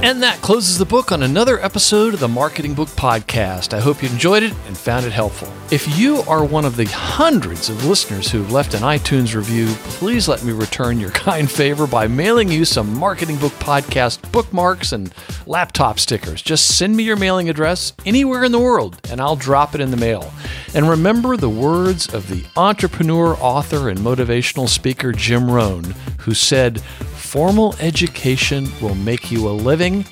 And 0.00 0.22
that 0.22 0.40
closes 0.42 0.78
the 0.78 0.84
book 0.84 1.10
on 1.10 1.24
another 1.24 1.58
episode 1.58 2.14
of 2.14 2.20
the 2.20 2.28
Marketing 2.28 2.72
Book 2.72 2.88
Podcast. 2.90 3.74
I 3.74 3.80
hope 3.80 4.00
you 4.00 4.08
enjoyed 4.08 4.44
it 4.44 4.54
and 4.68 4.78
found 4.78 5.04
it 5.04 5.10
helpful. 5.12 5.52
If 5.72 5.98
you 5.98 6.18
are 6.28 6.44
one 6.44 6.64
of 6.64 6.76
the 6.76 6.84
hundreds 6.84 7.68
of 7.68 7.84
listeners 7.84 8.30
who've 8.30 8.52
left 8.52 8.74
an 8.74 8.82
iTunes 8.82 9.34
review, 9.34 9.66
please 9.66 10.28
let 10.28 10.44
me 10.44 10.52
return 10.52 11.00
your 11.00 11.10
kind 11.26 11.50
favor 11.50 11.88
by 11.88 12.06
mailing 12.06 12.48
you 12.48 12.64
some 12.64 12.96
Marketing 12.96 13.36
Book 13.38 13.52
Podcast 13.54 14.30
bookmarks 14.30 14.92
and 14.92 15.12
laptop 15.46 15.98
stickers. 15.98 16.42
Just 16.42 16.78
send 16.78 16.96
me 16.96 17.02
your 17.02 17.16
mailing 17.16 17.50
address 17.50 17.92
anywhere 18.06 18.44
in 18.44 18.52
the 18.52 18.58
world 18.60 19.00
and 19.10 19.20
I'll 19.20 19.36
drop 19.36 19.74
it 19.74 19.80
in 19.80 19.90
the 19.90 19.96
mail. 19.96 20.32
And 20.74 20.88
remember 20.88 21.36
the 21.36 21.50
words 21.50 22.14
of 22.14 22.28
the 22.28 22.44
entrepreneur, 22.56 23.34
author, 23.40 23.88
and 23.88 23.98
motivational 23.98 24.68
speaker 24.68 25.10
Jim 25.10 25.50
Rohn, 25.50 25.94
who 26.20 26.34
said, 26.34 26.82
Formal 27.28 27.74
education 27.78 28.66
will 28.80 28.94
make 28.94 29.30
you 29.30 29.50
a 29.50 29.50
living, 29.50 30.06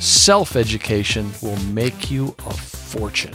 self 0.00 0.54
education 0.54 1.32
will 1.40 1.56
make 1.72 2.10
you 2.10 2.34
a 2.44 2.52
fortune. 2.52 3.32